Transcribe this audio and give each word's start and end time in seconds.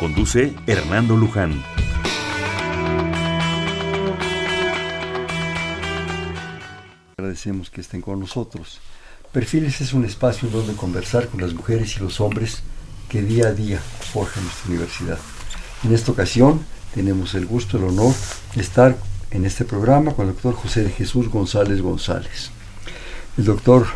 Conduce 0.00 0.54
Hernando 0.66 1.14
Luján. 1.14 1.62
Agradecemos 7.18 7.68
que 7.68 7.82
estén 7.82 8.00
con 8.00 8.18
nosotros. 8.18 8.80
Perfiles 9.30 9.82
es 9.82 9.92
un 9.92 10.06
espacio 10.06 10.48
donde 10.48 10.72
conversar 10.72 11.28
con 11.28 11.42
las 11.42 11.52
mujeres 11.52 11.98
y 11.98 12.00
los 12.00 12.18
hombres 12.22 12.62
que 13.10 13.20
día 13.20 13.48
a 13.48 13.52
día 13.52 13.78
forjan 13.78 14.42
nuestra 14.42 14.70
universidad. 14.70 15.18
En 15.84 15.92
esta 15.92 16.12
ocasión 16.12 16.64
tenemos 16.94 17.34
el 17.34 17.44
gusto, 17.44 17.76
el 17.76 17.84
honor 17.84 18.14
de 18.54 18.62
estar 18.62 18.96
en 19.30 19.44
este 19.44 19.66
programa 19.66 20.14
con 20.14 20.28
el 20.28 20.32
doctor 20.32 20.54
José 20.54 20.82
de 20.82 20.92
Jesús 20.92 21.28
González 21.28 21.82
González. 21.82 22.52
El 23.36 23.44
doctor 23.44 23.86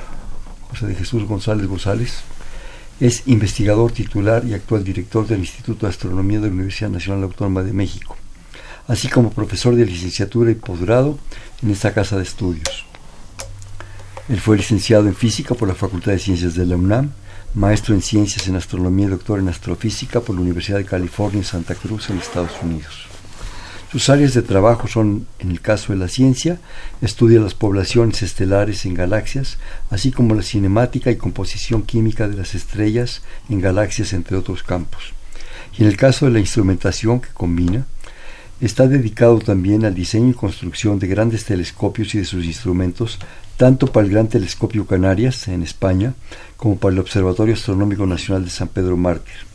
José 0.69 0.87
de 0.87 0.97
Jesús 0.97 1.25
González 1.25 1.67
González 1.67 2.25
es 3.01 3.23
investigador 3.27 3.93
titular 3.93 4.45
y 4.45 4.55
actual 4.55 4.85
director 4.85 5.27
del 5.27 5.41
Instituto 5.41 5.87
de 5.87 5.91
Astronomía 5.91 6.41
de 6.41 6.47
la 6.47 6.55
Universidad 6.55 6.91
Nacional 6.91 7.25
Autónoma 7.25 7.63
de 7.63 7.73
México, 7.73 8.17
así 8.87 9.09
como 9.09 9.31
profesor 9.31 9.75
de 9.75 9.87
licenciatura 9.87 10.51
y 10.51 10.55
posgrado 10.55 11.19
en 11.63 11.71
esta 11.71 11.93
casa 11.93 12.17
de 12.17 12.23
estudios. 12.23 12.87
Él 14.29 14.41
fue 14.41 14.57
licenciado 14.57 15.07
en 15.07 15.15
física 15.15 15.55
por 15.55 15.69
la 15.69 15.75
Facultad 15.75 16.13
de 16.13 16.19
Ciencias 16.19 16.55
de 16.55 16.67
la 16.67 16.77
UNAM, 16.77 17.11
maestro 17.55 17.95
en 17.95 18.03
ciencias 18.03 18.49
en 18.49 18.57
astronomía 18.57 19.07
y 19.07 19.11
doctor 19.11 19.39
en 19.39 19.49
astrofísica 19.49 20.21
por 20.21 20.35
la 20.35 20.43
Universidad 20.43 20.79
de 20.79 20.85
California 20.85 21.39
en 21.39 21.45
Santa 21.45 21.75
Cruz, 21.75 22.11
en 22.11 22.19
Estados 22.19 22.53
Unidos. 22.63 23.14
Sus 23.95 24.09
áreas 24.09 24.35
de 24.35 24.43
trabajo 24.43 24.89
son, 24.89 25.29
en 25.39 25.53
el 25.53 25.61
caso 25.61 25.93
de 25.93 25.99
la 26.01 26.09
ciencia, 26.09 26.59
estudia 27.01 27.39
las 27.39 27.55
poblaciones 27.55 28.25
estelares 28.25 28.87
en 28.87 28.95
galaxias, 28.95 29.57
así 29.89 30.11
como 30.11 30.35
la 30.35 30.43
cinemática 30.43 31.13
y 31.13 31.17
composición 31.17 31.83
química 31.83 32.27
de 32.27 32.37
las 32.37 32.57
estrellas 32.57 33.23
en 33.49 33.61
galaxias, 33.61 34.13
entre 34.13 34.37
otros 34.37 34.65
campos. 34.65 35.13
Y 35.79 35.83
en 35.83 35.89
el 35.89 35.97
caso 35.97 36.27
de 36.27 36.33
la 36.33 36.41
instrumentación 36.41 37.21
que 37.21 37.29
combina, 37.33 37.87
está 38.61 38.89
dedicado 38.89 39.39
también 39.39 39.85
al 39.85 39.95
diseño 39.95 40.31
y 40.31 40.35
construcción 40.35 40.99
de 40.99 41.07
grandes 41.07 41.45
telescopios 41.45 42.17
y 42.17 42.19
de 42.19 42.25
sus 42.25 42.45
instrumentos, 42.45 43.21
tanto 43.57 43.87
para 43.87 44.07
el 44.07 44.13
Gran 44.13 44.27
Telescopio 44.27 44.89
Canarias, 44.89 45.47
en 45.47 45.63
España, 45.63 46.15
como 46.57 46.79
para 46.79 46.95
el 46.95 46.99
Observatorio 46.99 47.55
Astronómico 47.55 48.07
Nacional 48.07 48.45
de 48.45 48.51
San 48.51 48.67
Pedro 48.67 48.97
Mártir. 48.97 49.54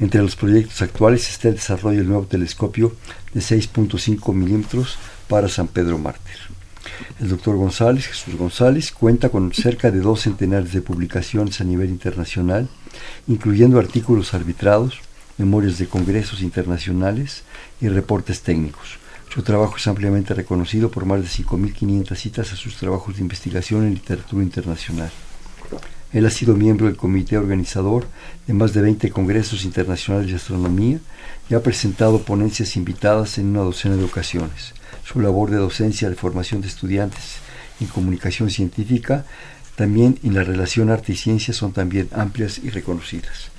Entre 0.00 0.22
los 0.22 0.36
proyectos 0.36 0.80
actuales 0.80 1.28
está 1.28 1.48
el 1.48 1.54
desarrollo 1.54 1.98
del 1.98 2.08
nuevo 2.08 2.26
telescopio 2.26 2.94
de 3.34 3.40
6.5 3.40 4.32
milímetros 4.32 4.96
para 5.26 5.48
San 5.48 5.66
Pedro 5.66 5.98
Mártir. 5.98 6.36
El 7.20 7.28
doctor 7.28 7.56
González, 7.56 8.06
Jesús 8.06 8.36
González, 8.36 8.92
cuenta 8.92 9.28
con 9.28 9.52
cerca 9.52 9.90
de 9.90 10.00
dos 10.00 10.20
centenares 10.20 10.72
de 10.72 10.82
publicaciones 10.82 11.60
a 11.60 11.64
nivel 11.64 11.90
internacional, 11.90 12.68
incluyendo 13.26 13.80
artículos 13.80 14.34
arbitrados, 14.34 15.00
memorias 15.36 15.78
de 15.78 15.88
congresos 15.88 16.42
internacionales 16.42 17.42
y 17.80 17.88
reportes 17.88 18.42
técnicos. 18.42 18.98
Su 19.34 19.42
trabajo 19.42 19.76
es 19.76 19.86
ampliamente 19.88 20.32
reconocido 20.32 20.90
por 20.90 21.06
más 21.06 21.20
de 21.20 21.28
5.500 21.28 22.16
citas 22.16 22.52
a 22.52 22.56
sus 22.56 22.76
trabajos 22.76 23.16
de 23.16 23.22
investigación 23.22 23.84
en 23.84 23.94
literatura 23.94 24.42
internacional. 24.42 25.10
Él 26.12 26.24
ha 26.24 26.30
sido 26.30 26.54
miembro 26.54 26.86
del 26.86 26.96
comité 26.96 27.36
organizador 27.36 28.06
de 28.46 28.54
más 28.54 28.72
de 28.72 28.80
20 28.80 29.10
congresos 29.10 29.64
internacionales 29.64 30.30
de 30.30 30.36
astronomía 30.36 30.98
y 31.50 31.54
ha 31.54 31.62
presentado 31.62 32.22
ponencias 32.22 32.76
invitadas 32.76 33.36
en 33.38 33.48
una 33.48 33.60
docena 33.60 33.96
de 33.96 34.04
ocasiones. 34.04 34.72
Su 35.04 35.20
labor 35.20 35.50
de 35.50 35.58
docencia 35.58 36.08
de 36.08 36.14
formación 36.14 36.62
de 36.62 36.68
estudiantes 36.68 37.36
en 37.80 37.86
comunicación 37.88 38.50
científica, 38.50 39.24
también 39.76 40.18
en 40.22 40.34
la 40.34 40.44
relación 40.44 40.90
arte 40.90 41.12
y 41.12 41.16
ciencia 41.16 41.54
son 41.54 41.72
también 41.72 42.08
amplias 42.12 42.58
y 42.58 42.70
reconocidas. 42.70 43.50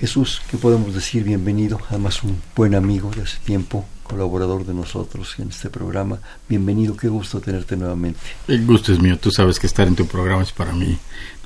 Jesús, 0.00 0.40
¿qué 0.50 0.56
podemos 0.56 0.94
decir? 0.94 1.24
Bienvenido, 1.24 1.78
además 1.90 2.22
un 2.22 2.40
buen 2.56 2.74
amigo 2.74 3.10
de 3.14 3.20
hace 3.20 3.36
tiempo, 3.40 3.84
colaborador 4.02 4.64
de 4.64 4.72
nosotros 4.72 5.38
en 5.38 5.50
este 5.50 5.68
programa. 5.68 6.18
Bienvenido, 6.48 6.96
qué 6.96 7.08
gusto 7.08 7.38
tenerte 7.38 7.76
nuevamente. 7.76 8.18
El 8.48 8.64
gusto 8.64 8.94
es 8.94 8.98
mío, 8.98 9.18
tú 9.18 9.30
sabes 9.30 9.58
que 9.58 9.66
estar 9.66 9.86
en 9.86 9.94
tu 9.94 10.06
programa 10.06 10.42
es 10.42 10.52
para 10.52 10.72
mí 10.72 10.96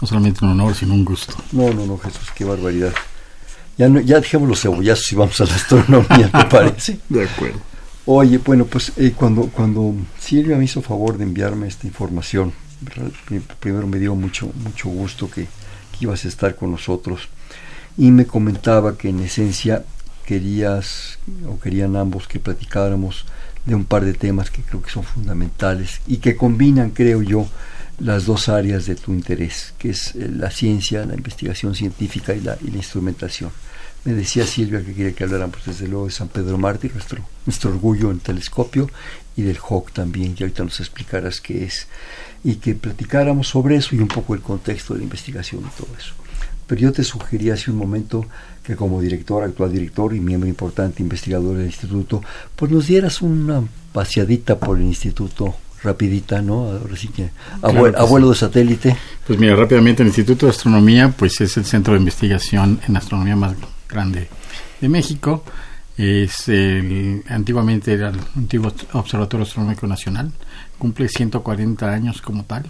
no 0.00 0.06
solamente 0.06 0.44
un 0.44 0.53
honor, 0.53 0.72
sino 0.72 0.94
un 0.94 1.04
gusto. 1.04 1.34
No, 1.50 1.72
no, 1.72 1.84
no, 1.84 1.98
Jesús, 1.98 2.31
qué 2.32 2.44
barbaridad. 2.44 2.94
Ya, 3.76 3.88
no, 3.88 3.98
ya 3.98 4.20
dejemos 4.20 4.48
los 4.48 4.60
cebollazos 4.60 5.10
y 5.10 5.16
vamos 5.16 5.41
a 5.41 5.47
la 5.47 5.54
astronomía, 5.56 6.31
¿te 6.31 6.44
parece? 6.44 7.00
de 7.09 7.25
acuerdo. 7.25 7.59
Oye, 8.06 8.38
bueno, 8.38 8.66
pues 8.66 8.93
eh, 8.98 9.14
cuando, 9.16 9.48
cuando 9.48 9.97
Silvia 10.20 10.56
me 10.56 10.66
hizo 10.66 10.81
favor 10.81 11.19
de 11.19 11.25
enviarme 11.25 11.66
esta 11.66 11.88
información, 11.88 12.53
primero 13.59 13.88
me 13.88 13.98
dio 13.98 14.14
mucho, 14.14 14.48
mucho 14.62 14.91
gusto 14.91 15.28
que, 15.28 15.43
que 15.43 15.98
ibas 16.03 16.25
a 16.25 16.28
estar 16.28 16.54
con 16.54 16.70
nosotros 16.70 17.28
y 17.97 18.10
me 18.10 18.27
comentaba 18.27 18.97
que 18.97 19.09
en 19.09 19.21
esencia 19.21 19.84
querías 20.27 21.19
o 21.47 21.59
querían 21.60 21.97
ambos 21.97 22.27
que 22.27 22.41
platicáramos 22.41 23.27
de 23.66 23.75
un 23.75 23.84
par 23.84 24.05
de 24.05 24.15
temas 24.15 24.50
que 24.50 24.62
creo 24.62 24.82
que 24.82 24.91
son 24.91 25.05
fundamentales 25.05 26.00
y 26.06 26.19
que 26.19 26.37
combinan, 26.37 26.91
creo 26.91 27.22
yo, 27.22 27.47
las 27.99 28.27
dos 28.27 28.49
áreas 28.49 28.87
de 28.87 28.97
tu 28.97 29.12
interés, 29.12 29.75
que 29.78 29.91
es 29.91 30.15
eh, 30.16 30.28
la 30.28 30.50
ciencia, 30.50 31.05
la 31.05 31.15
investigación 31.15 31.75
científica 31.75 32.34
y 32.34 32.41
la, 32.41 32.59
y 32.60 32.71
la 32.71 32.78
instrumentación. 32.78 33.50
Me 34.05 34.12
decía 34.12 34.47
Silvia 34.47 34.84
que 34.84 34.93
quería 34.93 35.15
que 35.15 35.25
habláramos 35.25 35.65
desde 35.65 35.88
luego 35.88 36.06
de 36.06 36.12
San 36.12 36.28
Pedro 36.28 36.59
Mártir, 36.59 36.93
nuestro, 36.93 37.25
nuestro 37.47 37.71
orgullo 37.71 38.11
en 38.11 38.19
telescopio, 38.19 38.91
y 39.37 39.43
del 39.43 39.59
HOC 39.59 39.93
también, 39.93 40.34
que 40.34 40.44
ahorita 40.44 40.65
nos 40.65 40.81
explicarás 40.81 41.41
qué 41.41 41.65
es, 41.65 41.87
y 42.43 42.56
que 42.56 42.75
platicáramos 42.75 43.49
sobre 43.49 43.76
eso 43.76 43.94
y 43.94 44.00
un 44.00 44.09
poco 44.09 44.34
el 44.34 44.43
contexto 44.43 44.93
de 44.93 44.99
la 44.99 45.05
investigación 45.05 45.62
y 45.62 45.81
todo 45.81 45.88
eso. 45.99 46.15
Pero 46.66 46.80
yo 46.80 46.92
te 46.92 47.04
sugería 47.04 47.54
hace 47.54 47.70
un 47.70 47.76
momento 47.76 48.25
que 48.62 48.76
como 48.76 49.00
director, 49.00 49.44
actual 49.44 49.72
director 49.72 50.14
y 50.14 50.20
miembro 50.20 50.48
importante 50.48 51.02
investigador 51.02 51.56
del 51.56 51.66
instituto, 51.66 52.22
pues 52.56 52.70
nos 52.70 52.86
dieras 52.86 53.20
una 53.22 53.62
paseadita 53.92 54.58
por 54.58 54.78
el 54.78 54.84
instituto 54.84 55.54
rapidita, 55.84 56.42
¿no? 56.42 56.70
Ahora 56.70 56.97
sí 56.97 57.08
que, 57.08 57.30
abuelo, 57.62 58.30
de 58.30 58.34
satélite. 58.34 58.97
Pues 59.26 59.38
mira, 59.38 59.54
rápidamente 59.54 60.02
el 60.02 60.08
Instituto 60.08 60.47
de 60.47 60.50
Astronomía, 60.50 61.14
pues 61.16 61.41
es 61.41 61.56
el 61.56 61.64
centro 61.64 61.92
de 61.92 62.00
investigación 62.00 62.81
en 62.88 62.96
astronomía 62.96 63.36
más 63.36 63.54
grande 63.88 64.28
de 64.81 64.88
México. 64.88 65.44
Es 65.96 66.48
el, 66.48 67.22
antiguamente 67.28 67.92
era 67.92 68.08
el 68.08 68.19
antiguo 68.34 68.72
Observatorio 68.94 69.44
Astronómico 69.44 69.86
Nacional, 69.86 70.32
cumple 70.78 71.08
140 71.08 71.88
años 71.88 72.20
como 72.20 72.44
tal. 72.44 72.64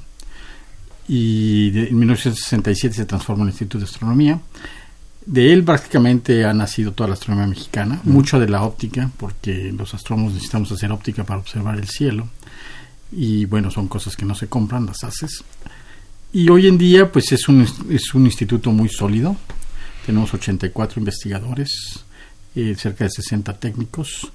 Y 1.09 1.69
en 1.79 1.99
1967 1.99 2.95
se 2.95 3.05
transforma 3.05 3.43
en 3.43 3.49
el 3.49 3.53
Instituto 3.53 3.79
de 3.79 3.85
Astronomía. 3.85 4.41
De 5.27 5.53
él 5.53 5.65
prácticamente 5.65 6.45
ha 6.45 6.53
nacido 6.53 6.93
toda 6.93 7.09
la 7.09 7.15
astronomía 7.15 7.47
mexicana, 7.47 8.01
mucho 8.05 8.39
de 8.39 8.49
la 8.49 8.63
óptica, 8.63 9.11
porque 9.17 9.73
los 9.73 9.95
astrónomos 9.95 10.35
necesitamos 10.35 10.71
hacer 10.73 10.93
óptica 10.93 11.25
para 11.25 11.41
observar 11.41 11.77
el 11.77 11.89
cielo. 11.89 12.29
Y 13.11 13.47
bueno, 13.47 13.71
son 13.71 13.89
cosas 13.89 14.17
que 14.17 14.27
no 14.27 14.35
se 14.35 14.49
compran, 14.49 14.87
las 14.87 15.03
haces. 15.05 15.43
Y 16.33 16.49
hoy 16.51 16.67
en 16.67 16.77
día, 16.77 17.11
pues 17.11 17.33
es 17.33 17.49
un, 17.49 17.67
es 17.91 18.15
un 18.15 18.27
instituto 18.27 18.71
muy 18.71 18.89
sólido. 18.89 19.37
Tenemos 20.05 20.35
84 20.35 21.01
investigadores, 21.01 22.05
eh, 22.55 22.75
cerca 22.77 23.05
de 23.05 23.11
60 23.11 23.59
técnicos. 23.59 24.31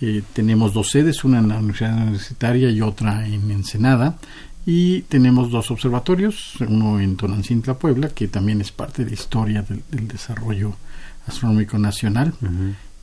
Eh, 0.00 0.22
tenemos 0.32 0.72
dos 0.72 0.90
sedes, 0.90 1.24
una 1.24 1.40
en 1.40 1.48
la 1.48 1.58
Universidad 1.58 1.96
Universitaria 1.96 2.70
y 2.70 2.80
otra 2.80 3.26
en 3.26 3.50
Ensenada. 3.50 4.18
Y 4.64 5.02
tenemos 5.02 5.50
dos 5.50 5.70
observatorios, 5.70 6.54
uno 6.60 7.00
en 7.00 7.16
Tonancintla, 7.16 7.74
Puebla, 7.74 8.08
que 8.10 8.28
también 8.28 8.60
es 8.60 8.70
parte 8.70 9.02
de 9.02 9.10
la 9.10 9.14
historia 9.14 9.62
del, 9.62 10.08
desarrollo 10.08 10.76
astronómico 11.26 11.78
nacional, 11.78 12.32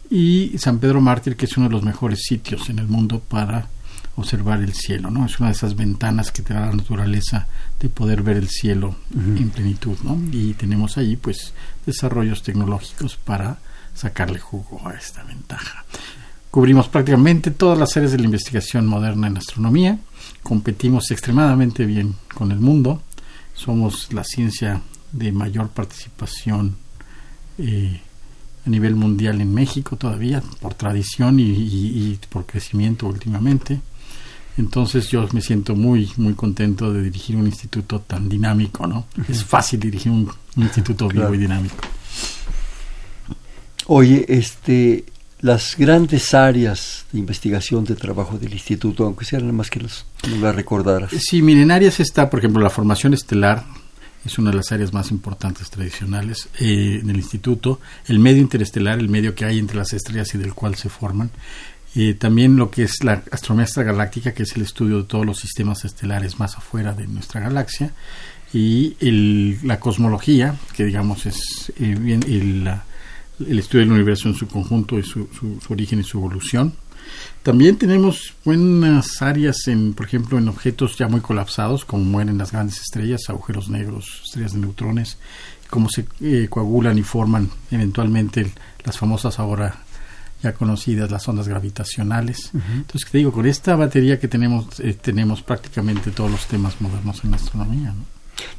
y 0.10 0.58
San 0.58 0.80
Pedro 0.80 1.02
Mártir, 1.02 1.36
que 1.36 1.46
es 1.46 1.58
uno 1.58 1.68
de 1.68 1.74
los 1.74 1.84
mejores 1.84 2.22
sitios 2.24 2.70
en 2.70 2.80
el 2.80 2.88
mundo 2.88 3.20
para 3.20 3.68
observar 4.16 4.62
el 4.62 4.74
cielo, 4.74 5.10
¿no? 5.10 5.26
Es 5.26 5.40
una 5.40 5.50
de 5.50 5.56
esas 5.56 5.76
ventanas 5.76 6.32
que 6.32 6.42
te 6.42 6.54
da 6.54 6.68
la 6.68 6.74
naturaleza 6.74 7.48
de 7.80 7.90
poder 7.90 8.22
ver 8.22 8.38
el 8.38 8.50
cielo 8.50 8.96
en 9.14 9.50
plenitud, 9.50 9.98
¿no? 10.04 10.20
Y 10.32 10.54
tenemos 10.54 10.98
ahí, 10.98 11.16
pues, 11.16 11.54
desarrollos 11.86 12.44
tecnológicos 12.44 13.16
para 13.16 13.60
sacarle 13.94 14.40
jugo 14.40 14.88
a 14.88 14.94
esta 14.94 15.24
ventaja. 15.24 15.86
Cubrimos 16.52 16.88
prácticamente 16.88 17.52
todas 17.52 17.78
las 17.78 17.96
áreas 17.96 18.12
de 18.12 18.18
la 18.18 18.26
investigación 18.26 18.88
moderna 18.88 19.28
en 19.28 19.38
astronomía, 19.38 20.00
competimos 20.50 21.12
extremadamente 21.12 21.86
bien 21.86 22.16
con 22.34 22.51
el 22.51 22.60
mundo, 22.60 23.04
somos 23.54 24.12
la 24.12 24.24
ciencia 24.24 24.81
de 25.12 25.31
mayor 25.31 25.69
participación 25.69 26.75
eh, 27.60 28.01
a 28.66 28.69
nivel 28.72 28.96
mundial 28.96 29.42
en 29.42 29.54
México 29.54 29.96
todavía, 29.96 30.42
por 30.60 30.74
tradición 30.74 31.40
y, 31.40 32.18
por 32.30 32.48
crecimiento 32.48 33.06
últimamente. 33.06 33.80
Entonces 34.57 35.10
yo 35.10 35.28
me 35.34 35.42
siento 35.42 35.75
muy, 35.75 36.12
muy 36.18 36.34
contento 36.34 36.92
de 36.92 37.04
dirigir 37.04 37.36
un 37.36 37.46
instituto 37.46 38.00
tan 38.00 38.28
dinámico, 38.28 38.88
¿no? 38.88 39.06
Es 39.28 39.44
fácil 39.46 39.80
dirigir 39.80 40.12
un, 40.12 40.31
instituto 40.56 41.07
vivo 41.10 41.31
y 41.36 41.38
dinámico. 41.38 41.75
Oye, 43.86 44.25
este, 44.28 45.06
las 45.41 45.75
grandes 45.77 46.33
áreas 46.33 47.06
de 47.12 47.19
investigación 47.19 47.86
de 47.86 47.95
trabajo 47.95 48.38
del 48.38 48.53
instituto, 48.53 49.06
aunque 49.06 49.25
sean 49.25 49.56
más 49.56 49.69
que 49.69 49.80
las, 49.80 50.06
no 50.30 50.38
las 50.38 50.56
recordaras. 50.56 51.12
Sí, 51.12 51.41
milenarias 51.41 52.00
está, 52.00 52.30
por 52.30 52.39
ejemplo, 52.39 52.62
la 52.62 52.69
formación 52.69 53.13
estelar, 53.13 53.65
es 54.25 54.38
una 54.38 54.51
de 54.51 54.57
las 54.57 54.71
áreas 54.71 54.91
más 54.91 55.12
importantes 55.12 55.69
tradicionales 55.69 56.50
eh, 56.59 57.00
en 57.01 57.09
el 57.09 57.15
instituto, 57.15 57.80
el 58.07 58.19
medio 58.19 58.41
interestelar, 58.41 59.00
el 59.00 59.07
medio 59.07 59.33
que 59.33 59.45
hay 59.45 59.59
entre 59.59 59.77
las 59.77 59.94
estrellas 59.94 60.33
y 60.36 60.38
del 60.38 60.53
cual 60.53 60.75
se 60.75 60.89
forman, 60.89 61.31
eh, 61.95 62.13
también 62.13 62.57
lo 62.57 62.69
que 62.69 62.83
es 62.83 63.03
la 63.03 63.24
astronomía 63.31 63.65
extragaláctica, 63.65 64.33
que 64.33 64.44
es 64.44 64.56
el 64.56 64.63
estudio 64.63 64.97
de 64.97 65.03
todos 65.06 65.25
los 65.25 65.39
sistemas 65.39 65.86
estelares 65.86 66.38
más 66.38 66.57
afuera 66.57 66.94
de 66.94 67.07
nuestra 67.07 67.39
galaxia, 67.39 67.94
y 68.51 68.95
la 69.63 69.80
cosmología, 69.80 70.56
que 70.74 70.83
digamos 70.83 71.25
es 71.27 71.71
eh, 71.80 71.95
bien 71.97 72.24
el, 72.24 72.68
el, 73.47 73.59
estudio 73.59 73.86
del 73.86 73.94
universo 73.94 74.27
en 74.30 74.36
su 74.36 74.47
conjunto 74.47 74.97
y 74.97 75.03
su, 75.03 75.27
su, 75.38 75.59
su 75.59 75.74
origen 75.74 76.00
y 76.00 76.03
su 76.03 76.18
evolución, 76.18 76.74
también 77.44 77.77
tenemos 77.77 78.33
buenas 78.44 79.21
áreas, 79.21 79.68
en, 79.68 79.94
por 79.94 80.06
ejemplo, 80.06 80.38
en 80.38 80.47
objetos 80.47 80.97
ya 80.97 81.07
muy 81.07 81.21
colapsados, 81.21 81.86
como 81.86 82.03
mueren 82.03 82.38
las 82.38 82.51
grandes 82.51 82.81
estrellas, 82.81 83.30
agujeros 83.30 83.69
negros, 83.69 84.21
estrellas 84.25 84.53
de 84.53 84.59
neutrones, 84.59 85.18
cómo 85.69 85.89
se 85.89 86.06
eh, 86.21 86.47
coagulan 86.50 86.97
y 86.97 87.03
forman 87.03 87.50
eventualmente 87.71 88.51
las 88.83 88.97
famosas 88.97 89.39
ahora 89.39 89.83
ya 90.41 90.53
conocidas 90.53 91.12
las 91.12 91.27
ondas 91.27 91.50
gravitacionales. 91.50 92.51
Entonces, 92.53 93.09
te 93.12 93.18
digo, 93.18 93.31
con 93.31 93.45
esta 93.45 93.75
batería 93.75 94.19
que 94.19 94.30
tenemos, 94.30 94.80
eh, 94.80 94.94
tenemos 94.94 95.41
prácticamente 95.41 96.12
todos 96.12 96.31
los 96.31 96.45
temas 96.47 96.80
modernos 96.80 97.24
en 97.25 97.33
astronomía. 97.33 97.94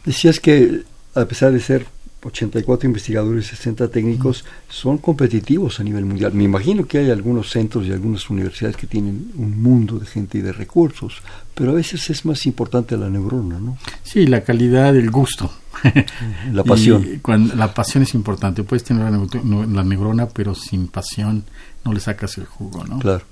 Decías 0.05 0.41
que, 0.41 0.83
a 1.15 1.25
pesar 1.25 1.53
de 1.53 1.61
ser 1.61 1.87
84 2.23 2.87
investigadores, 2.87 3.47
60 3.47 3.89
técnicos, 3.89 4.45
son 4.69 4.99
competitivos 4.99 5.81
a 5.81 5.85
nivel 5.85 6.05
mundial. 6.05 6.33
Me 6.35 6.45
imagino 6.45 6.87
que 6.87 6.99
hay 6.99 7.11
algunos 7.11 7.51
centros 7.51 7.87
y 7.87 7.93
algunas 7.93 8.29
universidades 8.29 8.77
que 8.77 8.87
tienen 8.87 9.33
un 9.37 9.63
mundo 9.63 9.99
de 9.99 10.07
gente 10.07 10.39
y 10.39 10.43
de 10.43 10.53
recursos, 10.53 11.23
pero 11.55 11.71
a 11.71 11.75
veces 11.75 12.11
es 12.11 12.25
más 12.25 12.45
importante 12.47 12.97
la 12.97 13.09
neurona, 13.09 13.59
¿no? 13.59 13.79
Sí, 14.03 14.27
la 14.27 14.43
calidad, 14.43 14.95
el 14.97 15.11
gusto. 15.11 15.51
la 16.53 16.65
pasión. 16.65 17.21
cuando, 17.23 17.55
la 17.55 17.73
pasión 17.73 18.03
es 18.03 18.15
importante. 18.15 18.65
Puedes 18.65 18.85
tener 18.85 19.11
la, 19.11 19.85
neurona, 19.85 20.29
pero 20.29 20.55
sin 20.55 20.89
pasión 20.89 21.45
no 21.85 21.93
le 21.93 22.01
sacas 22.01 22.37
el 22.39 22.45
jugo, 22.45 22.85
¿no? 22.85 22.99
Claro. 22.99 23.25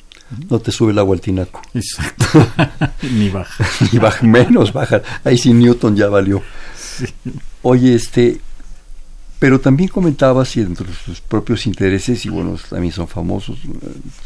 No 0.50 0.58
te 0.58 0.72
sube 0.72 0.92
el 0.92 0.98
agua 0.98 1.14
al 1.14 1.20
tinaco. 1.20 1.60
Exacto. 1.74 2.24
Ni 3.02 3.30
baja. 3.30 3.66
Ni 3.92 3.98
baja, 3.98 4.26
menos 4.26 4.72
baja. 4.72 5.02
Ahí 5.24 5.38
sí 5.38 5.52
Newton 5.52 5.96
ya 5.96 6.08
valió. 6.08 6.42
Oye, 7.62 7.94
este, 7.94 8.40
pero 9.38 9.60
también 9.60 9.88
comentabas 9.88 10.56
y 10.56 10.64
dentro 10.64 10.84
de 10.86 10.94
sus 10.94 11.20
propios 11.20 11.66
intereses, 11.66 12.26
y 12.26 12.28
bueno, 12.28 12.56
también 12.68 12.92
son 12.92 13.06
famosos, 13.06 13.58
eh, 13.64 13.68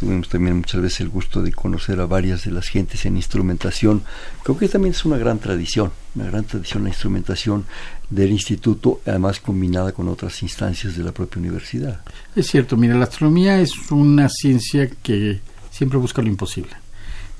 tuvimos 0.00 0.28
también 0.28 0.56
muchas 0.56 0.80
veces 0.80 1.00
el 1.02 1.10
gusto 1.10 1.42
de 1.42 1.52
conocer 1.52 2.00
a 2.00 2.06
varias 2.06 2.44
de 2.44 2.50
las 2.50 2.68
gentes 2.68 3.04
en 3.04 3.16
instrumentación. 3.16 4.02
Creo 4.42 4.56
que 4.56 4.68
también 4.68 4.94
es 4.94 5.04
una 5.04 5.18
gran 5.18 5.38
tradición, 5.38 5.92
una 6.14 6.26
gran 6.26 6.44
tradición 6.44 6.84
la 6.84 6.88
instrumentación 6.88 7.66
del 8.08 8.30
instituto, 8.30 9.02
además 9.04 9.40
combinada 9.40 9.92
con 9.92 10.08
otras 10.08 10.42
instancias 10.42 10.96
de 10.96 11.04
la 11.04 11.12
propia 11.12 11.40
universidad. 11.40 12.00
Es 12.34 12.46
cierto, 12.46 12.78
mira, 12.78 12.94
la 12.96 13.04
astronomía 13.04 13.60
es 13.60 13.72
una 13.90 14.30
ciencia 14.30 14.88
que 15.02 15.40
siempre 15.70 15.98
busca 15.98 16.22
lo 16.22 16.28
imposible. 16.28 16.72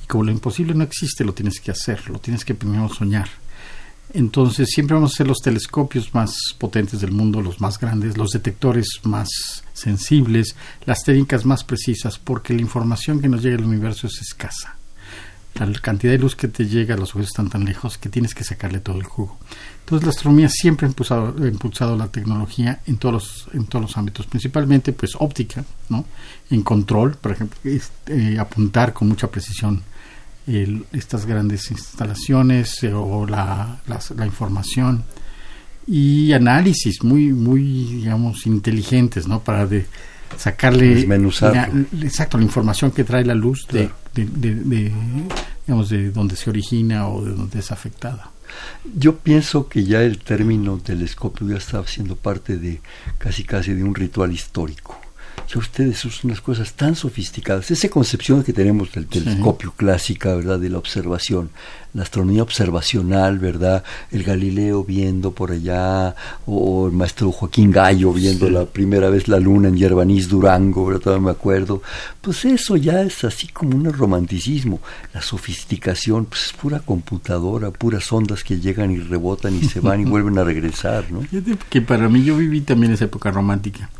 Y 0.04 0.06
como 0.06 0.24
lo 0.24 0.32
imposible 0.32 0.74
no 0.74 0.84
existe, 0.84 1.24
lo 1.24 1.32
tienes 1.32 1.58
que 1.58 1.70
hacer, 1.70 2.10
lo 2.10 2.18
tienes 2.18 2.44
que 2.44 2.54
primero 2.54 2.90
soñar 2.90 3.28
entonces 4.14 4.68
siempre 4.70 4.94
vamos 4.94 5.14
a 5.14 5.16
ser 5.16 5.26
los 5.26 5.38
telescopios 5.38 6.14
más 6.14 6.34
potentes 6.58 7.00
del 7.00 7.12
mundo, 7.12 7.40
los 7.40 7.60
más 7.60 7.78
grandes, 7.78 8.16
los 8.16 8.30
detectores 8.30 9.00
más 9.04 9.28
sensibles, 9.72 10.54
las 10.84 11.02
técnicas 11.02 11.44
más 11.44 11.64
precisas, 11.64 12.18
porque 12.18 12.54
la 12.54 12.60
información 12.60 13.20
que 13.20 13.28
nos 13.28 13.42
llega 13.42 13.56
al 13.56 13.64
universo 13.64 14.06
es 14.06 14.20
escasa. 14.20 14.76
La 15.54 15.70
cantidad 15.80 16.12
de 16.12 16.18
luz 16.18 16.34
que 16.34 16.48
te 16.48 16.66
llega, 16.66 16.96
los 16.96 17.10
objetos 17.10 17.28
están 17.28 17.50
tan 17.50 17.64
lejos 17.64 17.98
que 17.98 18.08
tienes 18.08 18.34
que 18.34 18.42
sacarle 18.42 18.80
todo 18.80 18.96
el 18.96 19.04
jugo. 19.04 19.38
Entonces 19.80 20.06
la 20.06 20.10
astronomía 20.10 20.48
siempre 20.48 20.86
ha 20.86 20.90
impulsado, 20.90 21.96
la 21.96 22.08
tecnología 22.08 22.80
en 22.86 22.96
todos 22.96 23.14
los, 23.14 23.48
en 23.52 23.66
todos 23.66 23.82
los 23.82 23.96
ámbitos, 23.98 24.26
principalmente 24.26 24.92
pues 24.92 25.12
óptica, 25.18 25.64
¿no? 25.90 26.06
en 26.50 26.62
control, 26.62 27.16
por 27.16 27.32
ejemplo, 27.32 27.58
este, 27.64 28.38
apuntar 28.38 28.92
con 28.92 29.08
mucha 29.08 29.30
precisión 29.30 29.82
estas 30.46 31.26
grandes 31.26 31.70
instalaciones 31.70 32.82
eh, 32.82 32.92
o 32.92 33.26
la, 33.26 33.80
la, 33.86 34.26
información 34.26 35.04
y 35.86 36.32
análisis 36.32 37.02
muy 37.04 37.32
muy 37.32 37.62
digamos 37.62 38.46
inteligentes 38.46 39.28
no 39.28 39.40
para 39.40 39.66
de 39.66 39.86
sacarle 40.36 41.06
la, 41.06 41.70
exacto 42.02 42.38
la 42.38 42.44
información 42.44 42.90
que 42.90 43.04
trae 43.04 43.24
la 43.24 43.34
luz 43.34 43.66
de, 43.70 43.90
de, 44.14 44.92
digamos 45.66 45.90
de 45.90 46.10
donde 46.10 46.36
se 46.36 46.50
origina 46.50 47.08
o 47.08 47.24
de 47.24 47.32
donde 47.32 47.58
es 47.58 47.70
afectada. 47.70 48.30
Yo 48.96 49.16
pienso 49.16 49.68
que 49.68 49.84
ya 49.84 50.02
el 50.02 50.18
término 50.18 50.78
telescopio 50.78 51.48
ya 51.48 51.56
está 51.56 51.86
siendo 51.86 52.16
parte 52.16 52.58
de 52.58 52.80
casi 53.18 53.44
casi 53.44 53.72
de 53.72 53.82
un 53.82 53.94
ritual 53.94 54.32
histórico 54.32 55.01
ustedes 55.58 56.04
usan 56.04 56.30
unas 56.30 56.40
cosas 56.40 56.72
tan 56.74 56.96
sofisticadas. 56.96 57.70
Esa 57.70 57.88
concepción 57.88 58.42
que 58.42 58.52
tenemos 58.52 58.92
del 58.92 59.06
telescopio 59.06 59.72
clásica, 59.76 60.34
¿verdad? 60.34 60.58
De 60.58 60.70
la 60.70 60.78
observación, 60.78 61.50
la 61.94 62.02
astronomía 62.02 62.42
observacional, 62.42 63.38
¿verdad? 63.38 63.84
El 64.10 64.22
Galileo 64.22 64.84
viendo 64.84 65.32
por 65.32 65.52
allá, 65.52 66.14
o 66.46 66.86
el 66.86 66.92
maestro 66.92 67.32
Joaquín 67.32 67.70
Gallo 67.70 68.12
viendo 68.12 68.48
la 68.48 68.64
primera 68.64 69.10
vez 69.10 69.28
la 69.28 69.38
luna 69.38 69.68
en 69.68 69.76
Yerbanís, 69.76 70.28
Durango, 70.28 70.86
¿verdad? 70.86 71.00
Todavía 71.02 71.26
me 71.26 71.30
acuerdo. 71.32 71.82
Pues 72.20 72.44
eso 72.44 72.76
ya 72.76 73.02
es 73.02 73.24
así 73.24 73.48
como 73.48 73.76
un 73.76 73.92
romanticismo. 73.92 74.80
La 75.12 75.20
sofisticación, 75.20 76.26
pues 76.26 76.46
es 76.46 76.52
pura 76.52 76.80
computadora, 76.80 77.70
puras 77.70 78.10
ondas 78.12 78.44
que 78.44 78.58
llegan 78.58 78.90
y 78.90 78.98
rebotan 78.98 79.54
y 79.54 79.64
se 79.64 79.80
van 79.80 80.00
y 80.00 80.04
vuelven 80.10 80.38
a 80.38 80.44
regresar, 80.44 81.10
¿no? 81.10 81.20
Que 81.68 81.82
para 81.82 82.08
mí 82.08 82.24
yo 82.24 82.36
viví 82.36 82.62
también 82.62 82.92
esa 82.92 83.04
época 83.04 83.30
romántica 83.30 83.90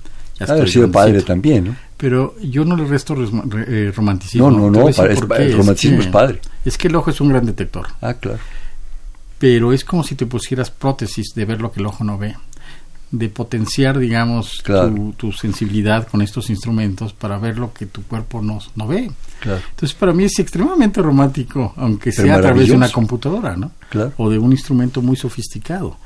ha 0.43 0.67
sido 0.67 0.91
padre 0.91 1.23
también, 1.23 1.65
¿no? 1.65 1.77
Pero 1.97 2.35
yo 2.41 2.65
no 2.65 2.77
le 2.77 2.85
resto 2.85 3.15
eh, 3.15 3.93
romanticismo. 3.94 4.50
No, 4.50 4.71
no, 4.71 4.71
no, 4.71 4.89
el 4.89 5.56
romanticismo 5.56 6.01
es, 6.01 6.08
padre. 6.08 6.41
Es 6.65 6.77
que 6.77 6.89
el 6.89 6.96
ojo 6.96 7.11
es 7.11 7.20
un 7.20 7.29
gran 7.29 7.46
detector. 7.46 7.87
Ah, 8.01 8.15
claro. 8.15 8.41
Pero 9.39 9.72
es 9.72 9.84
como 9.84 10.03
si 10.03 10.15
te 10.17 10.27
pusieras 10.27 10.70
prótesis 10.70 11.34
de 11.34 11.44
ver 11.44 11.61
lo 11.61 11.70
que 11.70 11.81
el 11.81 11.87
ojo 11.87 12.03
no 12.03 12.19
ve. 12.19 12.34
De 13.11 13.29
potenciar, 13.29 13.99
digamos, 13.99 14.63
tu, 15.17 15.32
sensibilidad 15.32 16.08
con 16.08 16.22
estos 16.22 16.51
instrumentos 16.51 17.13
para 17.13 17.39
ver 17.39 17.58
lo 17.58 17.72
que 17.72 17.87
tu 17.87 18.03
cuerpo 18.03 18.43
no, 18.43 18.58
no 18.75 18.89
ve. 18.89 19.11
Claro. 19.41 19.61
Entonces, 19.70 19.96
para 19.96 20.13
mí 20.13 20.25
es 20.25 20.39
extremadamente 20.39 21.03
romántico, 21.03 21.72
aunque 21.77 22.11
sea 22.11 22.37
a 22.37 22.41
través 22.41 22.69
de 22.69 22.75
una 22.75 22.89
computadora, 22.91 23.56
¿no? 23.56 23.70
Claro. 23.91 24.13
O 24.17 24.29
de 24.29 24.39
un 24.39 24.51
instrumento 24.51 25.03
muy 25.03 25.17
sofisticado. 25.17 25.96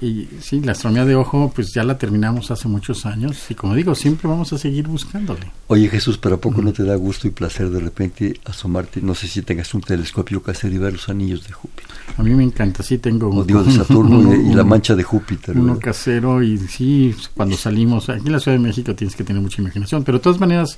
Y 0.00 0.28
sí, 0.40 0.60
la 0.60 0.72
astronomía 0.72 1.04
de 1.04 1.14
ojo, 1.14 1.50
pues 1.54 1.72
ya 1.72 1.82
la 1.82 1.96
terminamos 1.96 2.50
hace 2.50 2.68
muchos 2.68 3.06
años 3.06 3.50
y 3.50 3.54
como 3.54 3.74
digo, 3.74 3.94
siempre 3.94 4.28
vamos 4.28 4.52
a 4.52 4.58
seguir 4.58 4.86
buscándole. 4.86 5.50
Oye 5.68 5.88
Jesús, 5.88 6.18
pero 6.18 6.36
¿a 6.36 6.40
poco 6.40 6.60
no 6.62 6.72
te 6.72 6.84
da 6.84 6.94
gusto 6.96 7.26
y 7.26 7.30
placer 7.30 7.70
de 7.70 7.80
repente 7.80 8.38
asomarte? 8.44 9.00
No 9.00 9.14
sé 9.14 9.26
si 9.26 9.42
tengas 9.42 9.72
un 9.74 9.80
telescopio 9.80 10.42
casero 10.42 10.74
y 10.74 10.78
ver 10.78 10.92
los 10.92 11.08
anillos 11.08 11.46
de 11.46 11.52
Júpiter. 11.52 11.96
A 12.16 12.22
mí 12.22 12.34
me 12.34 12.44
encanta, 12.44 12.82
sí 12.82 12.98
tengo 12.98 13.28
un... 13.28 13.38
O 13.38 13.44
Dios 13.44 13.66
de 13.66 13.72
Saturno 13.84 14.34
y, 14.34 14.54
la 14.54 14.64
mancha 14.64 14.94
de 14.94 15.02
Júpiter. 15.02 15.56
Uno 15.56 15.78
casero 15.78 16.42
y 16.42 16.58
sí, 16.58 17.14
cuando 17.34 17.56
salimos, 17.56 18.08
aquí 18.08 18.26
en 18.26 18.32
la 18.32 18.40
Ciudad 18.40 18.58
de 18.58 18.62
México 18.62 18.94
tienes 18.94 19.16
que 19.16 19.24
tener 19.24 19.40
mucha 19.40 19.62
imaginación, 19.62 20.04
pero 20.04 20.18
de 20.18 20.24
todas 20.24 20.40
maneras 20.40 20.76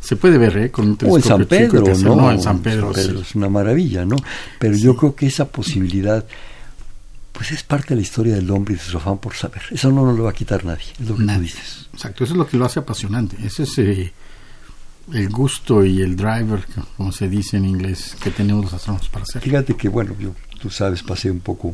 se 0.00 0.16
puede 0.16 0.36
ver 0.38 0.56
¿eh? 0.58 0.70
con 0.70 0.88
un 0.88 0.96
telescopio 0.96 1.14
o 1.14 1.34
en 1.34 1.38
San 1.40 1.46
Pedro, 1.46 2.16
¿no? 2.16 2.30
En 2.30 2.40
San 2.40 2.58
Pedro, 2.60 2.92
es 2.94 3.34
una 3.34 3.48
maravilla, 3.48 4.04
¿no? 4.04 4.16
Pero 4.58 4.76
yo 4.76 4.96
creo 4.96 5.14
que 5.14 5.26
esa 5.26 5.48
posibilidad 5.48 6.26
pues 7.34 7.50
es 7.50 7.64
parte 7.64 7.88
de 7.90 7.96
la 7.96 8.02
historia 8.02 8.36
del 8.36 8.50
hombre 8.50 8.74
y 8.74 8.76
de 8.76 8.82
su 8.82 8.96
afán 8.96 9.18
por 9.18 9.34
saber. 9.34 9.62
Eso 9.70 9.90
no 9.90 10.06
nos 10.06 10.16
lo 10.16 10.24
va 10.24 10.30
a 10.30 10.34
quitar 10.34 10.64
nadie, 10.64 10.84
es 10.98 11.06
lo 11.06 11.16
que 11.16 11.24
tú 11.24 11.40
dices. 11.40 11.88
Exacto, 11.92 12.24
eso 12.24 12.32
es 12.32 12.38
lo 12.38 12.46
que 12.46 12.56
lo 12.56 12.64
hace 12.64 12.78
apasionante. 12.78 13.36
Ese 13.44 13.64
es 13.64 13.78
eh, 13.78 14.12
el 15.12 15.28
gusto 15.30 15.84
y 15.84 16.00
el 16.00 16.14
driver, 16.14 16.64
como 16.96 17.10
se 17.10 17.28
dice 17.28 17.56
en 17.56 17.64
inglés, 17.64 18.16
que 18.22 18.30
tenemos 18.30 18.64
los 18.64 18.74
astrónomos 18.74 19.08
para 19.08 19.24
hacer. 19.24 19.42
Fíjate 19.42 19.74
que, 19.74 19.88
bueno, 19.88 20.14
yo, 20.18 20.32
tú 20.60 20.70
sabes, 20.70 21.02
pasé 21.02 21.28
un 21.28 21.40
poco 21.40 21.72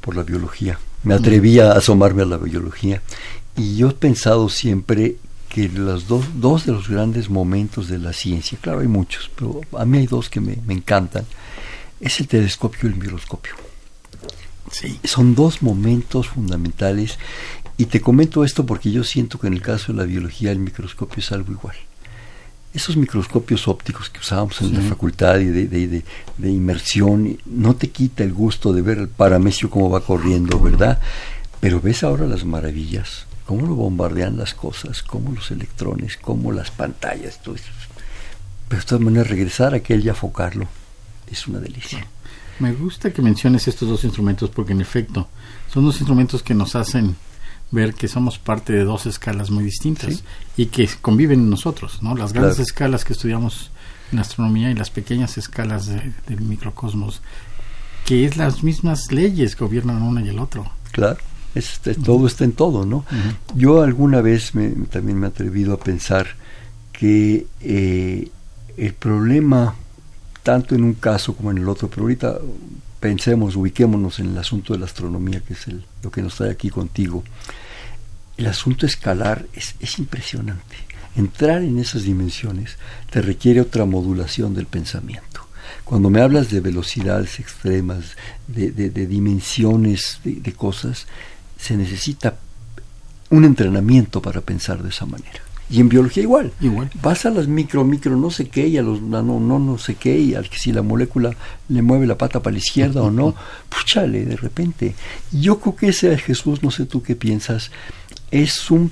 por 0.00 0.16
la 0.16 0.24
biología. 0.24 0.78
Me 1.04 1.14
atreví 1.14 1.60
a 1.60 1.72
asomarme 1.72 2.22
a 2.22 2.26
la 2.26 2.36
biología 2.36 3.00
y 3.56 3.76
yo 3.76 3.90
he 3.90 3.94
pensado 3.94 4.48
siempre 4.48 5.16
que 5.48 5.68
los 5.68 6.08
dos, 6.08 6.24
dos 6.34 6.66
de 6.66 6.72
los 6.72 6.88
grandes 6.88 7.30
momentos 7.30 7.86
de 7.86 7.98
la 7.98 8.12
ciencia, 8.12 8.58
claro, 8.60 8.80
hay 8.80 8.88
muchos, 8.88 9.30
pero 9.34 9.60
a 9.78 9.84
mí 9.84 9.98
hay 9.98 10.06
dos 10.08 10.28
que 10.28 10.40
me, 10.40 10.58
me 10.66 10.74
encantan, 10.74 11.24
es 12.00 12.18
el 12.18 12.26
telescopio 12.26 12.88
y 12.88 12.92
el 12.92 12.98
microscopio. 12.98 13.67
Sí. 14.70 15.00
Son 15.04 15.34
dos 15.34 15.62
momentos 15.62 16.28
fundamentales 16.28 17.18
Y 17.76 17.86
te 17.86 18.00
comento 18.00 18.44
esto 18.44 18.66
porque 18.66 18.90
yo 18.90 19.04
siento 19.04 19.38
que 19.38 19.46
en 19.46 19.52
el 19.52 19.62
caso 19.62 19.92
de 19.92 19.98
la 19.98 20.04
biología 20.04 20.50
el 20.50 20.58
microscopio 20.58 21.20
es 21.20 21.30
algo 21.30 21.52
igual. 21.52 21.76
Esos 22.74 22.96
microscopios 22.96 23.68
ópticos 23.68 24.10
que 24.10 24.18
usábamos 24.18 24.60
en 24.60 24.74
la 24.74 24.80
facultad 24.82 25.38
y 25.38 25.46
de, 25.46 25.66
de, 25.66 26.50
inmersión 26.50 27.38
no 27.46 27.76
te 27.76 27.88
quita 27.90 28.24
el 28.24 28.32
gusto 28.32 28.72
de 28.72 28.82
ver 28.82 28.98
el 28.98 29.08
paramecio 29.08 29.70
cómo 29.70 29.88
va 29.88 30.04
corriendo, 30.04 30.60
¿verdad? 30.60 31.00
Pero 31.60 31.80
ves 31.80 32.02
ahora 32.02 32.26
las 32.26 32.44
maravillas, 32.44 33.26
cómo 33.46 33.66
lo 33.66 33.74
bombardean 33.74 34.36
las 34.36 34.54
cosas, 34.54 35.02
cómo 35.02 35.32
los 35.32 35.50
electrones, 35.50 36.18
cómo 36.18 36.52
las 36.52 36.70
pantallas, 36.70 37.42
todo 37.42 37.54
eso. 37.54 37.72
Pero 38.68 38.82
de 38.82 38.86
todas 38.86 39.04
maneras 39.04 39.30
regresar 39.30 39.72
a 39.72 39.78
aquel 39.78 40.04
y 40.04 40.10
afocarlo 40.10 40.68
es 41.30 41.46
una 41.46 41.60
delicia. 41.60 42.06
Me 42.58 42.72
gusta 42.72 43.12
que 43.12 43.22
menciones 43.22 43.68
estos 43.68 43.88
dos 43.88 44.04
instrumentos 44.04 44.50
porque 44.50 44.72
en 44.72 44.80
efecto 44.80 45.28
son 45.72 45.84
dos 45.84 45.96
instrumentos 45.96 46.42
que 46.42 46.54
nos 46.54 46.74
hacen 46.74 47.16
ver 47.70 47.94
que 47.94 48.08
somos 48.08 48.38
parte 48.38 48.72
de 48.72 48.84
dos 48.84 49.06
escalas 49.06 49.50
muy 49.50 49.64
distintas 49.64 50.22
y 50.56 50.66
que 50.66 50.88
conviven 51.00 51.40
en 51.40 51.50
nosotros, 51.50 52.02
¿no? 52.02 52.14
Las 52.14 52.32
grandes 52.32 52.58
escalas 52.58 53.04
que 53.04 53.12
estudiamos 53.12 53.70
en 54.10 54.18
astronomía 54.18 54.70
y 54.70 54.74
las 54.74 54.90
pequeñas 54.90 55.36
escalas 55.36 55.86
del 55.86 56.40
microcosmos, 56.40 57.20
que 58.06 58.24
es 58.24 58.36
las 58.36 58.62
mismas 58.62 59.12
leyes 59.12 59.54
que 59.54 59.64
gobiernan 59.64 60.02
una 60.02 60.22
y 60.22 60.28
el 60.28 60.38
otro. 60.38 60.70
Claro, 60.92 61.18
es, 61.54 61.80
todo 62.04 62.26
está 62.26 62.44
en 62.44 62.52
todo, 62.52 62.86
¿no? 62.86 63.04
Yo 63.54 63.82
alguna 63.82 64.22
vez 64.22 64.54
me, 64.54 64.70
también 64.86 65.18
me 65.18 65.26
he 65.26 65.30
atrevido 65.30 65.74
a 65.74 65.78
pensar 65.78 66.26
que 66.92 67.46
eh, 67.60 68.30
el 68.76 68.94
problema, 68.94 69.74
tanto 70.48 70.74
en 70.74 70.82
un 70.82 70.94
caso 70.94 71.36
como 71.36 71.50
en 71.50 71.58
el 71.58 71.68
otro, 71.68 71.90
pero 71.90 72.04
ahorita 72.04 72.38
pensemos, 73.00 73.54
ubiquémonos 73.54 74.18
en 74.18 74.30
el 74.30 74.38
asunto 74.38 74.72
de 74.72 74.78
la 74.78 74.86
astronomía, 74.86 75.40
que 75.40 75.52
es 75.52 75.68
el, 75.68 75.84
lo 76.02 76.10
que 76.10 76.22
nos 76.22 76.36
trae 76.36 76.50
aquí 76.50 76.70
contigo. 76.70 77.22
El 78.38 78.46
asunto 78.46 78.86
escalar 78.86 79.44
es, 79.52 79.74
es 79.78 79.98
impresionante. 79.98 80.74
Entrar 81.16 81.60
en 81.60 81.78
esas 81.78 82.04
dimensiones 82.04 82.78
te 83.10 83.20
requiere 83.20 83.60
otra 83.60 83.84
modulación 83.84 84.54
del 84.54 84.64
pensamiento. 84.64 85.42
Cuando 85.84 86.08
me 86.08 86.22
hablas 86.22 86.50
de 86.50 86.60
velocidades 86.60 87.40
extremas, 87.40 88.16
de, 88.46 88.70
dimensiones 89.06 90.18
de 90.24 90.52
cosas, 90.54 91.06
se 91.58 91.76
necesita 91.76 92.38
un 93.28 93.44
entrenamiento 93.44 94.22
para 94.22 94.40
pensar 94.40 94.82
de 94.82 94.88
esa 94.88 95.04
manera. 95.04 95.42
Y 95.70 95.80
en 95.80 95.88
biología 95.88 96.22
igual. 96.22 96.52
Igual. 96.60 96.90
Vas 97.02 97.26
a 97.26 97.30
las 97.30 97.46
micro, 97.46 97.84
micro, 97.84 98.16
no 98.16 98.30
sé 98.30 98.48
qué, 98.48 98.68
y 98.68 98.78
a 98.78 98.82
los 98.82 99.02
nano, 99.02 99.38
no, 99.38 99.58
no 99.58 99.78
sé 99.78 99.96
qué, 99.96 100.18
y 100.18 100.34
al 100.34 100.48
que 100.48 100.58
si 100.58 100.72
la 100.72 100.82
molécula 100.82 101.34
le 101.68 101.82
mueve 101.82 102.06
la 102.06 102.16
pata 102.16 102.40
para 102.42 102.52
la 102.52 102.58
izquierda 102.58 103.02
o 103.02 103.10
no, 103.10 103.34
puchale, 103.68 104.24
de 104.24 104.36
repente. 104.36 104.94
Yo 105.30 105.58
creo 105.60 105.76
que 105.76 105.88
ese 105.88 106.16
Jesús, 106.18 106.62
no 106.62 106.70
sé 106.70 106.86
tú 106.86 107.02
qué 107.02 107.16
piensas, 107.16 107.70
es 108.30 108.70
un 108.70 108.90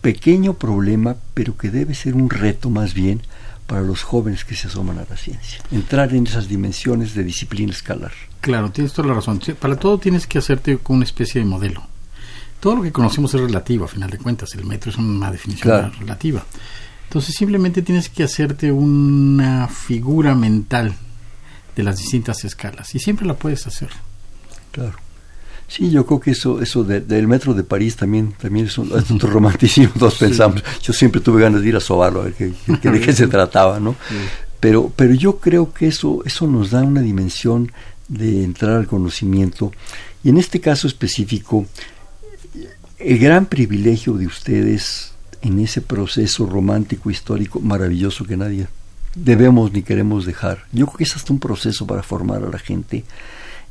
pequeño 0.00 0.54
problema, 0.54 1.16
pero 1.34 1.56
que 1.56 1.70
debe 1.70 1.94
ser 1.94 2.14
un 2.14 2.30
reto 2.30 2.70
más 2.70 2.94
bien 2.94 3.20
para 3.66 3.82
los 3.82 4.02
jóvenes 4.02 4.46
que 4.46 4.56
se 4.56 4.68
asoman 4.68 4.98
a 4.98 5.04
la 5.08 5.16
ciencia. 5.16 5.60
Entrar 5.70 6.14
en 6.14 6.26
esas 6.26 6.48
dimensiones 6.48 7.14
de 7.14 7.22
disciplina 7.22 7.72
escalar. 7.72 8.12
Claro, 8.40 8.70
tienes 8.70 8.94
toda 8.94 9.08
la 9.08 9.14
razón. 9.14 9.40
Para 9.60 9.76
todo 9.76 9.98
tienes 9.98 10.26
que 10.26 10.38
hacerte 10.38 10.78
con 10.78 10.96
una 10.96 11.04
especie 11.04 11.40
de 11.42 11.46
modelo 11.46 11.86
todo 12.60 12.76
lo 12.76 12.82
que 12.82 12.92
conocemos 12.92 13.32
es 13.34 13.40
relativo, 13.40 13.84
a 13.84 13.88
final 13.88 14.10
de 14.10 14.18
cuentas. 14.18 14.54
El 14.54 14.64
metro 14.64 14.90
es 14.90 14.96
una 14.96 15.30
definición 15.30 15.92
relativa. 15.98 16.44
Entonces 17.04 17.34
simplemente 17.34 17.82
tienes 17.82 18.08
que 18.08 18.24
hacerte 18.24 18.70
una 18.70 19.68
figura 19.68 20.34
mental 20.34 20.94
de 21.74 21.82
las 21.82 21.98
distintas 21.98 22.44
escalas 22.44 22.94
y 22.94 22.98
siempre 22.98 23.26
la 23.26 23.34
puedes 23.34 23.66
hacer. 23.66 23.88
Claro. 24.72 24.96
Sí, 25.68 25.90
yo 25.90 26.06
creo 26.06 26.18
que 26.18 26.30
eso, 26.30 26.60
eso 26.62 26.82
del 26.82 27.28
metro 27.28 27.52
de 27.52 27.62
París 27.62 27.96
también, 27.96 28.32
también 28.32 28.66
es 28.66 28.78
un, 28.78 28.90
romanticismo, 29.20 29.92
todos 29.98 30.16
pensamos. 30.16 30.62
Yo 30.82 30.92
siempre 30.92 31.20
tuve 31.20 31.42
ganas 31.42 31.62
de 31.62 31.68
ir 31.68 31.76
a 31.76 31.80
sobarlo, 31.80 32.22
a 32.22 32.24
ver 32.24 32.34
qué, 32.34 32.52
de 32.66 33.00
qué 33.00 33.12
se 33.12 33.26
trataba, 33.28 33.78
¿no? 33.78 33.94
Pero, 34.60 34.90
pero 34.96 35.14
yo 35.14 35.38
creo 35.38 35.72
que 35.72 35.86
eso, 35.86 36.22
eso 36.24 36.46
nos 36.46 36.70
da 36.70 36.82
una 36.82 37.02
dimensión 37.02 37.70
de 38.08 38.44
entrar 38.44 38.76
al 38.76 38.86
conocimiento. 38.86 39.72
Y 40.24 40.30
en 40.30 40.38
este 40.38 40.60
caso 40.60 40.86
específico, 40.88 41.66
el 42.98 43.18
gran 43.18 43.46
privilegio 43.46 44.14
de 44.14 44.26
ustedes 44.26 45.12
en 45.40 45.60
ese 45.60 45.80
proceso 45.80 46.46
romántico 46.46 47.10
histórico 47.10 47.60
maravilloso 47.60 48.24
que 48.24 48.36
nadie 48.36 48.66
debemos 49.14 49.72
ni 49.72 49.82
queremos 49.82 50.26
dejar. 50.26 50.64
Yo 50.72 50.86
creo 50.86 50.98
que 50.98 51.04
es 51.04 51.16
hasta 51.16 51.32
un 51.32 51.38
proceso 51.38 51.86
para 51.86 52.02
formar 52.02 52.42
a 52.42 52.50
la 52.50 52.58
gente, 52.58 53.04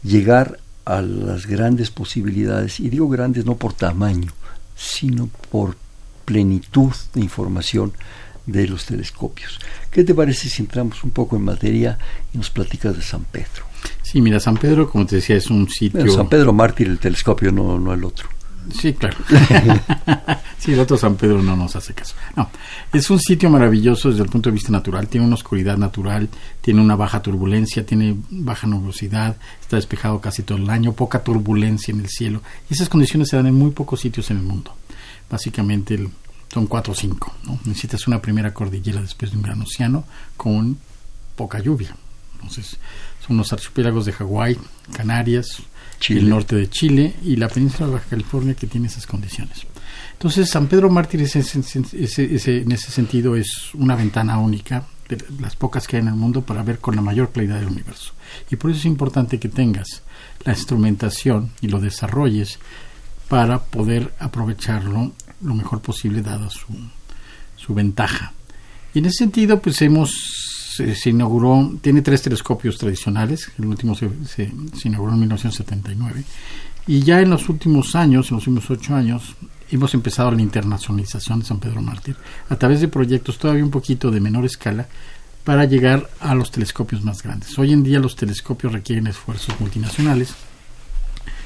llegar 0.04 0.60
a 0.86 1.02
las 1.02 1.46
grandes 1.46 1.92
posibilidades, 1.92 2.80
y 2.80 2.90
digo 2.90 3.10
grandes 3.10 3.46
no 3.46 3.56
por 3.56 3.74
tamaño, 3.74 4.32
sino 4.76 5.30
por 5.52 5.76
plenitud 6.24 6.94
de 7.14 7.22
información 7.22 7.92
de 8.46 8.66
los 8.68 8.86
telescopios. 8.86 9.60
¿Qué 9.92 10.06
te 10.06 10.14
parece 10.14 10.50
si 10.50 10.62
entramos 10.62 11.04
un 11.04 11.12
poco 11.12 11.36
en 11.36 11.44
materia 11.44 11.98
y 12.34 12.38
nos 12.38 12.50
platicas 12.50 12.96
de 12.96 13.02
San 13.02 13.26
Pedro? 13.26 13.66
Sí, 14.02 14.22
mira, 14.22 14.40
San 14.40 14.56
Pedro, 14.56 14.90
como 14.90 15.06
te 15.06 15.18
decía, 15.18 15.36
es 15.36 15.50
un 15.50 15.70
sitio... 15.70 16.10
San 16.10 16.30
Pedro 16.30 16.54
mártir 16.54 16.88
el 16.88 17.00
telescopio, 17.00 17.52
no, 17.52 17.78
no 17.78 17.94
el 17.94 18.06
otro. 18.06 18.30
Sí, 18.74 18.94
claro. 18.94 19.18
sí, 20.58 20.74
el 20.74 20.80
otro 20.80 20.98
San 20.98 21.16
Pedro 21.16 21.42
no 21.42 21.56
nos 21.56 21.76
hace 21.76 21.94
caso. 21.94 22.16
No, 22.36 22.50
es 22.92 23.10
un 23.10 23.20
sitio 23.20 23.50
maravilloso 23.50 24.10
desde 24.10 24.24
el 24.24 24.30
punto 24.30 24.50
de 24.50 24.56
vista 24.56 24.72
natural. 24.72 25.08
Tiene 25.08 25.26
una 25.26 25.36
oscuridad 25.36 25.78
natural, 25.78 26.30
tiene 26.62 26.82
una 26.82 26.96
baja 26.96 27.22
turbulencia, 27.22 27.86
tiene 27.86 28.16
baja 28.30 28.68
nubosidad, 28.68 29.38
está 29.62 29.76
despejado 29.76 30.20
casi 30.20 30.44
todo 30.44 30.58
el 30.58 30.70
año, 30.70 30.94
poca 30.94 31.24
turbulencia 31.24 31.94
en 31.94 32.02
el 32.02 32.10
cielo. 32.10 32.42
Y 32.70 32.74
esas 32.74 32.90
condiciones 32.90 33.30
se 33.30 33.38
dan 33.38 33.48
en 33.48 33.56
muy 33.56 33.72
pocos 33.72 34.02
sitios 34.02 34.30
en 34.32 34.38
el 34.38 34.44
mundo. 34.44 34.76
Básicamente 35.30 36.08
son 36.52 36.68
cuatro 36.68 36.94
o 36.94 36.96
cinco. 36.96 37.36
¿no? 37.44 37.60
Necesitas 37.66 38.08
una 38.08 38.22
primera 38.22 38.54
cordillera 38.54 39.02
después 39.02 39.32
de 39.32 39.38
un 39.38 39.44
gran 39.44 39.62
océano 39.62 40.06
con 40.36 40.78
poca 41.36 41.60
lluvia. 41.60 41.96
Entonces, 42.36 42.78
son 43.26 43.38
los 43.38 43.52
archipiélagos 43.52 44.06
de 44.06 44.14
Hawái, 44.14 44.58
Canarias, 44.94 45.62
el 46.10 46.30
norte 46.30 46.56
de 46.56 46.70
Chile 46.70 47.16
y 47.24 47.36
la 47.36 47.50
península 47.50 47.88
de 47.88 47.94
Baja 47.94 48.10
California 48.10 48.54
que 48.54 48.68
tiene 48.68 48.88
esas 48.88 49.08
condiciones. 49.08 49.66
Entonces, 50.14 50.50
San 50.50 50.68
Pedro 50.68 50.90
Mártir 50.90 51.22
en 51.22 51.26
ese 52.72 52.92
sentido 52.92 53.36
es 53.36 53.74
una 53.74 53.96
ventana 53.96 54.40
única 54.40 54.86
de 55.10 55.24
las 55.40 55.56
pocas 55.56 55.88
que 55.88 55.98
hay 55.98 56.02
en 56.02 56.10
el 56.10 56.16
mundo 56.16 56.42
para 56.42 56.64
ver 56.64 56.80
con 56.80 56.96
la 56.96 57.02
mayor 57.02 57.32
claridad 57.32 57.60
del 57.60 57.68
universo. 57.68 58.14
Y 58.50 58.56
por 58.56 58.72
eso 58.72 58.80
es 58.80 58.86
importante 58.86 59.40
que 59.40 59.50
tengas 59.50 60.02
la 60.44 60.54
instrumentación 60.54 61.52
y 61.62 61.68
lo 61.68 61.80
desarrolles 61.80 62.60
para 63.28 63.64
poder 63.64 64.14
aprovecharlo 64.20 65.12
lo 65.42 65.54
mejor 65.54 65.82
posible 65.82 66.22
dada 66.22 66.50
su, 66.50 66.68
su 67.56 67.74
ventaja. 67.74 68.34
Y 68.94 69.00
en 69.00 69.06
ese 69.06 69.20
sentido, 69.20 69.62
pues 69.62 69.82
hemos 69.82 70.57
se, 70.78 71.10
inauguró, 71.10 71.78
tiene 71.82 72.02
tres 72.02 72.22
telescopios 72.22 72.78
tradicionales, 72.78 73.52
el 73.58 73.66
último 73.66 73.96
se, 73.96 74.10
se, 74.26 74.52
inauguró 74.88 75.14
en 75.14 75.20
1979, 75.20 76.24
y 76.88 77.02
ya 77.02 77.22
en 77.22 77.30
los 77.30 77.50
últimos 77.50 77.96
años, 77.96 78.30
en 78.30 78.38
los 78.38 78.48
últimos 78.48 78.70
ocho 78.70 78.96
años, 78.96 79.36
hemos 79.70 79.94
empezado 79.94 80.32
la 80.32 80.42
internacionalización 80.42 81.40
de 81.40 81.46
San 81.46 81.60
Pedro 81.60 81.82
Mártir 81.82 82.16
a 82.50 82.56
través 82.56 82.80
de 82.80 82.88
proyectos 82.88 83.38
todavía 83.38 83.64
un 83.64 83.72
poquito 83.72 84.12
de 84.12 84.22
menor 84.22 84.46
escala 84.46 84.88
para 85.44 85.66
llegar 85.66 86.10
a 86.20 86.36
los 86.36 86.52
telescopios 86.52 87.04
más 87.04 87.24
grandes. 87.24 87.58
Hoy 87.58 87.74
en 87.74 87.84
día 87.84 88.00
los 88.00 88.16
telescopios 88.16 88.74
requieren 88.74 89.08
esfuerzos 89.08 89.60
multinacionales 89.60 90.34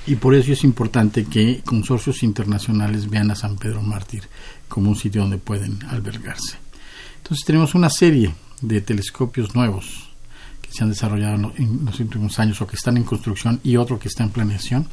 y 0.07 0.15
por 0.15 0.33
eso 0.33 0.51
es 0.53 0.63
importante 0.63 1.25
que 1.25 1.61
consorcios 1.65 2.23
internacionales 2.23 3.09
vean 3.09 3.31
a 3.31 3.35
San 3.35 3.57
Pedro 3.57 3.81
Mártir 3.81 4.23
como 4.67 4.89
un 4.89 4.95
sitio 4.95 5.21
donde 5.21 5.37
pueden 5.37 5.83
albergarse. 5.85 6.57
Entonces 7.17 7.45
tenemos 7.45 7.75
una 7.75 7.89
serie 7.89 8.33
de 8.61 8.81
telescopios 8.81 9.55
nuevos 9.55 10.09
que 10.61 10.71
se 10.71 10.83
han 10.83 10.89
desarrollado 10.89 11.53
en 11.57 11.85
los 11.85 11.99
últimos 11.99 12.39
años 12.39 12.61
o 12.61 12.67
que 12.67 12.75
están 12.75 12.97
en 12.97 13.03
construcción 13.03 13.59
y 13.63 13.77
otro 13.77 13.99
que 13.99 14.07
está 14.07 14.23
en 14.23 14.29
planeación, 14.29 14.87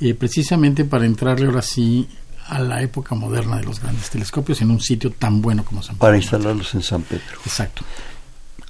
eh, 0.00 0.14
precisamente 0.14 0.84
para 0.84 1.06
entrarle 1.06 1.46
ahora 1.46 1.62
sí 1.62 2.08
a 2.48 2.58
la 2.60 2.82
época 2.82 3.14
moderna 3.14 3.58
de 3.58 3.64
los 3.64 3.80
grandes 3.80 4.10
telescopios 4.10 4.60
en 4.60 4.70
un 4.70 4.80
sitio 4.80 5.10
tan 5.12 5.40
bueno 5.40 5.64
como 5.64 5.82
San 5.82 5.96
Pedro. 5.96 6.06
Para 6.06 6.16
instalarlos 6.16 6.74
en 6.74 6.82
San 6.82 7.02
Pedro. 7.02 7.38
Exacto. 7.44 7.84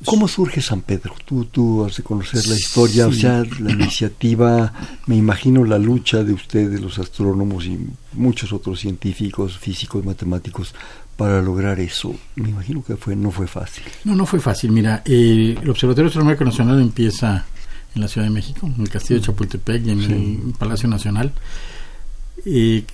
¿Cómo 0.04 0.28
surge 0.28 0.62
San 0.62 0.80
Pedro? 0.80 1.14
Tú, 1.26 1.44
tú 1.44 1.84
has 1.84 1.98
de 1.98 2.02
conocer 2.02 2.46
la 2.46 2.54
historia, 2.54 3.06
o 3.06 3.12
sea, 3.12 3.44
la 3.60 3.70
iniciativa, 3.70 4.72
me 5.06 5.16
imagino 5.16 5.62
la 5.64 5.78
lucha 5.78 6.24
de 6.24 6.32
ustedes, 6.32 6.80
los 6.80 6.98
astrónomos 6.98 7.66
y 7.66 7.78
muchos 8.14 8.52
otros 8.54 8.80
científicos, 8.80 9.58
físicos, 9.58 10.02
matemáticos, 10.02 10.74
para 11.20 11.42
lograr 11.42 11.78
eso? 11.80 12.14
Me 12.36 12.48
imagino 12.48 12.82
que 12.82 12.96
fue, 12.96 13.14
no 13.14 13.30
fue 13.30 13.46
fácil. 13.46 13.84
No, 14.04 14.14
no 14.14 14.24
fue 14.24 14.40
fácil. 14.40 14.72
Mira, 14.72 15.02
eh, 15.04 15.54
el 15.60 15.68
Observatorio 15.68 16.08
Astronómico 16.08 16.46
Nacional 16.46 16.80
empieza 16.80 17.44
en 17.94 18.00
la 18.00 18.08
Ciudad 18.08 18.26
de 18.26 18.32
México, 18.32 18.66
en 18.66 18.80
el 18.80 18.88
Castillo 18.88 19.20
de 19.20 19.26
Chapultepec 19.26 19.84
y 19.84 19.90
en 19.90 20.00
el 20.00 20.54
Palacio 20.58 20.88
Nacional, 20.88 21.30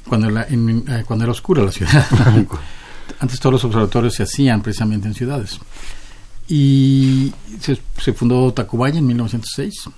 cuando, 0.09 0.29
la, 0.29 0.45
eh, 0.51 1.05
cuando 1.07 1.25
era 1.25 1.31
oscura 1.31 1.63
la 1.63 1.71
ciudad. 1.71 2.05
Antes 3.21 3.39
todos 3.39 3.53
los 3.53 3.65
observatorios 3.65 4.15
se 4.15 4.25
hacían 4.25 4.61
precisamente 4.61 5.07
en 5.07 5.15
ciudades. 5.15 5.61
Y 6.49 7.33
se, 7.61 7.79
se 7.97 8.13
fundó 8.13 8.53
Tacubaya 8.53 8.99
en 8.99 9.07
1906 9.07 9.89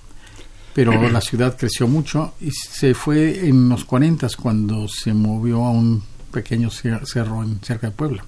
pero 0.71 1.09
la 1.09 1.19
ciudad 1.19 1.57
creció 1.57 1.87
mucho 1.87 2.35
y 2.39 2.51
se 2.51 2.93
fue 2.93 3.47
en 3.47 3.67
los 3.67 3.83
40 3.85 4.27
cuando 4.39 4.87
se 4.87 5.13
movió 5.13 5.65
a 5.65 5.71
un 5.71 6.03
pequeño 6.29 6.69
cerro 6.69 7.43
en, 7.43 7.59
cerca 7.61 7.87
de 7.87 7.95
Puebla, 7.95 8.23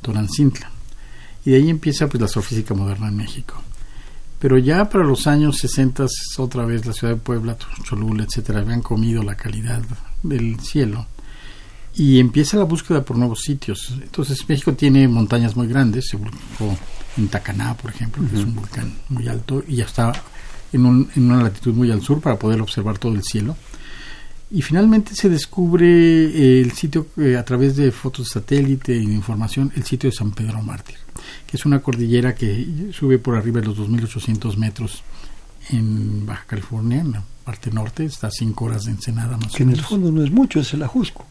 Torancintla. 0.00 0.70
Y 1.44 1.50
de 1.50 1.56
ahí 1.56 1.70
empieza 1.70 2.08
pues 2.08 2.20
la 2.20 2.26
astrofísica 2.26 2.74
moderna 2.74 3.08
en 3.08 3.16
México. 3.16 3.60
Pero 4.38 4.58
ya 4.58 4.88
para 4.88 5.04
los 5.04 5.26
años 5.26 5.58
60 5.58 6.06
otra 6.38 6.64
vez 6.64 6.84
la 6.84 6.92
ciudad 6.92 7.14
de 7.14 7.20
Puebla, 7.20 7.56
Cholula, 7.84 8.24
etcétera, 8.24 8.60
habían 8.60 8.82
comido 8.82 9.22
la 9.22 9.36
calidad 9.36 9.82
del 10.22 10.58
cielo 10.60 11.06
y 11.94 12.18
empieza 12.18 12.56
la 12.56 12.64
búsqueda 12.64 13.04
por 13.04 13.16
nuevos 13.16 13.40
sitios. 13.40 13.94
Entonces 14.02 14.48
México 14.48 14.72
tiene 14.72 15.06
montañas 15.08 15.56
muy 15.56 15.66
grandes, 15.66 16.08
se 16.08 16.16
volcó 16.16 16.76
en 17.16 17.28
Tacaná, 17.28 17.76
por 17.76 17.90
ejemplo, 17.90 18.28
que 18.28 18.36
es 18.36 18.44
un 18.44 18.54
volcán 18.54 18.92
muy 19.10 19.28
alto 19.28 19.62
y 19.66 19.76
ya 19.76 19.84
está 19.84 20.12
en, 20.72 20.86
una 20.86 21.42
latitud 21.42 21.74
muy 21.74 21.90
al 21.90 22.02
sur 22.02 22.20
para 22.20 22.38
poder 22.38 22.60
observar 22.60 22.98
todo 22.98 23.14
el 23.14 23.22
cielo. 23.22 23.56
Y 24.52 24.60
finalmente 24.60 25.14
se 25.14 25.30
descubre 25.30 25.86
eh, 25.86 26.60
el 26.60 26.72
sitio 26.72 27.06
eh, 27.16 27.36
a 27.36 27.44
través 27.44 27.74
de 27.74 27.90
fotos 27.90 28.26
de 28.26 28.32
satélite 28.34 28.94
y 28.94 29.06
de 29.06 29.14
información, 29.14 29.72
el 29.74 29.84
sitio 29.84 30.10
de 30.10 30.16
San 30.16 30.32
Pedro 30.32 30.60
Mártir, 30.62 30.96
que 31.46 31.56
es 31.56 31.64
una 31.64 31.80
cordillera 31.80 32.34
que 32.34 32.90
sube 32.92 33.18
por 33.18 33.34
arriba 33.34 33.60
de 33.60 33.68
los 33.68 33.78
2.800 33.78 34.56
metros 34.56 35.02
en 35.70 36.26
Baja 36.26 36.44
California, 36.46 37.00
en 37.00 37.12
la 37.12 37.24
parte 37.44 37.70
norte, 37.70 38.04
está 38.04 38.26
a 38.26 38.30
5 38.30 38.64
horas 38.64 38.84
de 38.84 38.92
Ensenada 38.92 39.38
más 39.38 39.52
que 39.52 39.62
en 39.62 39.70
el 39.70 39.80
fondo 39.80 40.12
no 40.12 40.22
es 40.22 40.30
mucho, 40.30 40.60
es 40.60 40.74
el 40.74 40.82
Ajusco. 40.82 41.26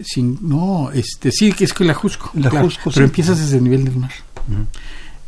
Sin, 0.00 0.38
no, 0.42 0.90
este, 0.92 1.30
sí, 1.32 1.52
que 1.52 1.64
es 1.64 1.72
que 1.72 1.84
el 1.84 1.90
Ajusco, 1.90 2.30
pero 2.92 3.06
empiezas 3.06 3.38
desde 3.38 3.56
el 3.56 3.64
nivel 3.64 3.84
del 3.84 3.96
mar. 3.96 4.12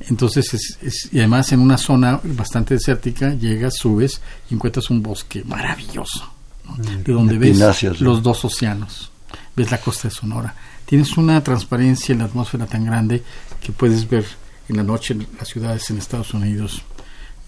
Entonces, 0.01 0.53
es, 0.83 1.09
y 1.13 1.19
además 1.19 1.51
en 1.53 1.61
una 1.61 1.79
zona 1.79 2.21
bastante 2.23 2.75
desértica, 2.75 3.33
llegas, 3.35 3.75
subes 3.77 4.21
y 4.51 4.55
encuentras 4.55 4.91
un 4.91 5.03
bosque 5.03 5.43
maravilloso, 5.45 6.36
mm, 6.67 7.03
de 7.05 7.13
donde 7.13 7.39
ves 7.39 8.01
los 8.01 8.23
dos 8.23 8.45
océanos, 8.45 9.11
ves 9.55 9.71
la 9.71 9.81
costa 9.81 10.09
de 10.09 10.15
Sonora. 10.15 10.55
Tienes 10.85 11.17
una 11.17 11.43
transparencia 11.43 12.13
en 12.13 12.21
la 12.21 12.27
atmósfera 12.27 12.67
tan 12.67 12.85
grande 12.85 13.23
que 13.61 13.73
puedes 13.73 14.09
ver 14.09 14.25
en 14.69 14.77
la 14.77 14.83
noche 14.83 15.17
las 15.39 15.49
ciudades 15.49 15.89
en 15.91 15.99
Estados 15.99 16.33
Unidos. 16.35 16.83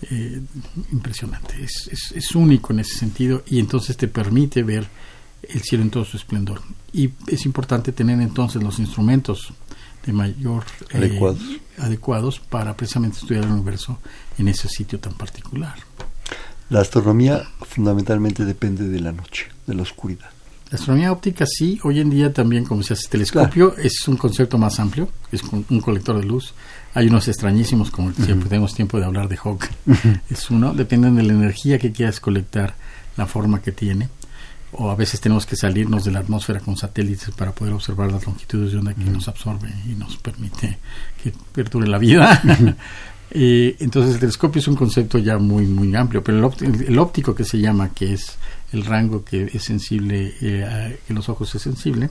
Eh, 0.00 0.40
impresionante, 0.92 1.60
es, 1.60 1.90
es, 1.90 2.12
es 2.14 2.34
único 2.36 2.72
en 2.72 2.78
ese 2.78 2.96
sentido 2.96 3.42
y 3.48 3.58
entonces 3.58 3.96
te 3.96 4.06
permite 4.06 4.62
ver 4.62 4.88
el 5.42 5.62
cielo 5.62 5.82
en 5.82 5.90
todo 5.90 6.04
su 6.04 6.16
esplendor. 6.16 6.62
Y 6.92 7.10
es 7.26 7.44
importante 7.46 7.92
tener 7.92 8.20
entonces 8.20 8.62
los 8.62 8.78
instrumentos 8.78 9.52
de 10.04 10.12
mayor 10.12 10.64
eh, 10.90 11.20
adecuados. 11.78 12.40
para 12.40 12.76
precisamente 12.76 13.18
estudiar 13.18 13.44
el 13.44 13.50
universo 13.50 13.98
en 14.38 14.48
ese 14.48 14.68
sitio 14.68 14.98
tan 14.98 15.14
particular. 15.14 15.76
La 16.70 16.80
astronomía 16.80 17.42
fundamentalmente 17.62 18.44
depende 18.44 18.88
de 18.88 19.00
la 19.00 19.12
noche, 19.12 19.46
de 19.66 19.74
la 19.74 19.82
oscuridad. 19.82 20.30
La 20.70 20.76
astronomía 20.76 21.12
óptica 21.12 21.46
sí, 21.46 21.80
hoy 21.82 22.00
en 22.00 22.10
día 22.10 22.32
también 22.32 22.64
como 22.64 22.82
se 22.82 22.92
hace 22.92 23.08
telescopio 23.08 23.74
es 23.78 24.06
un 24.06 24.18
concepto 24.18 24.58
más 24.58 24.78
amplio, 24.78 25.08
es 25.32 25.42
un 25.42 25.80
colector 25.80 26.20
de 26.20 26.26
luz. 26.26 26.52
Hay 26.92 27.06
unos 27.06 27.26
extrañísimos 27.26 27.90
como 27.90 28.12
siempre 28.12 28.50
tenemos 28.50 28.74
tiempo 28.74 28.98
de 28.98 29.06
hablar 29.06 29.28
de 29.28 29.36
Hawking. 29.36 30.20
Es 30.30 30.50
uno, 30.50 30.74
depende 30.74 31.10
de 31.10 31.22
la 31.22 31.32
energía 31.32 31.78
que 31.78 31.90
quieras 31.90 32.20
colectar, 32.20 32.74
la 33.16 33.26
forma 33.26 33.62
que 33.62 33.72
tiene 33.72 34.08
o 34.72 34.90
a 34.90 34.94
veces 34.94 35.20
tenemos 35.20 35.46
que 35.46 35.56
salirnos 35.56 36.04
de 36.04 36.10
la 36.10 36.20
atmósfera 36.20 36.60
con 36.60 36.76
satélites 36.76 37.30
para 37.30 37.52
poder 37.52 37.72
observar 37.72 38.12
las 38.12 38.26
longitudes 38.26 38.72
de 38.72 38.78
onda 38.78 38.94
que 38.94 39.04
nos 39.04 39.28
absorbe 39.28 39.72
y 39.86 39.94
nos 39.94 40.16
permite 40.18 40.78
que 41.22 41.32
perdure 41.52 41.88
la 41.88 41.98
vida. 41.98 42.42
Eh, 43.30 43.76
entonces 43.80 44.14
el 44.14 44.20
telescopio 44.20 44.60
es 44.60 44.68
un 44.68 44.76
concepto 44.76 45.18
ya 45.18 45.38
muy 45.38 45.66
muy 45.66 45.94
amplio, 45.94 46.22
pero 46.24 46.50
el, 46.60 46.98
óptico 46.98 47.34
que 47.34 47.44
se 47.44 47.58
llama, 47.58 47.90
que 47.90 48.14
es 48.14 48.36
el 48.72 48.84
rango 48.84 49.24
que 49.24 49.50
es 49.52 49.62
sensible, 49.62 50.34
eh, 50.40 50.98
que 51.06 51.14
los 51.14 51.28
ojos 51.28 51.54
es 51.54 51.62
sensible, 51.62 52.10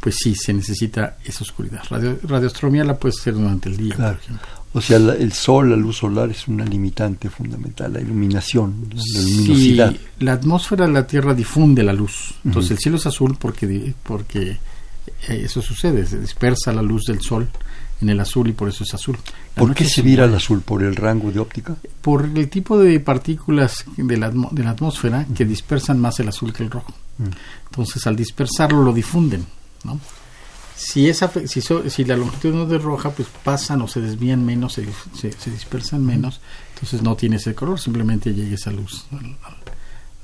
pues 0.00 0.16
sí, 0.16 0.34
se 0.34 0.52
necesita 0.52 1.18
esa 1.24 1.44
oscuridad. 1.44 1.82
Radio, 1.90 2.18
radioastronomía 2.22 2.84
la 2.84 2.96
puede 2.96 3.14
hacer 3.18 3.34
durante 3.34 3.68
el 3.68 3.76
día, 3.76 3.94
por 3.96 4.16
ejemplo. 4.16 4.48
O 4.74 4.80
sea, 4.82 4.98
el 4.98 5.32
sol, 5.32 5.70
la 5.70 5.76
luz 5.76 5.96
solar 5.96 6.30
es 6.30 6.46
una 6.46 6.64
limitante 6.64 7.30
fundamental, 7.30 7.92
la 7.92 8.00
iluminación, 8.00 8.88
la 8.94 9.22
luminosidad. 9.22 9.92
Sí, 9.92 10.00
la 10.20 10.32
atmósfera 10.34 10.86
de 10.86 10.92
la 10.92 11.06
Tierra 11.06 11.34
difunde 11.34 11.82
la 11.82 11.94
luz. 11.94 12.34
Entonces 12.44 12.72
el 12.72 12.78
cielo 12.78 12.98
es 12.98 13.06
azul 13.06 13.36
porque, 13.40 13.94
porque 14.02 14.50
eh, 14.50 15.42
eso 15.44 15.62
sucede, 15.62 16.06
se 16.06 16.20
dispersa 16.20 16.72
la 16.72 16.82
luz 16.82 17.04
del 17.06 17.20
sol 17.20 17.48
en 18.00 18.08
el 18.08 18.20
azul 18.20 18.48
y 18.48 18.52
por 18.52 18.68
eso 18.68 18.84
es 18.84 18.94
azul. 18.94 19.18
¿Por 19.54 19.74
qué 19.74 19.84
se 19.84 20.02
vira 20.02 20.24
el 20.24 20.34
azul? 20.34 20.62
¿Por 20.62 20.82
el 20.82 20.96
rango 20.96 21.32
de 21.32 21.40
óptica? 21.40 21.76
Por 22.00 22.24
el 22.24 22.48
tipo 22.48 22.78
de 22.78 23.00
partículas 23.00 23.84
de 23.96 24.16
la, 24.16 24.30
de 24.30 24.64
la 24.64 24.70
atmósfera 24.70 25.26
que 25.34 25.44
dispersan 25.44 26.00
más 26.00 26.20
el 26.20 26.28
azul 26.28 26.52
que 26.52 26.62
el 26.62 26.70
rojo. 26.70 26.92
Entonces 27.66 28.06
al 28.06 28.16
dispersarlo 28.16 28.82
lo 28.82 28.92
difunden. 28.92 29.44
¿no? 29.84 29.98
Si, 30.76 31.08
esa, 31.08 31.30
si, 31.46 31.60
si 31.60 32.04
la 32.04 32.16
longitud 32.16 32.54
no 32.54 32.72
es 32.72 32.82
roja, 32.82 33.10
pues 33.10 33.26
pasan 33.42 33.82
o 33.82 33.88
se 33.88 34.00
desvían 34.00 34.44
menos, 34.44 34.74
se, 34.74 34.86
se, 35.12 35.50
dispersan 35.50 36.06
menos, 36.06 36.40
entonces 36.74 37.02
no 37.02 37.16
tiene 37.16 37.36
ese 37.36 37.52
color, 37.52 37.80
simplemente 37.80 38.32
llega 38.32 38.54
esa 38.54 38.70
luz 38.70 39.06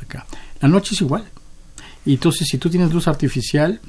acá. 0.01 0.25
La 0.61 0.69
noche 0.69 0.95
es 0.95 1.01
igual. 1.01 1.25
Y 2.07 2.15
entonces 2.15 2.47
si 2.49 2.59
tú 2.59 2.71
tienes 2.71 2.93
luz 2.93 3.09
artificial, 3.09 3.81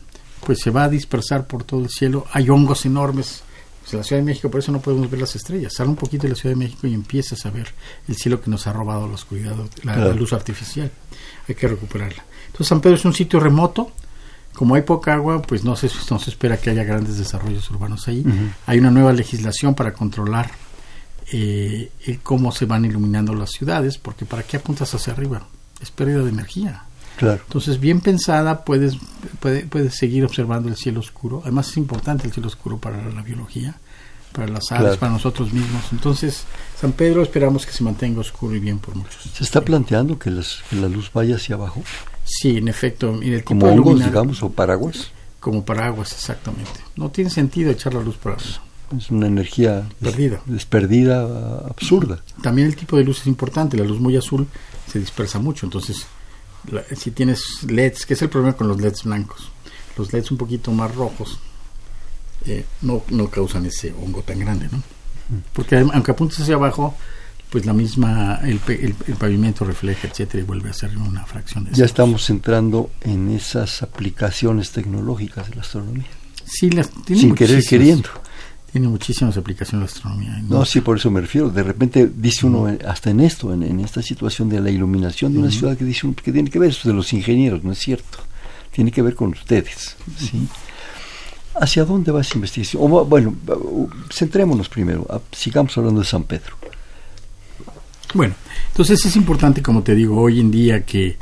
pues 0.44 0.60
se 0.60 0.72
va 0.72 0.86
a 0.86 0.90
dispersar 0.90 1.46
por 1.46 1.64
todo 1.64 1.82
el 1.82 1.90
cielo. 1.90 2.26
Hay 2.32 2.50
hongos 2.50 2.86
enormes. 2.86 3.44
Pues 3.86 3.94
la 3.94 4.04
Ciudad 4.04 4.20
de 4.20 4.26
México, 4.26 4.50
por 4.50 4.60
eso 4.60 4.72
no 4.72 4.82
podemos 4.82 5.12
ver 5.12 5.22
las 5.22 5.36
estrellas. 5.36 5.74
Sale 5.76 5.92
un 5.92 5.96
poquito 5.96 6.24
de 6.24 6.30
la 6.30 6.36
Ciudad 6.36 6.56
de 6.56 6.60
México 6.60 6.88
y 6.88 6.96
empiezas 6.96 7.46
a 7.46 7.52
ver 7.52 7.72
el 8.08 8.16
cielo 8.16 8.42
que 8.42 8.50
nos 8.50 8.66
ha 8.66 8.74
robado 8.74 9.08
la 9.08 9.14
oscuridad, 9.14 9.56
la 9.84 10.12
luz 10.14 10.34
artificial. 10.34 10.90
Hay 11.48 11.54
que 11.54 11.68
recuperarla. 11.68 12.26
Entonces 12.48 12.68
San 12.68 12.82
Pedro 12.82 12.96
es 12.96 13.06
un 13.06 13.14
sitio 13.14 13.40
remoto, 13.40 13.92
como 14.56 14.74
hay 14.74 14.82
poca 14.82 15.14
agua, 15.14 15.40
pues 15.40 15.64
no 15.64 15.76
se, 15.76 15.92
no 16.10 16.18
se 16.18 16.32
espera 16.32 16.58
que 16.58 16.72
haya 16.72 16.84
grandes 16.84 17.18
desarrollos 17.20 17.70
urbanos 17.70 18.08
ahí. 18.08 18.26
Hay 18.66 18.80
una 18.80 18.90
nueva 18.90 19.14
legislación 19.14 19.76
para 19.76 19.94
controlar 19.94 20.50
eh, 21.32 21.92
cómo 22.24 22.52
se 22.52 22.66
van 22.66 22.86
iluminando 22.86 23.36
las 23.36 23.52
ciudades, 23.52 24.00
porque 24.00 24.26
¿para 24.26 24.42
qué 24.42 24.58
apuntas 24.58 24.96
hacia 24.96 25.14
arriba? 25.14 25.46
Es 25.80 25.92
pérdida 25.92 26.24
de 26.24 26.30
energía. 26.30 26.86
Claro. 27.18 27.42
Entonces, 27.46 27.80
bien 27.80 28.02
pensada, 28.02 28.64
puedes, 28.64 28.98
puedes 29.40 29.96
seguir 29.96 30.26
observando 30.26 30.70
el 30.70 30.76
cielo 30.76 31.00
oscuro. 31.00 31.42
Además, 31.44 31.70
es 31.70 31.78
importante 31.78 32.28
el 32.28 32.34
cielo 32.34 32.48
oscuro 32.48 32.78
para 32.78 33.10
la 33.10 33.22
biología, 33.22 33.76
para 34.32 34.48
las 34.48 34.72
aves, 34.72 34.98
para 34.98 35.14
nosotros 35.14 35.54
mismos. 35.54 35.84
Entonces, 35.92 36.44
San 36.80 36.92
Pedro 36.92 37.24
esperamos 37.24 37.66
que 37.66 37.72
se 37.72 37.84
mantenga 37.84 38.20
oscuro 38.20 38.56
y 38.56 38.60
bien 38.60 38.80
por 38.80 38.96
muchos. 38.96 39.24
¿Se 39.34 39.44
está 39.44 39.62
planteando 39.62 40.20
que, 40.20 40.30
que 40.70 40.76
la 40.76 40.90
luz 40.90 41.12
vaya 41.14 41.36
hacia 41.36 41.56
abajo? 41.56 41.82
Sí, 42.26 42.58
en 42.58 42.68
efecto. 42.68 43.20
el 43.22 43.44
como 43.44 43.68
hongos, 43.68 44.04
digamos, 44.04 44.44
o 44.44 44.50
paraguas. 44.50 45.12
Como 45.40 45.64
paraguas, 45.64 46.12
exactamente. 46.12 46.72
No 46.96 47.10
tiene 47.12 47.30
sentido 47.30 47.72
echar 47.72 47.94
la 47.94 48.02
luz 48.02 48.18
para 48.18 48.38
eso. 48.38 48.60
Es 48.98 49.10
una 49.10 49.28
energía 49.28 49.88
perdida. 50.00 50.42
desperdida, 50.46 51.60
absurda. 51.70 52.20
También 52.42 52.68
el 52.68 52.76
tipo 52.76 52.98
de 52.98 53.04
luz 53.04 53.22
es 53.22 53.28
importante. 53.28 53.78
La 53.78 53.84
luz 53.84 54.00
muy 54.00 54.16
azul 54.16 54.48
se 54.92 55.00
dispersa 55.00 55.40
mucho. 55.40 55.66
Entonces, 55.66 56.06
si 56.96 57.12
tienes 57.12 57.64
LEDs, 57.64 58.06
que 58.06 58.14
es 58.14 58.22
el 58.22 58.30
problema 58.30 58.56
con 58.56 58.68
los 58.68 58.80
LEDs 58.80 59.04
blancos, 59.04 59.52
los 59.98 60.12
LEDs 60.12 60.32
un 60.32 60.38
poquito 60.38 60.72
más 60.72 60.94
rojos 60.94 61.40
eh, 62.46 62.66
no, 62.82 63.04
no 63.10 63.30
causan 63.30 63.66
ese 63.66 63.94
hongo 63.94 64.22
tan 64.22 64.40
grande, 64.40 64.68
¿no? 64.72 64.78
Mm. 64.78 65.42
Porque 65.54 65.78
aunque 65.78 66.12
apuntes 66.12 66.40
hacia 66.40 66.56
abajo, 66.56 66.96
pues 67.50 67.66
la 67.66 67.74
misma, 67.74 68.40
el, 68.44 68.60
el, 68.68 69.16
pavimento 69.16 69.66
refleja, 69.66 70.08
etcétera, 70.08 70.44
y 70.44 70.46
vuelve 70.46 70.70
a 70.70 70.74
ser 70.74 70.96
una 70.98 71.26
fracción 71.26 71.66
de 71.66 71.72
Ya 71.72 71.86
estamos 71.86 72.30
entrando 72.30 72.92
en 73.02 73.30
esas 73.30 73.82
aplicaciones 73.82 74.72
tecnológicas 74.72 75.50
de 75.50 75.56
la 75.56 75.62
astronomía. 75.62 76.08
Sí, 76.46 76.70
las, 76.70 76.90
tiene 77.06 77.22
Sin 77.22 77.36
querer 77.36 77.64
queriendo. 77.66 78.10
Tiene 78.76 78.90
muchísimas 78.90 79.38
aplicaciones 79.38 79.90
la 79.90 79.96
astronomía. 79.96 80.44
No, 80.50 80.66
sí, 80.66 80.82
por 80.82 80.98
eso 80.98 81.10
me 81.10 81.22
refiero. 81.22 81.50
De 81.50 81.64
repente 81.64 82.12
dice 82.14 82.46
uno, 82.46 82.78
hasta 82.86 83.10
en 83.10 83.22
esto, 83.22 83.54
en, 83.54 83.80
esta 83.80 84.02
situación 84.02 84.50
de 84.50 84.60
la 84.60 84.70
iluminación 84.70 85.32
de 85.32 85.40
una 85.40 85.50
ciudad, 85.50 85.78
que 85.78 85.86
dice 85.86 86.06
uno, 86.06 86.14
que 86.14 86.34
tiene 86.34 86.50
que 86.50 86.60
ver 86.60 86.72
eso 86.72 86.90
de 86.90 86.94
los 86.94 87.14
ingenieros, 87.14 87.64
no 87.64 87.72
es 87.72 87.80
cierto. 87.80 88.18
Tiene 88.74 88.92
que 88.92 89.02
ver 89.02 89.16
con 89.16 89.30
ustedes. 89.30 89.96
¿sí? 90.18 90.46
¿Hacia 91.58 91.86
dónde 91.86 92.12
va 92.12 92.20
esa 92.20 92.36
investigación? 92.36 92.84
O, 92.84 93.06
bueno, 93.06 93.34
centrémonos 94.12 94.68
primero, 94.68 95.08
sigamos 95.32 95.78
hablando 95.78 96.02
de 96.02 96.08
San 96.08 96.24
Pedro. 96.24 96.58
Bueno, 98.14 98.36
entonces 98.72 99.06
es 99.06 99.16
importante, 99.16 99.62
como 99.62 99.84
te 99.84 99.96
digo, 99.96 100.20
hoy 100.20 100.42
en 100.42 100.52
día 100.52 100.84
que 100.84 101.16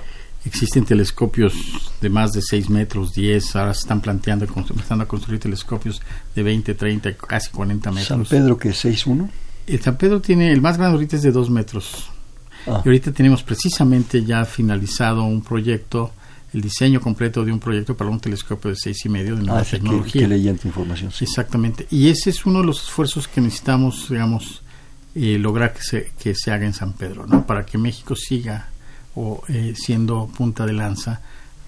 existen 0.46 0.86
telescopios 0.86 1.54
de 2.02 2.10
más 2.10 2.32
de 2.32 2.42
6 2.42 2.70
metros, 2.70 3.14
10, 3.14 3.56
ahora 3.56 3.74
se 3.74 3.82
están 3.82 4.02
planteando, 4.02 4.46
empezando 4.46 5.04
a 5.04 5.08
construir 5.08 5.40
telescopios 5.40 6.02
de 6.36 6.44
20, 6.44 6.74
30, 6.74 7.16
casi 7.16 7.50
40 7.50 7.92
metros. 7.92 8.08
¿San 8.08 8.26
Pedro 8.26 8.58
que 8.58 8.70
es 8.70 8.86
6'1"? 8.86 9.30
El 9.66 9.82
San 9.82 9.98
Pedro 9.98 10.20
tiene, 10.22 10.52
el 10.52 10.62
más 10.62 10.78
grande 10.78 10.96
ahorita 10.96 11.16
es 11.16 11.22
de 11.22 11.32
2 11.32 11.50
metros. 11.50 12.10
Ah. 12.68 12.82
Y 12.84 12.88
ahorita 12.88 13.12
tenemos 13.12 13.44
precisamente 13.44 14.24
ya 14.24 14.46
finalizado 14.46 15.24
un 15.24 15.42
proyecto, 15.42 16.12
el 16.54 16.62
diseño 16.62 17.02
completo 17.02 17.44
de 17.44 17.52
un 17.52 17.60
proyecto 17.60 17.96
para 17.96 18.10
un 18.10 18.20
telescopio 18.20 18.72
de 18.72 18.78
seis 18.78 19.06
y 19.06 19.10
medio 19.10 19.36
de 19.36 19.44
nueva 19.44 19.62
ah, 19.62 19.66
tecnología. 19.70 20.28
Que, 20.28 20.54
tu 20.54 20.68
información. 20.68 21.12
Exactamente. 21.20 21.88
Y 21.90 22.10
ese 22.10 22.30
es 22.30 22.46
uno 22.46 22.60
de 22.60 22.66
los 22.66 22.84
esfuerzos 22.84 23.28
que 23.28 23.42
necesitamos, 23.42 24.08
digamos, 24.10 24.62
y 25.16 25.38
lograr 25.38 25.74
que 25.74 25.82
se, 25.82 26.12
que 26.20 26.36
se 26.36 26.52
haga 26.52 26.66
en 26.66 26.74
San 26.74 26.94
Pedro, 26.94 27.26
¿no? 27.28 27.46
Para 27.46 27.66
que 27.66 27.78
México 27.78 28.16
siga 28.16 28.70
o 29.16 29.44
eh, 29.48 29.74
siendo 29.76 30.28
punta 30.28 30.66
de 30.66 30.74
lanza 30.74 31.22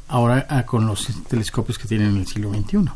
ahora 0.07 0.45
ah, 0.49 0.65
con 0.65 0.85
los 0.85 1.07
telescopios 1.27 1.77
que 1.77 1.87
tienen 1.87 2.09
en 2.09 2.17
el 2.17 2.27
siglo 2.27 2.53
XXI. 2.53 2.89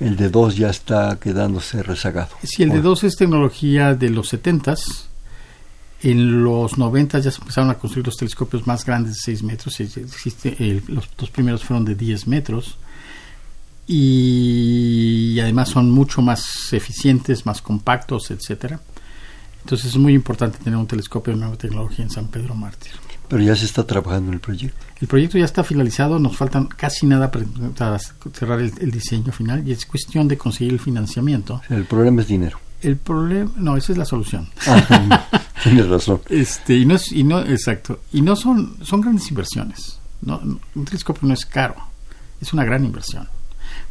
El 0.00 0.16
de 0.16 0.28
2 0.28 0.56
ya 0.56 0.70
está 0.70 1.18
quedándose 1.18 1.82
rezagado. 1.82 2.30
Sí, 2.42 2.62
el 2.62 2.70
de 2.70 2.82
2 2.82 3.04
es 3.04 3.16
tecnología 3.16 3.94
de 3.94 4.10
los 4.10 4.28
70 4.28 4.74
En 6.02 6.44
los 6.44 6.76
90 6.76 7.18
ya 7.20 7.30
se 7.30 7.40
empezaron 7.40 7.70
a 7.70 7.74
construir 7.74 8.06
los 8.06 8.16
telescopios 8.16 8.66
más 8.66 8.84
grandes 8.84 9.14
de 9.14 9.20
6 9.24 9.42
metros. 9.42 9.80
Existe, 9.80 10.82
los 10.88 11.08
dos 11.16 11.30
primeros 11.30 11.64
fueron 11.64 11.84
de 11.84 11.94
10 11.94 12.26
metros. 12.26 12.76
Y, 13.86 15.38
además 15.40 15.68
son 15.68 15.90
mucho 15.90 16.22
más 16.22 16.72
eficientes, 16.72 17.46
más 17.46 17.62
compactos, 17.62 18.30
etcétera. 18.30 18.80
Entonces 19.62 19.88
es 19.88 19.96
muy 19.96 20.12
importante 20.12 20.58
tener 20.58 20.78
un 20.78 20.86
telescopio 20.86 21.32
de 21.32 21.40
nueva 21.40 21.56
tecnología 21.56 22.04
en 22.04 22.10
San 22.10 22.26
Pedro 22.28 22.54
Mártir. 22.54 22.92
Pero 23.28 23.42
ya 23.42 23.56
se 23.56 23.64
está 23.64 23.86
trabajando 23.86 24.28
en 24.28 24.34
el 24.34 24.40
proyecto. 24.40 24.76
El 25.00 25.08
proyecto 25.08 25.38
ya 25.38 25.44
está 25.44 25.64
finalizado, 25.64 26.18
nos 26.18 26.36
faltan 26.36 26.66
casi 26.66 27.06
nada 27.06 27.30
para, 27.30 27.98
cerrar 28.32 28.60
el, 28.60 28.90
diseño 28.90 29.32
final 29.32 29.66
y 29.66 29.72
es 29.72 29.86
cuestión 29.86 30.28
de 30.28 30.36
conseguir 30.36 30.72
el 30.72 30.80
financiamiento. 30.80 31.60
El 31.68 31.84
problema 31.84 32.22
es 32.22 32.28
dinero. 32.28 32.58
El 32.82 32.96
problema, 32.96 33.50
no, 33.56 33.76
esa 33.76 33.92
es 33.92 33.98
la 33.98 34.04
solución. 34.04 34.48
Ah, 34.66 35.26
tienes 35.62 35.88
razón. 35.88 36.20
Este, 36.28 36.74
y 36.74 36.84
no 36.84 36.94
es, 36.96 37.10
y 37.12 37.24
no, 37.24 37.40
exacto, 37.40 38.00
y 38.12 38.20
no 38.20 38.36
son, 38.36 38.76
son 38.82 39.00
grandes 39.00 39.28
inversiones. 39.30 39.98
No, 40.20 40.40
un 40.74 40.84
telescopio 40.84 41.26
no 41.26 41.34
es 41.34 41.44
caro, 41.46 41.76
es 42.40 42.52
una 42.52 42.64
gran 42.64 42.84
inversión. 42.84 43.28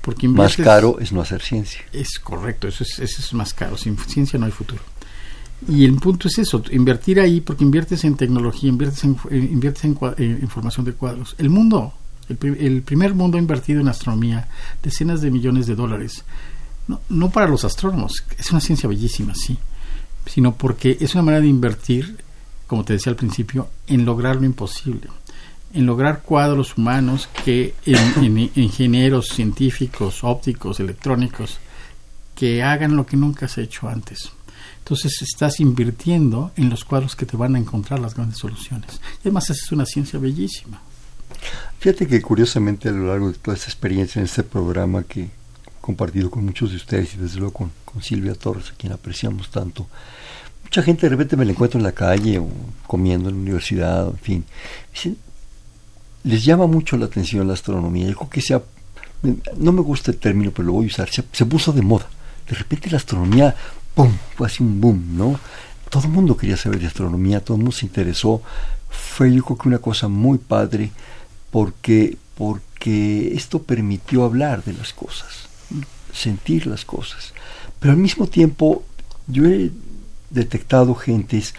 Porque 0.02 0.28
más 0.28 0.58
caro 0.58 1.00
es 1.00 1.14
no 1.14 1.22
hacer 1.22 1.42
ciencia. 1.42 1.82
Es 1.94 2.20
correcto, 2.20 2.68
eso 2.68 2.84
es, 2.84 3.00
eso 3.00 3.22
es 3.22 3.34
más 3.34 3.54
caro. 3.54 3.78
Sin 3.78 3.98
ciencia 3.98 4.38
no 4.38 4.46
hay 4.46 4.52
futuro. 4.52 4.82
Y 5.68 5.86
el 5.86 5.96
punto 5.96 6.28
es 6.28 6.38
eso, 6.40 6.62
invertir 6.72 7.20
ahí 7.20 7.40
porque 7.40 7.64
inviertes 7.64 8.04
en 8.04 8.16
tecnología, 8.16 8.70
inviertes 8.70 9.04
en, 9.04 9.18
eh, 9.30 9.38
inviertes 9.38 9.86
en, 9.86 9.98
eh, 10.18 10.46
formación 10.50 10.86
de 10.86 10.94
cuadros. 10.94 11.36
El 11.38 11.50
mundo, 11.50 11.94
el, 12.28 12.82
primer 12.82 13.14
mundo 13.14 13.38
ha 13.38 13.42
invertido 13.42 13.80
en 13.80 13.88
astronomía 13.88 14.48
decenas 14.82 15.22
de 15.22 15.32
millones 15.32 15.66
de 15.68 15.76
dólares. 15.76 16.24
No, 16.88 17.00
no 17.08 17.30
para 17.30 17.48
los 17.48 17.64
astrónomos, 17.64 18.26
es 18.38 18.52
una 18.52 18.60
ciencia 18.60 18.90
bellísima, 18.90 19.34
sí, 19.36 19.58
sino 20.26 20.54
porque 20.56 20.98
es 21.00 21.14
una 21.16 21.24
manera 21.24 21.42
de 21.42 21.48
invertir, 21.48 22.18
como 22.68 22.84
te 22.84 22.94
decía 22.94 23.12
al 23.12 23.16
principio, 23.16 23.70
en 23.88 24.04
lograr 24.04 24.36
lo 24.36 24.46
imposible, 24.46 25.08
en 25.74 25.86
lograr 25.86 26.24
cuadros 26.24 26.78
humanos 26.78 27.30
que 27.46 27.74
en, 27.86 28.26
en 28.26 28.52
ingenieros 28.56 29.30
científicos, 29.30 30.26
ópticos, 30.26 30.82
electrónicos, 30.82 31.58
que 32.36 32.62
hagan 32.62 32.98
lo 32.98 33.06
que 33.06 33.16
nunca 33.16 33.48
se 33.48 33.62
ha 33.62 33.64
hecho 33.64 33.88
antes. 33.88 34.34
Entonces 34.84 35.22
estás 35.22 35.62
invirtiendo 35.62 36.52
en 36.58 36.70
los 36.70 36.84
cuadros 36.84 37.16
que 37.16 37.26
te 37.26 37.38
van 37.38 37.56
a 37.56 37.60
encontrar 37.60 38.02
las 38.02 38.16
grandes 38.16 38.38
soluciones. 38.38 39.00
Y 39.20 39.22
además 39.22 39.50
es 39.50 39.72
una 39.72 39.86
ciencia 39.86 40.20
bellísima. 40.20 40.82
Fíjate 41.80 42.06
que 42.06 42.22
curiosamente 42.22 42.90
a 42.90 42.92
lo 42.92 43.08
largo 43.08 43.32
de 43.32 43.38
toda 43.38 43.56
esta 43.56 43.68
experiencia 43.68 44.20
en 44.20 44.26
este 44.26 44.44
programa 44.44 45.04
que 45.04 45.22
he 45.22 45.30
compartido 45.80 46.30
con 46.30 46.44
muchos 46.44 46.72
de 46.72 46.76
ustedes 46.76 47.14
y 47.14 47.18
desde 47.18 47.40
luego 47.40 47.54
con, 47.54 47.72
con 47.86 48.04
Silvia 48.04 48.36
Torres, 48.36 48.72
a 48.72 48.76
quien 48.76 48.92
apreciamos 48.92 49.50
tanto, 49.50 49.88
mucha 50.66 50.84
gente 50.84 51.06
de 51.06 51.12
repente 51.12 51.38
me 51.38 51.46
la 51.46 51.52
encuentro 51.52 51.80
en 51.80 51.84
la 51.86 51.94
calle 51.94 52.40
o 52.40 52.50
comiendo 52.86 53.30
en 53.30 53.36
la 53.36 53.42
universidad, 53.42 54.10
en 54.10 54.18
fin, 54.18 54.46
les 56.26 56.44
llama 56.44 56.68
mucho 56.68 56.98
la 56.98 57.06
atención 57.06 57.48
la 57.48 57.54
astronomía. 57.54 58.10
Yo 58.10 58.18
creo 58.18 58.30
que 58.30 58.42
sea, 58.42 58.62
no 59.58 59.72
me 59.72 59.82
gusta 59.82 60.12
el 60.12 60.18
término, 60.18 60.52
pero 60.52 60.68
lo 60.68 60.74
voy 60.74 60.86
a 60.86 60.88
usar, 60.88 61.10
se 61.10 61.46
puso 61.46 61.72
de 61.72 61.82
moda. 61.82 62.10
De 62.50 62.56
repente 62.56 62.90
la 62.90 62.98
astronomía 62.98 63.56
¡pum! 63.94 64.12
Fue 64.36 64.48
así 64.48 64.64
un 64.64 64.80
boom, 64.82 65.18
¿no? 65.18 65.40
Todo 65.90 66.04
el 66.06 66.10
mundo 66.10 66.38
quería 66.38 66.58
saber 66.58 66.80
de 66.80 66.88
astronomía, 66.88 67.44
todo 67.44 67.58
el 67.58 67.64
mundo 67.64 67.76
se 67.76 67.86
interesó. 67.86 68.42
Fue 68.90 69.34
yo 69.34 69.44
creo 69.44 69.58
que 69.58 69.68
una 69.68 69.80
cosa 69.80 70.08
muy 70.08 70.38
padre 70.38 70.92
porque, 71.52 72.18
porque 72.36 73.34
esto 73.36 73.62
permitió 73.62 74.24
hablar 74.24 74.64
de 74.64 74.74
las 74.74 74.94
cosas, 74.94 75.50
sentir 76.12 76.66
las 76.68 76.86
cosas. 76.86 77.34
Pero 77.80 77.94
al 77.94 78.00
mismo 78.00 78.28
tiempo 78.28 78.84
yo 79.28 79.46
he 79.46 79.72
detectado 80.30 80.96
gentes 80.96 81.54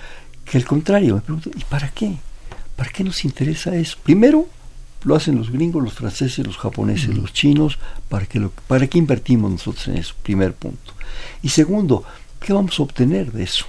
que 0.44 0.58
al 0.58 0.64
contrario 0.64 1.14
me 1.14 1.20
preguntan, 1.20 1.52
¿y 1.56 1.64
para 1.64 1.90
qué? 1.90 2.16
¿Para 2.76 2.90
qué 2.90 3.04
nos 3.04 3.24
interesa 3.24 3.74
eso? 3.76 3.96
Primero, 4.02 4.48
lo 5.04 5.14
hacen 5.14 5.36
los 5.36 5.50
gringos, 5.50 5.82
los 5.82 5.92
franceses, 5.92 6.46
los 6.46 6.56
japoneses, 6.56 7.16
los 7.16 7.32
chinos, 7.32 7.78
¿para 8.08 8.26
qué, 8.26 8.40
lo, 8.40 8.50
¿para 8.50 8.86
qué 8.86 8.98
invertimos 8.98 9.50
nosotros 9.50 9.86
en 9.88 9.98
eso? 9.98 10.14
Primer 10.22 10.54
punto. 10.54 10.92
Y 11.42 11.50
segundo, 11.50 12.04
¿qué 12.44 12.52
vamos 12.52 12.78
a 12.78 12.82
obtener 12.82 13.32
de 13.32 13.44
eso? 13.44 13.64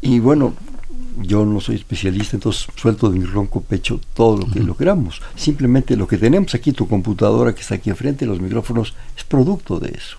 Y 0.00 0.18
bueno, 0.18 0.54
yo 1.18 1.44
no 1.44 1.60
soy 1.60 1.76
especialista, 1.76 2.36
entonces 2.36 2.66
suelto 2.76 3.08
de 3.08 3.18
mi 3.18 3.24
ronco 3.24 3.60
pecho 3.60 4.00
todo 4.14 4.38
lo 4.38 4.50
que 4.50 4.60
logramos. 4.60 5.22
Simplemente 5.36 5.96
lo 5.96 6.08
que 6.08 6.18
tenemos 6.18 6.54
aquí, 6.54 6.72
tu 6.72 6.88
computadora 6.88 7.54
que 7.54 7.60
está 7.60 7.76
aquí 7.76 7.90
enfrente, 7.90 8.26
los 8.26 8.40
micrófonos, 8.40 8.94
es 9.16 9.24
producto 9.24 9.78
de 9.78 9.90
eso. 9.90 10.18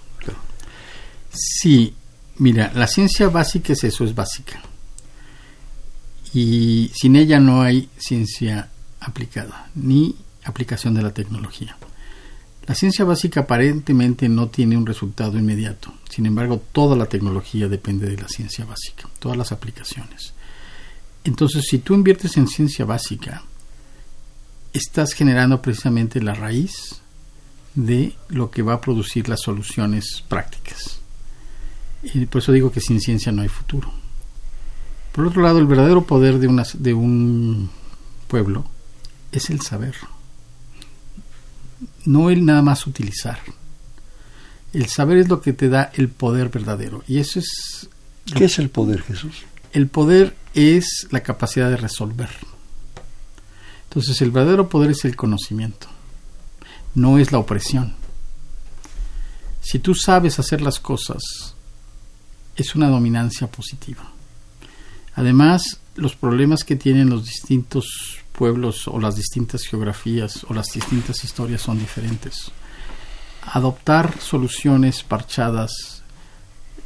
Sí, 1.29 1.93
mira, 2.37 2.71
la 2.75 2.87
ciencia 2.87 3.27
básica 3.27 3.73
es 3.73 3.83
eso, 3.83 4.03
es 4.05 4.15
básica. 4.15 4.61
Y 6.33 6.91
sin 6.93 7.15
ella 7.15 7.39
no 7.39 7.61
hay 7.61 7.89
ciencia 7.97 8.69
aplicada, 8.99 9.67
ni 9.75 10.15
aplicación 10.45 10.93
de 10.93 11.01
la 11.01 11.11
tecnología. 11.11 11.75
La 12.65 12.75
ciencia 12.75 13.03
básica 13.03 13.41
aparentemente 13.41 14.29
no 14.29 14.47
tiene 14.47 14.77
un 14.77 14.85
resultado 14.85 15.37
inmediato. 15.37 15.93
Sin 16.09 16.25
embargo, 16.25 16.61
toda 16.71 16.95
la 16.95 17.07
tecnología 17.07 17.67
depende 17.67 18.07
de 18.09 18.17
la 18.17 18.29
ciencia 18.29 18.63
básica, 18.63 19.09
todas 19.19 19.37
las 19.37 19.51
aplicaciones. 19.51 20.33
Entonces, 21.25 21.65
si 21.69 21.79
tú 21.79 21.93
inviertes 21.93 22.37
en 22.37 22.47
ciencia 22.47 22.85
básica, 22.85 23.43
estás 24.71 25.13
generando 25.13 25.61
precisamente 25.61 26.21
la 26.21 26.33
raíz 26.33 27.01
de 27.75 28.15
lo 28.29 28.49
que 28.49 28.61
va 28.61 28.73
a 28.73 28.81
producir 28.81 29.27
las 29.27 29.41
soluciones 29.41 30.23
prácticas. 30.27 30.99
Y 32.03 32.25
por 32.27 32.41
eso 32.41 32.51
digo 32.51 32.71
que 32.71 32.81
sin 32.81 33.01
ciencia 33.01 33.31
no 33.31 33.41
hay 33.41 33.49
futuro. 33.49 33.91
Por 35.11 35.25
otro 35.25 35.41
lado, 35.41 35.59
el 35.59 35.67
verdadero 35.67 36.05
poder 36.05 36.39
de, 36.39 36.47
una, 36.47 36.63
de 36.73 36.93
un 36.93 37.69
pueblo 38.27 38.65
es 39.31 39.49
el 39.49 39.61
saber 39.61 39.95
no 42.05 42.29
el 42.29 42.45
nada 42.45 42.61
más 42.61 42.87
utilizar. 42.87 43.39
El 44.73 44.87
saber 44.87 45.17
es 45.17 45.29
lo 45.29 45.41
que 45.41 45.53
te 45.53 45.69
da 45.69 45.91
el 45.93 46.09
poder 46.09 46.49
verdadero. 46.49 47.03
Y 47.07 47.19
eso 47.19 47.39
es... 47.39 47.89
¿Qué 48.25 48.45
es 48.45 48.59
el 48.59 48.69
poder, 48.69 49.01
Jesús? 49.01 49.43
El 49.71 49.87
poder 49.87 50.35
es 50.53 51.07
la 51.11 51.21
capacidad 51.21 51.69
de 51.69 51.77
resolver. 51.77 52.29
Entonces 53.93 54.21
el 54.23 54.31
verdadero 54.31 54.69
poder 54.69 54.89
es 54.89 55.05
el 55.05 55.15
conocimiento, 55.15 55.87
no 56.95 57.19
es 57.19 57.31
la 57.31 57.37
opresión. 57.37 57.93
Si 59.61 59.77
tú 59.77 59.93
sabes 59.93 60.39
hacer 60.39 60.61
las 60.61 60.79
cosas, 60.79 61.21
es 62.55 62.73
una 62.73 62.89
dominancia 62.89 63.45
positiva. 63.45 64.11
Además, 65.15 65.79
los 65.95 66.15
problemas 66.15 66.63
que 66.63 66.75
tienen 66.75 67.09
los 67.09 67.25
distintos 67.25 68.17
pueblos 68.33 68.87
o 68.87 68.99
las 68.99 69.15
distintas 69.15 69.63
geografías 69.63 70.45
o 70.49 70.53
las 70.53 70.67
distintas 70.67 71.23
historias 71.23 71.61
son 71.61 71.79
diferentes. 71.79 72.51
Adoptar 73.43 74.19
soluciones 74.19 75.03
parchadas 75.03 76.03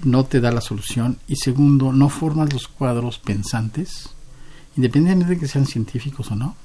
no 0.03 0.25
te 0.25 0.41
da 0.41 0.51
la 0.51 0.61
solución 0.61 1.17
y 1.27 1.37
segundo, 1.37 1.91
no 1.91 2.09
formas 2.09 2.53
los 2.53 2.67
cuadros 2.67 3.17
pensantes, 3.17 4.09
independientemente 4.75 5.35
de 5.35 5.39
que 5.39 5.47
sean 5.47 5.65
científicos 5.65 6.29
o 6.31 6.35
no, 6.35 6.55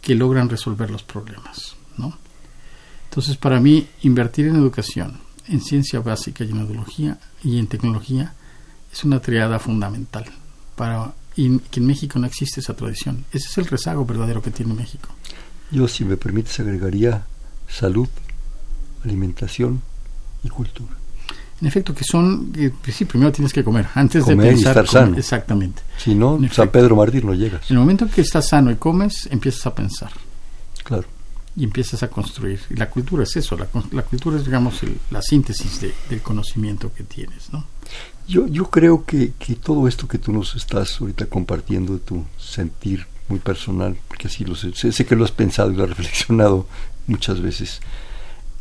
que 0.00 0.14
logran 0.14 0.48
resolver 0.48 0.90
los 0.90 1.02
problemas, 1.02 1.76
¿no? 1.96 2.16
Entonces, 3.04 3.36
para 3.36 3.60
mí, 3.60 3.86
invertir 4.02 4.46
en 4.46 4.56
educación, 4.56 5.20
en 5.46 5.60
ciencia 5.60 6.00
básica 6.00 6.44
y 6.44 6.50
en 6.50 6.86
y 7.42 7.58
en 7.58 7.66
tecnología 7.66 8.34
es 8.92 9.04
una 9.04 9.20
triada 9.20 9.58
fundamental 9.58 10.24
para 10.76 11.12
y 11.38 11.56
que 11.60 11.78
en 11.78 11.86
México 11.86 12.18
no 12.18 12.26
existe 12.26 12.58
esa 12.58 12.74
tradición. 12.74 13.24
Ese 13.32 13.46
es 13.46 13.58
el 13.58 13.66
rezago 13.66 14.04
verdadero 14.04 14.42
que 14.42 14.50
tiene 14.50 14.74
México. 14.74 15.08
Yo, 15.70 15.86
si 15.86 16.04
me 16.04 16.16
permites, 16.16 16.58
agregaría 16.58 17.26
salud, 17.68 18.08
alimentación 19.04 19.80
y 20.42 20.48
cultura. 20.48 20.90
En 21.60 21.68
efecto, 21.68 21.94
que 21.94 22.02
son, 22.02 22.52
pues 22.82 22.96
sí, 22.96 23.04
primero 23.04 23.30
tienes 23.30 23.52
que 23.52 23.62
comer, 23.62 23.86
antes 23.94 24.26
de 24.26 24.36
pensar. 24.36 24.52
Y 24.52 24.68
estar 24.68 24.88
sano. 24.88 25.16
Exactamente. 25.16 25.82
Si 25.96 26.14
no, 26.14 26.40
San 26.50 26.70
Pedro 26.70 26.96
Martín 26.96 27.26
no 27.26 27.34
llegas. 27.34 27.70
En 27.70 27.76
el 27.76 27.80
momento 27.80 28.08
que 28.08 28.20
estás 28.20 28.48
sano 28.48 28.72
y 28.72 28.76
comes, 28.76 29.28
empiezas 29.30 29.64
a 29.66 29.74
pensar. 29.74 30.10
Claro. 30.82 31.04
Y 31.54 31.62
empiezas 31.62 32.02
a 32.02 32.08
construir. 32.08 32.60
Y 32.70 32.74
la 32.74 32.90
cultura 32.90 33.22
es 33.22 33.36
eso, 33.36 33.56
la, 33.56 34.02
cultura 34.02 34.36
es, 34.38 34.44
digamos, 34.44 34.80
la 35.10 35.22
síntesis 35.22 35.80
del 35.80 36.20
conocimiento 36.20 36.92
que 36.92 37.04
tienes, 37.04 37.52
¿no? 37.52 37.64
Yo, 38.28 38.46
yo 38.46 38.70
creo 38.70 39.04
que, 39.04 39.32
que, 39.38 39.54
todo 39.54 39.88
esto 39.88 40.06
que 40.06 40.18
tú 40.18 40.32
nos 40.32 40.54
estás 40.54 41.00
ahorita 41.00 41.26
compartiendo 41.26 41.94
de 41.94 42.00
tu 42.00 42.24
sentir 42.36 43.06
muy 43.28 43.38
personal, 43.38 43.96
porque 44.06 44.28
así 44.28 44.44
lo 44.44 44.54
sé, 44.54 44.72
sé, 44.74 45.06
que 45.06 45.16
lo 45.16 45.24
has 45.24 45.32
pensado 45.32 45.72
y 45.72 45.76
lo 45.76 45.84
has 45.84 45.88
reflexionado 45.88 46.66
muchas 47.06 47.40
veces, 47.40 47.80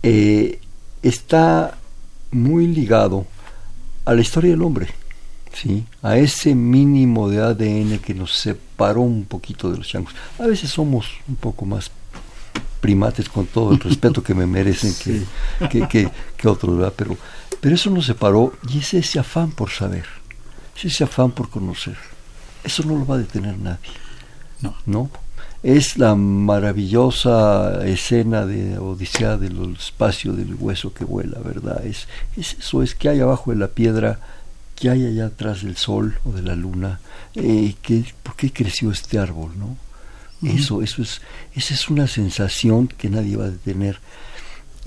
eh, 0.03 0.60
está 1.03 1.77
muy 2.32 2.67
ligado 2.67 3.27
a 4.06 4.13
la 4.13 4.21
historia 4.21 4.51
del 4.51 4.62
hombre. 4.62 4.88
¿sí? 5.53 5.86
a 6.03 6.17
ese 6.17 6.53
mínimo 6.53 7.30
de 7.30 7.41
ADN 7.41 7.99
que 7.99 8.13
nos 8.13 8.34
separó 8.38 9.01
un 9.01 9.25
poquito 9.25 9.71
de 9.71 9.77
los 9.77 9.88
changos. 9.88 10.13
A 10.39 10.45
veces 10.45 10.69
somos 10.69 11.08
un 11.27 11.36
poco 11.36 11.65
más 11.65 11.89
primates 12.80 13.27
con 13.27 13.47
todo 13.47 13.71
el 13.71 13.80
respeto 13.80 14.21
que 14.21 14.36
me 14.36 14.45
merecen 14.45 14.93
que, 15.69 15.88
que, 15.88 16.10
que, 16.38 16.47
otros, 16.47 16.77
¿verdad? 16.77 16.93
Pero, 16.95 17.17
pero 17.62 17.76
eso 17.76 17.89
nos 17.89 18.06
separó 18.06 18.54
y 18.70 18.80
es 18.80 18.93
ese 18.93 19.20
afán 19.20 19.52
por 19.52 19.70
saber, 19.70 20.06
es 20.76 20.86
ese 20.86 21.04
afán 21.04 21.32
por 21.32 21.50
conocer. 21.50 21.98
Eso 22.63 22.84
no 22.84 22.98
lo 22.98 23.06
va 23.06 23.15
a 23.15 23.20
detener 23.20 23.58
nadie. 23.58 23.91
No. 24.62 24.76
¿No? 24.86 25.10
Es 25.63 25.98
la 25.98 26.15
maravillosa 26.15 27.86
escena 27.86 28.46
de 28.46 28.78
Odisea 28.78 29.38
del 29.38 29.76
espacio 29.80 30.34
del 30.34 30.56
hueso 30.56 30.93
que 30.93 31.06
vuela, 31.06 31.39
¿verdad? 31.39 31.86
Es, 31.86 32.08
es 32.36 32.56
eso, 32.60 32.84
es 32.84 32.96
que 32.96 33.10
hay 33.10 33.20
abajo 33.20 33.52
de 33.52 33.58
la 33.58 33.67
piedra 33.70 34.20
que 34.76 34.89
hay 34.89 35.06
allá 35.06 35.28
atrás 35.28 35.63
del 35.63 35.76
sol 35.76 36.20
o 36.24 36.32
de 36.32 36.43
la 36.43 36.56
luna, 36.56 37.00
eh, 37.34 37.74
que, 37.82 38.06
¿por 38.22 38.36
qué 38.36 38.54
creció 38.54 38.91
este 38.91 39.17
árbol? 39.17 39.52
¿no? 39.58 39.76
Eso, 40.48 40.84
eso 40.84 41.02
es, 41.02 41.22
esa 41.56 41.74
es 41.74 41.89
una 41.89 42.08
sensación 42.08 42.88
que 42.88 43.10
nadie 43.10 43.38
va 43.38 43.46
a 43.46 43.50
detener. 43.50 44.00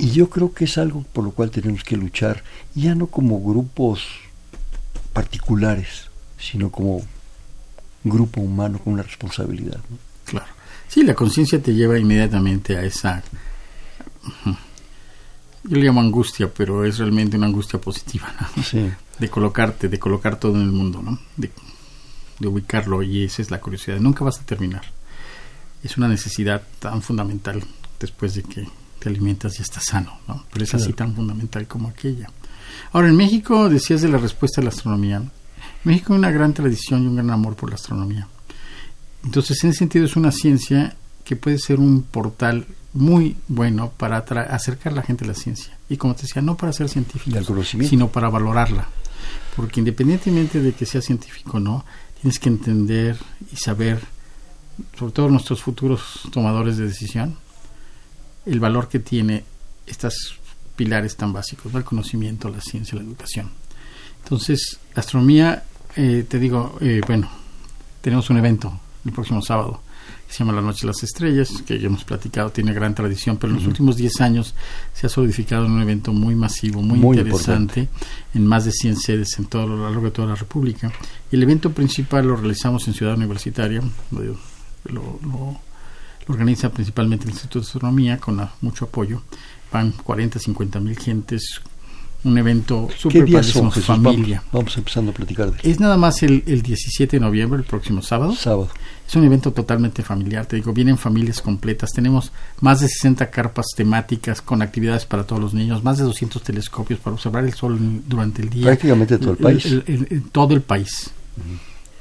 Y 0.00 0.10
yo 0.10 0.30
creo 0.30 0.52
que 0.52 0.64
es 0.64 0.78
algo 0.78 1.04
por 1.12 1.24
lo 1.24 1.30
cual 1.32 1.50
tenemos 1.50 1.84
que 1.84 1.96
luchar, 1.96 2.42
ya 2.74 2.94
no 2.94 3.06
como 3.06 3.40
grupos 3.42 4.02
particulares, 5.12 6.10
sino 6.38 6.70
como 6.70 7.02
grupo 8.04 8.40
humano 8.40 8.78
con 8.78 8.94
una 8.94 9.02
responsabilidad. 9.02 9.80
Claro. 10.24 10.46
Sí, 10.88 11.04
la 11.04 11.14
conciencia 11.14 11.62
te 11.62 11.74
lleva 11.74 11.98
inmediatamente 11.98 12.76
a 12.76 12.82
esa... 12.82 13.22
Yo 15.62 15.76
le 15.76 15.84
llamo 15.84 16.00
angustia, 16.00 16.50
pero 16.52 16.86
es 16.86 16.98
realmente 16.98 17.36
una 17.36 17.46
angustia 17.46 17.78
positiva. 17.78 18.34
¿no? 18.56 18.62
Sí 18.62 18.90
de 19.20 19.28
colocarte, 19.28 19.88
de 19.88 19.98
colocar 19.98 20.40
todo 20.40 20.56
en 20.56 20.62
el 20.62 20.72
mundo, 20.72 21.02
¿no? 21.02 21.18
De, 21.36 21.50
ubicarlo 22.48 23.02
y 23.02 23.24
esa 23.24 23.42
es 23.42 23.50
la 23.50 23.60
curiosidad. 23.60 24.00
Nunca 24.00 24.24
vas 24.24 24.40
a 24.40 24.46
terminar. 24.46 24.82
Es 25.84 25.98
una 25.98 26.08
necesidad 26.08 26.62
tan 26.78 27.02
fundamental 27.02 27.62
después 28.00 28.34
de 28.34 28.42
que 28.42 28.66
te 29.00 29.08
alimentas 29.08 29.58
y 29.58 29.62
estás 29.62 29.84
sano, 29.84 30.18
¿no? 30.28 30.44
Pero 30.52 30.64
es 30.64 30.74
así 30.74 30.92
tan 30.92 31.14
fundamental 31.14 31.66
como 31.66 31.88
aquella. 31.88 32.30
Ahora, 32.92 33.08
en 33.08 33.16
México 33.16 33.68
decías 33.68 34.02
de 34.02 34.08
la 34.08 34.18
respuesta 34.18 34.60
a 34.60 34.64
la 34.64 34.70
astronomía. 34.70 35.16
En 35.16 35.30
México 35.84 36.12
hay 36.12 36.18
una 36.18 36.30
gran 36.30 36.54
tradición 36.54 37.02
y 37.02 37.06
un 37.06 37.16
gran 37.16 37.30
amor 37.30 37.56
por 37.56 37.70
la 37.70 37.76
astronomía. 37.76 38.28
Entonces, 39.24 39.62
en 39.64 39.70
ese 39.70 39.80
sentido, 39.80 40.04
es 40.04 40.16
una 40.16 40.32
ciencia 40.32 40.94
que 41.24 41.36
puede 41.36 41.58
ser 41.58 41.80
un 41.80 42.02
portal 42.02 42.66
muy 42.92 43.36
bueno 43.48 43.92
para 43.96 44.18
acercar 44.18 44.92
a 44.92 44.96
la 44.96 45.02
gente 45.02 45.24
a 45.24 45.28
la 45.28 45.34
ciencia. 45.34 45.76
Y 45.88 45.96
como 45.96 46.14
te 46.14 46.22
decía, 46.22 46.42
no 46.42 46.56
para 46.56 46.72
ser 46.72 46.88
científico, 46.88 47.38
sino 47.64 48.08
para 48.08 48.28
valorarla 48.28 48.88
porque 49.56 49.80
independientemente 49.80 50.60
de 50.60 50.72
que 50.72 50.86
sea 50.86 51.02
científico 51.02 51.56
o 51.56 51.60
no, 51.60 51.84
tienes 52.20 52.38
que 52.38 52.48
entender 52.48 53.16
y 53.52 53.56
saber, 53.56 54.00
sobre 54.98 55.12
todo 55.12 55.28
nuestros 55.28 55.62
futuros 55.62 56.22
tomadores 56.32 56.76
de 56.76 56.86
decisión, 56.86 57.36
el 58.46 58.60
valor 58.60 58.88
que 58.88 58.98
tiene 58.98 59.44
estos 59.86 60.38
pilares 60.76 61.16
tan 61.16 61.32
básicos, 61.32 61.74
el 61.74 61.84
conocimiento, 61.84 62.48
la 62.48 62.60
ciencia, 62.60 62.96
la 62.96 63.04
educación. 63.04 63.50
Entonces, 64.22 64.78
astronomía, 64.94 65.64
eh, 65.96 66.24
te 66.28 66.38
digo, 66.38 66.78
eh, 66.80 67.00
bueno, 67.06 67.30
tenemos 68.00 68.30
un 68.30 68.38
evento 68.38 68.80
el 69.04 69.12
próximo 69.12 69.40
sábado 69.40 69.80
se 70.30 70.38
llama 70.38 70.52
La 70.52 70.62
Noche 70.62 70.82
de 70.82 70.88
las 70.88 71.02
Estrellas, 71.02 71.50
que 71.66 71.78
ya 71.80 71.86
hemos 71.86 72.04
platicado, 72.04 72.50
tiene 72.50 72.72
gran 72.72 72.94
tradición, 72.94 73.36
pero 73.36 73.52
en 73.52 73.58
los 73.58 73.66
últimos 73.66 73.96
10 73.96 74.20
años 74.20 74.54
se 74.94 75.06
ha 75.06 75.10
solidificado 75.10 75.66
en 75.66 75.72
un 75.72 75.82
evento 75.82 76.12
muy 76.12 76.36
masivo, 76.36 76.82
muy, 76.82 77.18
interesante, 77.18 77.88
en 78.32 78.46
más 78.46 78.64
de 78.64 78.70
100 78.70 78.96
sedes 78.96 79.38
en 79.38 79.46
todo, 79.46 79.62
a 79.62 79.66
lo 79.66 79.82
largo 79.82 80.02
de 80.02 80.10
toda 80.12 80.28
la 80.28 80.36
República. 80.36 80.92
Y 81.32 81.36
el 81.36 81.42
evento 81.42 81.72
principal 81.72 82.28
lo 82.28 82.36
realizamos 82.36 82.86
en 82.86 82.94
Ciudad 82.94 83.16
Universitaria, 83.16 83.82
lo, 84.12 85.60
organiza 86.28 86.70
principalmente 86.70 87.24
el 87.24 87.30
Instituto 87.30 87.60
de 87.60 87.66
Astronomía 87.66 88.18
con 88.18 88.40
mucho 88.60 88.86
apoyo. 88.86 89.22
Van 89.72 89.92
40, 89.92 90.38
50 90.38 90.80
mil 90.80 90.98
gentes, 90.98 91.60
un 92.24 92.36
evento 92.36 92.88
súper 92.96 93.30
padre, 93.30 93.70
familia. 93.70 94.42
Vamos, 94.52 94.76
empezando 94.76 95.12
a 95.12 95.14
platicar 95.14 95.52
de 95.52 95.70
Es 95.70 95.80
nada 95.80 95.96
más 95.96 96.22
el, 96.22 96.42
el 96.46 96.62
17 96.62 97.16
de 97.16 97.20
noviembre, 97.20 97.60
el 97.60 97.64
próximo 97.64 98.02
sábado. 98.02 98.34
Sábado. 98.34 98.68
Es 99.08 99.16
un 99.16 99.24
evento 99.24 99.52
totalmente 99.52 100.02
familiar, 100.02 100.46
te 100.46 100.56
digo, 100.56 100.72
vienen 100.72 100.98
familias 100.98 101.40
completas. 101.40 101.90
Tenemos 101.92 102.30
más 102.60 102.80
de 102.80 102.88
60 102.88 103.30
carpas 103.30 103.66
temáticas 103.74 104.42
con 104.42 104.62
actividades 104.62 105.06
para 105.06 105.24
todos 105.24 105.40
los 105.40 105.54
niños, 105.54 105.82
más 105.82 105.98
de 105.98 106.04
200 106.04 106.42
telescopios 106.42 107.00
para 107.00 107.14
observar 107.14 107.44
el 107.44 107.54
sol 107.54 108.02
durante 108.06 108.42
el 108.42 108.50
día. 108.50 108.66
Prácticamente 108.66 109.18
todo 109.18 109.32
el 109.32 109.36
país. 109.36 109.66
todo 110.30 110.54
el 110.54 110.62
país. 110.62 111.10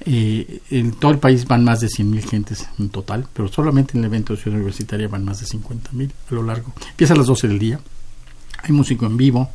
Eh, 0.06 0.62
en 0.70 0.94
todo 0.94 1.12
el 1.12 1.20
país 1.20 1.46
van 1.46 1.64
más 1.64 1.82
de 1.82 1.88
100.000 1.88 2.24
gentes 2.24 2.68
en 2.80 2.90
total, 2.90 3.28
pero 3.34 3.50
solamente 3.50 3.98
en 3.98 4.04
el 4.04 4.06
evento 4.06 4.34
de 4.34 4.42
Ciudad 4.42 4.56
Universitaria 4.56 5.08
van 5.08 5.26
más 5.26 5.40
de 5.42 5.46
50.000 5.46 6.12
a 6.32 6.34
lo 6.36 6.44
largo. 6.44 6.74
Empieza 6.92 7.14
a 7.14 7.18
las 7.18 7.28
12 7.28 7.48
del 7.50 7.60
día, 7.60 7.80
hay 8.64 8.72
músico 8.72 9.06
en 9.06 9.18
vivo, 9.18 9.50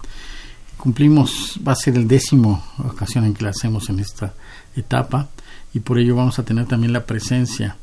cumplimos, 0.76 1.59
va 1.66 1.72
a 1.72 1.76
ser 1.76 1.96
el 1.96 2.07
décimo 2.07 2.62
ocasión 2.78 3.24
en 3.24 3.33
que 3.33 3.44
la 3.44 3.50
hacemos 3.50 3.88
en 3.88 4.00
esta 4.00 4.35
etapa 4.76 5.28
y 5.72 5.80
por 5.80 5.98
ello 5.98 6.14
vamos 6.14 6.38
a 6.38 6.44
tener 6.44 6.66
también 6.66 6.92
la 6.92 7.07
presencia 7.07 7.76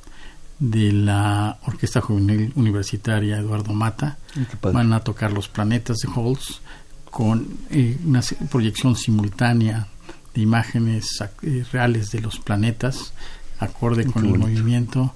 de 0.59 0.91
la 0.91 1.57
Orquesta 1.65 2.01
Juvenil 2.01 2.53
Universitaria 2.55 3.37
Eduardo 3.37 3.73
Mata. 3.73 4.19
Van 4.61 4.93
a 4.93 4.99
tocar 4.99 5.33
los 5.33 5.47
planetas 5.47 5.97
de 5.97 6.09
Halls 6.15 6.61
con 7.09 7.47
eh, 7.71 7.97
una 8.05 8.21
proyección 8.49 8.95
simultánea 8.95 9.87
imágenes 10.35 11.23
eh, 11.41 11.65
reales 11.71 12.11
de 12.11 12.21
los 12.21 12.39
planetas, 12.39 13.13
acorde 13.59 14.05
con 14.05 14.25
el 14.25 14.37
movimiento, 14.37 15.13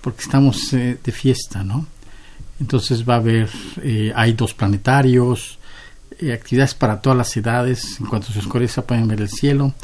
porque 0.00 0.22
estamos 0.22 0.72
eh, 0.72 0.98
de 1.02 1.12
fiesta, 1.12 1.64
¿no? 1.64 1.86
Entonces 2.60 3.08
va 3.08 3.14
a 3.14 3.16
haber, 3.16 3.50
hay 4.14 4.34
dos 4.34 4.54
planetarios, 4.54 5.58
actividades 6.32 6.74
para 6.74 7.00
todas 7.00 7.16
las 7.16 7.36
edades. 7.36 7.98
En 7.98 8.06
cuanto 8.06 8.32
se 8.32 8.38
oscurece 8.38 8.82
pueden 8.82 9.08
ver 9.08 9.20
el 9.20 9.28
cielo. 9.28 9.74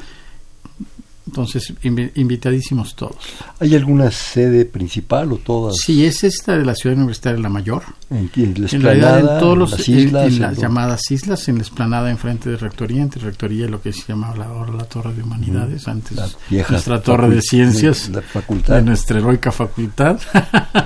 Entonces, 1.28 1.74
invitadísimos 1.82 2.96
todos. 2.96 3.18
¿Hay 3.60 3.74
alguna 3.74 4.10
sede 4.10 4.64
principal 4.64 5.30
o 5.32 5.36
todas? 5.36 5.76
Sí, 5.76 6.06
es 6.06 6.24
esta 6.24 6.56
de 6.56 6.64
la 6.64 6.74
ciudad 6.74 6.96
universitaria 6.96 7.38
la 7.38 7.50
mayor. 7.50 7.82
En, 8.08 8.30
en 8.34 8.82
realidad, 8.82 9.20
en 9.20 9.26
todos 9.38 9.58
los, 9.58 9.72
las 9.72 9.88
islas, 9.90 10.32
en, 10.32 10.40
las 10.40 10.56
llamadas 10.56 11.10
islas, 11.10 11.46
en 11.48 11.56
la 11.56 11.62
esplanada 11.62 12.10
enfrente 12.10 12.48
de 12.48 12.56
rectoría, 12.56 13.02
entre 13.02 13.20
rectoría 13.20 13.66
y 13.66 13.68
lo 13.68 13.82
que 13.82 13.92
se 13.92 14.04
llamaba 14.08 14.42
ahora 14.46 14.72
la 14.72 14.84
Torre 14.84 15.12
de 15.12 15.22
Humanidades, 15.22 15.86
antes 15.86 16.18
nuestra 16.50 17.02
Torre 17.02 17.28
de 17.28 17.42
Ciencias, 17.42 18.08
la 18.08 18.22
facultad. 18.22 18.76
de 18.76 18.82
nuestra 18.82 19.18
heroica 19.18 19.52
facultad, 19.52 20.18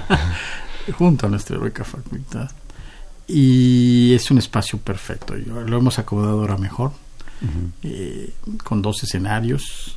junto 0.99 1.29
a 1.29 1.31
nuestra 1.31 1.55
heroica 1.55 1.85
facultad 1.85 2.51
y 3.29 4.13
es 4.13 4.29
un 4.33 4.39
espacio 4.39 4.79
perfecto. 4.81 5.35
lo 5.37 5.79
hemos 5.79 6.01
acomodado 6.01 6.41
ahora 6.41 6.59
mejor, 6.59 6.91
eh, 7.83 8.33
con 8.63 8.83
dos 8.83 9.03
escenarios, 9.03 9.95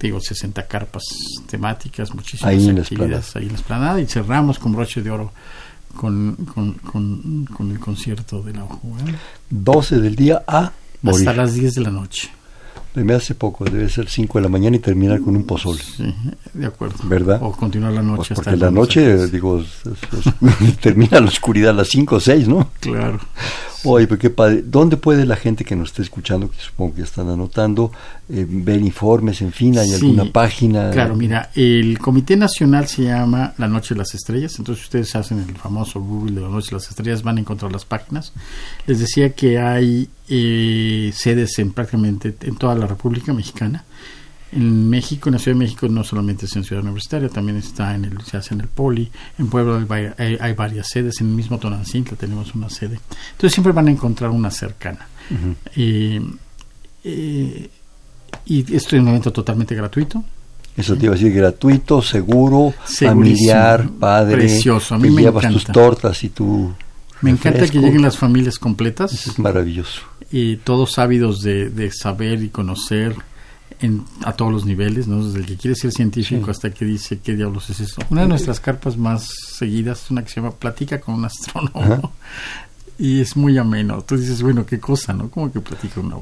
digo, 0.00 0.20
60 0.20 0.66
carpas 0.66 1.04
temáticas, 1.48 2.14
muchísimas 2.14 2.54
actividades 2.54 3.36
ahí 3.36 3.44
en 3.44 3.52
la 3.52 3.58
esplanada 3.58 4.00
y 4.00 4.06
cerramos 4.06 4.58
con 4.58 4.72
broche 4.72 5.02
de 5.02 5.10
oro 5.10 5.32
con, 5.96 6.34
con, 6.44 7.70
el 7.70 7.80
concierto 7.80 8.42
de 8.42 8.52
la 8.52 8.64
ojo 8.64 8.82
12 9.48 10.00
del 10.00 10.14
día 10.14 10.42
a 10.46 10.72
Hasta 11.06 11.32
las 11.32 11.54
10 11.54 11.74
de 11.74 11.80
la 11.80 11.90
noche 11.90 12.30
me 13.04 13.14
hace 13.14 13.34
poco, 13.34 13.64
debe 13.64 13.88
ser 13.88 14.08
5 14.08 14.38
de 14.38 14.42
la 14.42 14.48
mañana 14.48 14.76
y 14.76 14.78
terminar 14.78 15.20
con 15.20 15.36
un 15.36 15.44
pozole. 15.44 15.82
Sí, 15.82 16.14
de 16.54 16.66
acuerdo. 16.66 16.96
¿Verdad? 17.04 17.40
O 17.42 17.52
continuar 17.52 17.92
la 17.92 18.02
noche. 18.02 18.34
Pues 18.34 18.44
porque 18.44 18.56
la 18.56 18.70
noche, 18.70 19.26
digo, 19.28 19.62
termina 20.80 21.20
la 21.20 21.26
oscuridad 21.26 21.70
a 21.70 21.74
las 21.74 21.88
5 21.88 22.16
o 22.16 22.20
6, 22.20 22.48
¿no? 22.48 22.70
Claro. 22.80 23.20
Oye, 23.86 24.06
pues 24.06 24.18
qué 24.20 24.30
padre. 24.30 24.62
¿Dónde 24.66 24.96
puede 24.96 25.24
la 25.24 25.36
gente 25.36 25.64
que 25.64 25.76
nos 25.76 25.90
esté 25.90 26.02
escuchando, 26.02 26.50
que 26.50 26.58
supongo 26.58 26.96
que 26.96 27.02
están 27.02 27.28
anotando, 27.28 27.92
eh, 28.28 28.44
ver 28.48 28.80
informes, 28.80 29.40
en 29.42 29.52
fin, 29.52 29.78
hay 29.78 29.92
alguna 29.92 30.24
página? 30.24 30.90
Claro, 30.90 31.14
mira, 31.14 31.50
el 31.54 31.98
Comité 31.98 32.36
Nacional 32.36 32.88
se 32.88 33.04
llama 33.04 33.54
La 33.58 33.68
Noche 33.68 33.94
de 33.94 33.98
las 33.98 34.14
Estrellas, 34.14 34.58
entonces 34.58 34.84
ustedes 34.84 35.14
hacen 35.14 35.38
el 35.38 35.56
famoso 35.56 36.00
Google 36.00 36.32
de 36.32 36.40
La 36.40 36.48
Noche 36.48 36.70
de 36.70 36.76
las 36.76 36.88
Estrellas, 36.88 37.22
van 37.22 37.36
a 37.36 37.40
encontrar 37.40 37.70
las 37.70 37.84
páginas. 37.84 38.32
Les 38.86 38.98
decía 38.98 39.32
que 39.34 39.58
hay 39.58 40.08
eh, 40.28 41.12
sedes 41.14 41.58
en 41.58 41.72
prácticamente 41.72 42.34
en 42.42 42.56
toda 42.56 42.74
la 42.74 42.86
República 42.86 43.32
Mexicana. 43.32 43.84
En 44.52 44.88
México, 44.88 45.28
en 45.28 45.34
la 45.34 45.38
Ciudad 45.38 45.56
de 45.56 45.64
México, 45.64 45.88
no 45.88 46.04
solamente 46.04 46.46
es 46.46 46.54
en 46.56 46.64
Ciudad 46.64 46.82
Universitaria, 46.82 47.28
también 47.28 47.58
está 47.58 47.94
en 47.94 48.04
el, 48.04 48.20
se 48.22 48.36
hace 48.36 48.54
en 48.54 48.60
el 48.60 48.68
Poli, 48.68 49.10
en 49.38 49.48
Puebla 49.48 49.84
hay, 50.18 50.52
varias 50.52 50.88
sedes, 50.88 51.20
en 51.20 51.28
el 51.28 51.34
mismo 51.34 51.58
Tonancintla 51.58 52.16
tenemos 52.16 52.54
una 52.54 52.70
sede. 52.70 53.00
Entonces 53.32 53.52
siempre 53.52 53.72
van 53.72 53.88
a 53.88 53.90
encontrar 53.90 54.30
una 54.30 54.50
cercana. 54.50 55.08
Eh, 55.74 56.20
eh, 57.02 57.70
y 58.46 58.74
esto 58.74 58.96
es 58.96 59.02
un 59.02 59.08
evento 59.08 59.32
totalmente 59.32 59.74
gratuito. 59.74 60.24
Eso 60.76 60.94
te 60.94 61.06
iba 61.06 61.14
a 61.14 61.16
decir, 61.16 61.32
gratuito, 61.32 62.00
seguro, 62.00 62.72
familiar, 62.84 63.88
padre. 63.98 64.36
Precioso, 64.36 64.94
a 64.94 64.98
mí 64.98 65.10
me 65.10 65.22
llevas 65.22 65.52
tus 65.52 65.64
tortas 65.64 66.22
y 66.22 66.28
tu 66.28 66.72
me 67.22 67.30
encanta 67.30 67.66
que 67.66 67.78
lleguen 67.78 68.02
las 68.02 68.16
familias 68.16 68.58
completas. 68.58 69.12
es 69.26 69.38
maravilloso. 69.38 70.02
Y 70.30 70.56
todos 70.56 70.98
ávidos 70.98 71.40
de, 71.40 71.70
de, 71.70 71.90
saber 71.90 72.42
y 72.42 72.48
conocer 72.48 73.14
en, 73.80 74.04
a 74.24 74.32
todos 74.32 74.52
los 74.52 74.64
niveles, 74.64 75.06
¿no? 75.06 75.24
desde 75.24 75.40
el 75.40 75.46
que 75.46 75.56
quiere 75.56 75.74
ser 75.74 75.92
científico 75.92 76.50
hasta 76.50 76.70
que 76.70 76.84
dice 76.84 77.18
qué 77.18 77.34
diablos 77.34 77.70
es 77.70 77.80
eso. 77.80 78.02
Una 78.10 78.22
de 78.22 78.28
nuestras 78.28 78.60
carpas 78.60 78.96
más 78.96 79.28
seguidas 79.56 80.04
es 80.04 80.10
una 80.10 80.22
que 80.22 80.30
se 80.30 80.40
llama 80.40 80.52
Platica 80.52 81.00
con 81.00 81.14
un 81.16 81.24
astrónomo. 81.24 82.12
Y 82.98 83.20
es 83.20 83.36
muy 83.36 83.58
ameno. 83.58 84.00
Tú 84.02 84.16
dices, 84.16 84.40
bueno, 84.40 84.64
qué 84.64 84.80
cosa, 84.80 85.12
¿no? 85.12 85.28
Como 85.28 85.52
que 85.52 85.60
platica 85.60 86.00
un 86.00 86.14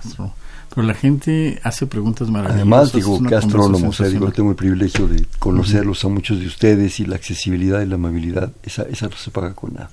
astrónomo. 0.00 0.34
Pero 0.74 0.86
la 0.86 0.94
gente 0.94 1.60
hace 1.62 1.86
preguntas 1.86 2.28
maravillosas. 2.28 2.56
Además, 2.56 2.92
digo, 2.92 3.22
que 3.22 3.34
astrónomos, 3.34 3.82
o 3.82 3.92
sea, 3.92 4.08
digo, 4.08 4.30
tengo 4.32 4.50
el 4.50 4.56
privilegio 4.56 5.06
de 5.06 5.26
conocerlos 5.38 6.04
a 6.04 6.08
muchos 6.08 6.40
de 6.40 6.46
ustedes 6.46 7.00
y 7.00 7.06
la 7.06 7.16
accesibilidad 7.16 7.80
y 7.80 7.86
la 7.86 7.94
amabilidad, 7.94 8.52
esa, 8.62 8.82
esa 8.82 9.08
no 9.08 9.16
se 9.16 9.30
paga 9.30 9.54
con 9.54 9.74
nada. 9.74 9.90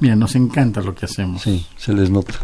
Mira, 0.00 0.16
nos 0.16 0.34
encanta 0.34 0.80
lo 0.80 0.94
que 0.94 1.06
hacemos. 1.06 1.42
Sí, 1.42 1.66
se 1.76 1.92
les 1.92 2.10
nota. 2.10 2.34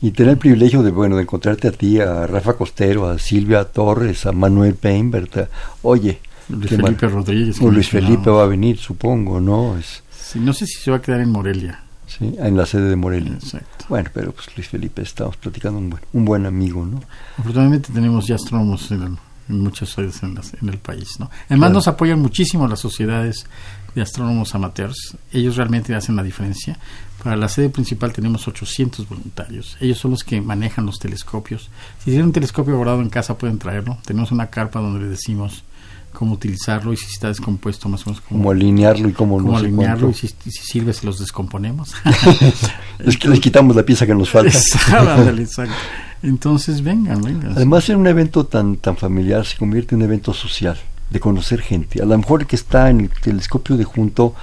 Y 0.00 0.10
tener 0.10 0.32
el 0.32 0.38
privilegio 0.38 0.82
de, 0.82 0.90
bueno, 0.90 1.16
de 1.16 1.22
encontrarte 1.22 1.68
a 1.68 1.72
ti, 1.72 2.00
a 2.00 2.26
Rafa 2.26 2.54
Costero, 2.54 3.08
a 3.08 3.18
Silvia 3.18 3.64
Torres, 3.64 4.26
a 4.26 4.32
Manuel 4.32 4.74
Peinbert, 4.74 5.48
oye. 5.82 6.20
Luis 6.48 6.70
Felipe 6.70 7.08
Rodríguez. 7.08 7.60
O 7.60 7.70
Luis 7.70 7.88
Felipe 7.88 8.30
va 8.30 8.44
a 8.44 8.46
venir, 8.46 8.78
supongo, 8.78 9.40
¿no? 9.40 9.76
Es, 9.76 10.02
sí, 10.10 10.38
no 10.38 10.52
sé 10.52 10.66
si 10.66 10.80
se 10.80 10.90
va 10.90 10.98
a 10.98 11.02
quedar 11.02 11.20
en 11.20 11.30
Morelia. 11.30 11.82
Sí, 12.06 12.34
en 12.38 12.56
la 12.56 12.66
sede 12.66 12.90
de 12.90 12.96
Morelia. 12.96 13.32
Exacto. 13.32 13.86
Bueno, 13.88 14.10
pero 14.14 14.32
pues 14.32 14.48
Luis 14.56 14.68
Felipe, 14.68 15.02
estamos 15.02 15.36
platicando 15.36 15.78
un 15.78 15.90
buen, 15.90 16.02
un 16.12 16.24
buen 16.24 16.46
amigo, 16.46 16.86
¿no? 16.86 17.02
Afortunadamente 17.36 17.92
tenemos 17.92 18.26
ya 18.26 18.36
astrónomos 18.36 18.90
en, 18.92 19.18
muchas 19.48 19.88
sedes 19.88 20.22
en, 20.22 20.38
en, 20.60 20.68
el 20.68 20.78
país, 20.78 21.08
¿no? 21.18 21.30
Además 21.48 21.72
nos 21.72 21.88
apoyan 21.88 22.20
muchísimo 22.20 22.68
las 22.68 22.80
sociedades 22.80 23.46
de 23.94 24.02
astrónomos 24.02 24.54
amateurs. 24.54 25.16
Ellos 25.32 25.56
realmente 25.56 25.94
hacen 25.94 26.16
la 26.16 26.22
diferencia. 26.22 26.78
Para 27.26 27.36
la 27.36 27.48
sede 27.48 27.70
principal 27.70 28.12
tenemos 28.12 28.46
800 28.46 29.08
voluntarios. 29.08 29.76
Ellos 29.80 29.98
son 29.98 30.12
los 30.12 30.22
que 30.22 30.40
manejan 30.40 30.86
los 30.86 31.00
telescopios. 31.00 31.70
Si 31.98 32.04
tienen 32.04 32.26
un 32.26 32.32
telescopio 32.32 32.76
guardado 32.76 33.02
en 33.02 33.10
casa 33.10 33.36
pueden 33.36 33.58
traerlo. 33.58 33.98
Tenemos 34.06 34.30
una 34.30 34.46
carpa 34.46 34.78
donde 34.78 35.00
le 35.00 35.08
decimos 35.08 35.64
cómo 36.12 36.34
utilizarlo 36.34 36.92
y 36.92 36.96
si 36.96 37.06
está 37.06 37.26
descompuesto 37.26 37.88
más 37.88 38.06
o 38.06 38.10
menos 38.10 38.22
cómo, 38.28 38.52
alinearlo 38.52 39.08
y 39.08 39.12
cómo, 39.12 39.38
cómo 39.38 39.58
alinearlo 39.58 40.10
y 40.10 40.14
si, 40.14 40.28
sirve 40.50 40.92
se 40.92 41.04
los 41.04 41.18
descomponemos 41.18 41.92
es 43.00 43.18
que 43.18 43.28
les 43.28 43.40
quitamos 43.40 43.74
la 43.74 43.82
pieza 43.82 44.06
que 44.06 44.14
nos 44.14 44.30
falta 44.30 44.56
entonces 46.22 46.80
vengan 46.80 47.20
vengan 47.20 47.52
además 47.54 47.90
en 47.90 47.96
un 47.96 48.06
evento 48.06 48.46
tan 48.46 48.76
tan 48.76 48.96
familiar 48.96 49.44
se 49.44 49.58
convierte 49.58 49.94
en 49.94 50.00
un 50.00 50.04
evento 50.06 50.32
social 50.32 50.78
de 51.10 51.20
conocer 51.20 51.60
gente 51.60 52.00
a 52.00 52.06
lo 52.06 52.16
mejor 52.16 52.42
el 52.42 52.46
que 52.46 52.56
está 52.56 52.88
en 52.88 53.00
el 53.00 53.10
telescopio 53.10 53.76
de 53.76 53.84
junto 53.84 54.34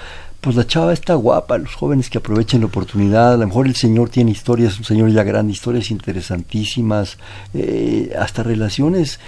pues 0.43 0.57
la 0.57 0.67
chava 0.67 0.91
está 0.91 1.13
guapa, 1.13 1.57
los 1.57 1.73
jóvenes 1.73 2.09
que 2.09 2.17
aprovechen 2.17 2.59
la 2.59 2.65
oportunidad, 2.65 3.35
a 3.35 3.37
lo 3.37 3.47
mejor 3.47 3.65
el 3.65 3.77
señor 3.77 4.09
tiene 4.09 4.31
historias, 4.31 4.77
un 4.77 4.83
señor 4.83 5.09
ya 5.09 5.23
grande, 5.23 5.53
historias 5.53 5.89
interesantísimas, 5.89 7.17
eh, 7.53 8.13
hasta 8.19 8.43
relaciones 8.43 9.21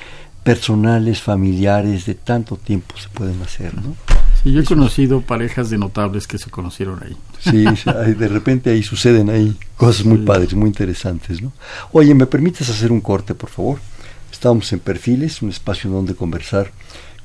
personales, 0.43 1.21
familiares, 1.21 2.05
de 2.05 2.15
tanto 2.15 2.57
tiempo 2.57 2.97
se 2.97 3.07
pueden 3.07 3.41
hacer, 3.41 3.73
¿no? 3.75 3.95
Sí, 4.43 4.51
yo 4.51 4.59
he 4.59 4.65
conocido 4.65 5.21
parejas 5.21 5.69
de 5.69 5.77
notables 5.77 6.27
que 6.27 6.37
se 6.37 6.49
conocieron 6.49 7.01
ahí. 7.01 7.15
Sí, 7.39 7.63
de 7.63 8.27
repente 8.27 8.71
ahí 8.71 8.83
suceden 8.83 9.29
ahí 9.29 9.55
cosas 9.77 10.05
muy 10.05 10.17
padres, 10.17 10.53
muy 10.53 10.67
interesantes, 10.67 11.41
¿no? 11.41 11.53
Oye, 11.93 12.13
¿me 12.13 12.25
permites 12.25 12.69
hacer 12.69 12.91
un 12.91 12.99
corte, 12.99 13.33
por 13.33 13.49
favor? 13.49 13.79
Estamos 14.33 14.71
en 14.73 14.79
Perfiles, 14.79 15.41
un 15.41 15.49
espacio 15.49 15.89
donde 15.89 16.13
conversar 16.13 16.71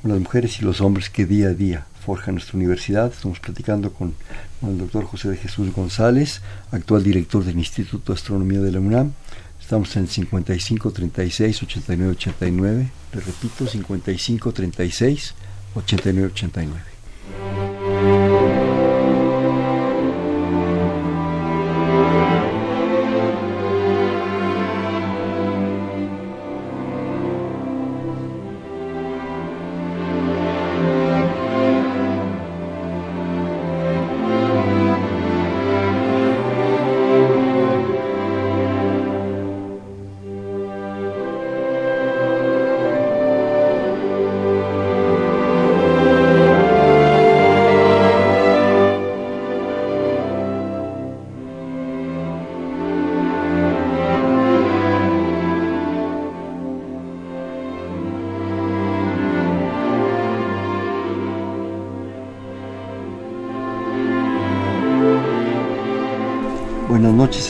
con 0.01 0.13
las 0.13 0.21
mujeres 0.21 0.61
y 0.61 0.65
los 0.65 0.81
hombres 0.81 1.11
que 1.11 1.27
día 1.27 1.49
a 1.49 1.55
día 1.55 1.87
forjan 2.05 2.35
nuestra 2.35 2.57
universidad. 2.57 3.13
Estamos 3.13 3.41
platicando 3.41 3.93
con, 3.93 4.15
con 4.61 4.71
el 4.71 4.79
doctor 4.79 5.05
José 5.05 5.29
de 5.31 5.37
Jesús 5.37 5.73
González, 5.73 6.41
actual 6.73 7.03
director 7.03 7.45
del 7.45 7.59
Instituto 7.59 8.13
de 8.13 8.19
Astronomía 8.19 8.61
de 8.61 8.73
la 8.73 8.81
UNAM, 8.81 9.13
Estamos 9.71 9.95
en 9.95 10.09
55 10.09 10.91
36 10.91 11.63
89 11.63 12.13
89. 12.13 12.91
Le 13.13 13.21
repito, 13.21 13.69
55 13.69 14.53
36 14.53 15.35
89 15.77 16.33
89. 16.33 16.90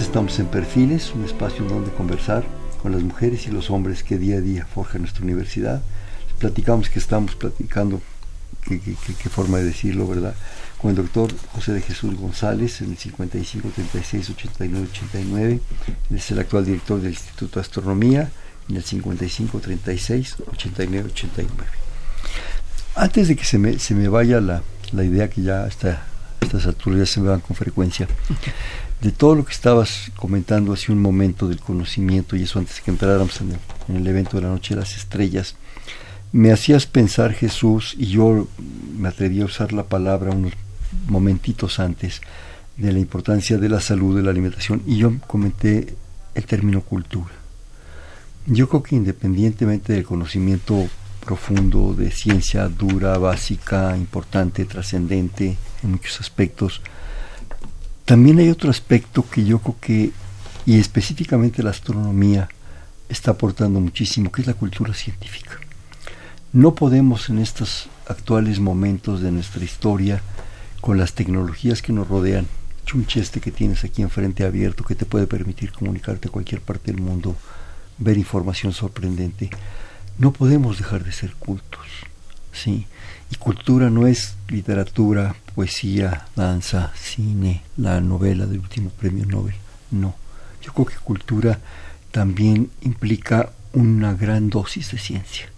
Estamos 0.00 0.38
en 0.38 0.46
Perfiles, 0.46 1.12
un 1.14 1.24
espacio 1.24 1.64
donde 1.64 1.90
conversar 1.90 2.44
con 2.80 2.92
las 2.92 3.02
mujeres 3.02 3.46
y 3.48 3.50
los 3.50 3.68
hombres 3.70 4.04
que 4.04 4.16
día 4.16 4.36
a 4.36 4.40
día 4.40 4.64
forjan 4.64 5.02
nuestra 5.02 5.24
universidad. 5.24 5.82
Platicamos 6.38 6.88
que 6.88 7.00
estamos 7.00 7.34
platicando, 7.34 8.00
qué, 8.64 9.28
forma 9.28 9.58
de 9.58 9.64
decirlo, 9.64 10.06
¿verdad? 10.06 10.34
Con 10.80 10.90
el 10.90 10.96
doctor 10.96 11.32
José 11.52 11.72
de 11.72 11.80
Jesús 11.80 12.14
González 12.14 12.80
en 12.80 12.90
el 12.90 12.96
55 12.96 13.70
36 13.74 14.30
89 14.30 14.88
89. 14.92 15.60
Él 16.10 16.16
es 16.16 16.30
el 16.30 16.38
actual 16.38 16.64
director 16.64 17.00
del 17.00 17.10
Instituto 17.10 17.58
de 17.58 17.60
Astronomía 17.60 18.30
en 18.68 18.76
el 18.76 18.84
55 18.84 19.58
36 19.58 20.36
89 20.46 21.08
89. 21.12 21.70
Antes 22.94 23.28
de 23.28 23.36
que 23.36 23.44
se 23.44 23.58
me, 23.58 23.78
se 23.78 23.94
me 23.94 24.08
vaya 24.08 24.40
la, 24.40 24.62
la 24.92 25.04
idea 25.04 25.28
que 25.28 25.42
ya 25.42 25.64
hasta 25.64 26.06
estas 26.40 26.66
alturas 26.66 27.00
ya 27.00 27.06
se 27.06 27.20
me 27.20 27.28
van 27.28 27.40
con 27.40 27.56
frecuencia 27.56 28.06
de 29.00 29.12
todo 29.12 29.34
lo 29.34 29.44
que 29.44 29.52
estabas 29.52 30.10
comentando 30.16 30.72
hace 30.72 30.92
un 30.92 31.00
momento 31.00 31.48
del 31.48 31.60
conocimiento 31.60 32.36
y 32.36 32.42
eso 32.42 32.58
antes 32.58 32.76
de 32.76 32.82
que 32.82 32.90
entráramos 32.90 33.40
en 33.40 33.96
el, 33.96 34.06
evento 34.06 34.36
de 34.36 34.42
la 34.42 34.50
noche 34.50 34.74
de 34.74 34.80
las 34.80 34.96
estrellas, 34.96 35.54
me 36.32 36.52
hacías 36.52 36.86
pensar 36.86 37.32
Jesús 37.32 37.94
y 37.98 38.06
yo 38.06 38.46
me 38.96 39.08
atreví 39.08 39.40
a 39.40 39.46
usar 39.46 39.72
la 39.72 39.84
palabra 39.84 40.30
unos 40.30 40.52
momentitos 41.06 41.80
antes 41.80 42.20
de 42.76 42.92
la 42.92 42.98
importancia 42.98 43.58
de 43.58 43.68
la 43.68 43.80
salud, 43.80 44.16
de 44.16 44.22
la 44.22 44.30
alimentación 44.30 44.82
y 44.86 44.98
yo 44.98 45.12
comenté 45.26 45.94
el 46.34 46.44
término 46.44 46.82
cultura. 46.82 47.30
Yo 48.46 48.68
creo 48.68 48.82
que 48.82 48.96
independientemente 48.96 49.92
del 49.92 50.04
conocimiento 50.04 50.88
profundo 51.24 51.94
de 51.94 52.10
ciencia 52.10 52.68
dura, 52.68 53.18
básica, 53.18 53.96
importante, 53.96 54.64
trascendente 54.64 55.56
en 55.82 55.90
muchos 55.90 56.20
aspectos, 56.20 56.80
también 58.10 58.40
hay 58.40 58.50
otro 58.50 58.70
aspecto 58.70 59.24
que 59.30 59.44
yo 59.44 59.60
creo 59.60 59.76
que, 59.80 60.10
y 60.66 60.80
específicamente 60.80 61.62
la 61.62 61.70
astronomía, 61.70 62.48
está 63.08 63.30
aportando 63.30 63.78
muchísimo, 63.78 64.32
que 64.32 64.40
es 64.40 64.48
la 64.48 64.54
cultura 64.54 64.92
científica. 64.94 65.60
No 66.52 66.74
podemos 66.74 67.28
en 67.28 67.38
estos 67.38 67.88
actuales 68.08 68.58
momentos 68.58 69.20
de 69.20 69.30
nuestra 69.30 69.62
historia, 69.62 70.22
con 70.80 70.98
las 70.98 71.12
tecnologías 71.12 71.82
que 71.82 71.92
nos 71.92 72.08
rodean, 72.08 72.48
chuncheste 72.84 73.40
que 73.40 73.52
tienes 73.52 73.84
aquí 73.84 74.02
enfrente 74.02 74.44
abierto, 74.44 74.82
que 74.82 74.96
te 74.96 75.06
puede 75.06 75.28
permitir 75.28 75.70
comunicarte 75.70 76.26
a 76.26 76.32
cualquier 76.32 76.62
parte 76.62 76.90
del 76.90 77.00
mundo, 77.00 77.36
ver 77.98 78.18
información 78.18 78.72
sorprendente, 78.72 79.50
no 80.18 80.32
podemos 80.32 80.78
dejar 80.78 81.04
de 81.04 81.12
ser 81.12 81.34
cultos. 81.34 81.86
¿sí? 82.52 82.88
Y 83.30 83.36
cultura 83.36 83.90
no 83.90 84.08
es 84.08 84.34
literatura, 84.48 85.36
poesía, 85.54 86.26
danza, 86.34 86.92
cine, 86.96 87.62
la 87.76 88.00
novela 88.00 88.44
del 88.46 88.58
último 88.58 88.90
premio 88.90 89.24
Nobel. 89.24 89.54
No. 89.92 90.16
Yo 90.62 90.72
creo 90.72 90.86
que 90.86 90.96
cultura 90.96 91.60
también 92.10 92.70
implica 92.82 93.52
una 93.72 94.14
gran 94.14 94.50
dosis 94.50 94.90
de 94.90 94.98
ciencia. 94.98 95.48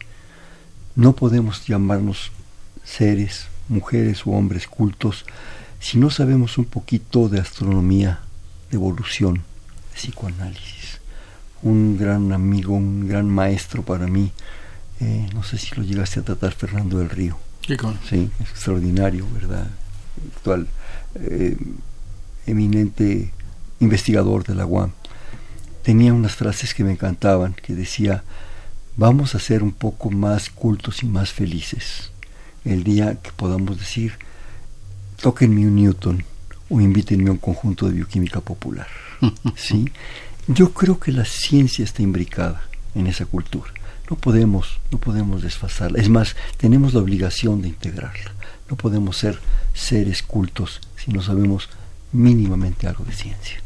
No 0.94 1.14
podemos 1.14 1.66
llamarnos 1.66 2.30
seres, 2.84 3.46
mujeres 3.68 4.26
o 4.26 4.32
hombres 4.32 4.66
cultos 4.68 5.24
si 5.80 5.98
no 5.98 6.10
sabemos 6.10 6.58
un 6.58 6.66
poquito 6.66 7.28
de 7.30 7.40
astronomía, 7.40 8.20
de 8.70 8.76
evolución, 8.76 9.36
de 9.36 9.96
psicoanálisis. 9.96 11.00
Un 11.62 11.96
gran 11.96 12.32
amigo, 12.32 12.74
un 12.74 13.08
gran 13.08 13.28
maestro 13.28 13.82
para 13.82 14.06
mí, 14.06 14.30
eh, 15.00 15.28
no 15.32 15.42
sé 15.42 15.58
si 15.58 15.74
lo 15.74 15.82
llegaste 15.82 16.20
a 16.20 16.22
tratar, 16.22 16.52
Fernando 16.52 16.98
del 16.98 17.08
Río 17.08 17.38
Sí, 18.08 18.30
extraordinario, 18.40 19.26
¿verdad? 19.32 19.68
Actual 20.36 20.68
eh, 21.14 21.56
eminente 22.46 23.32
investigador 23.80 24.44
de 24.44 24.54
la 24.54 24.66
UAM. 24.66 24.92
Tenía 25.82 26.12
unas 26.12 26.36
frases 26.36 26.74
que 26.74 26.84
me 26.84 26.92
encantaban, 26.92 27.54
que 27.54 27.74
decía, 27.74 28.22
vamos 28.96 29.34
a 29.34 29.38
ser 29.38 29.62
un 29.62 29.72
poco 29.72 30.10
más 30.10 30.50
cultos 30.50 31.02
y 31.02 31.06
más 31.06 31.32
felices 31.32 32.12
el 32.64 32.84
día 32.84 33.16
que 33.20 33.32
podamos 33.32 33.78
decir, 33.78 34.12
tóquenme 35.20 35.66
un 35.66 35.76
Newton 35.76 36.24
o 36.68 36.80
invítenme 36.80 37.28
a 37.28 37.32
un 37.32 37.38
conjunto 37.38 37.86
de 37.86 37.94
bioquímica 37.94 38.40
popular. 38.40 38.86
¿Sí? 39.56 39.90
Yo 40.46 40.72
creo 40.72 40.98
que 40.98 41.12
la 41.12 41.24
ciencia 41.24 41.84
está 41.84 42.02
imbricada 42.02 42.62
en 42.94 43.06
esa 43.06 43.26
cultura. 43.26 43.72
No 44.12 44.18
podemos, 44.18 44.78
no 44.90 44.98
podemos 44.98 45.40
desfasarla. 45.40 45.98
Es 45.98 46.10
más, 46.10 46.36
tenemos 46.58 46.92
la 46.92 47.00
obligación 47.00 47.62
de 47.62 47.68
integrarla. 47.68 48.34
No 48.68 48.76
podemos 48.76 49.16
ser 49.16 49.38
seres 49.72 50.22
cultos 50.22 50.82
si 50.98 51.10
no 51.12 51.22
sabemos 51.22 51.70
mínimamente 52.12 52.86
algo 52.86 53.06
de 53.06 53.14
ciencia. 53.14 53.62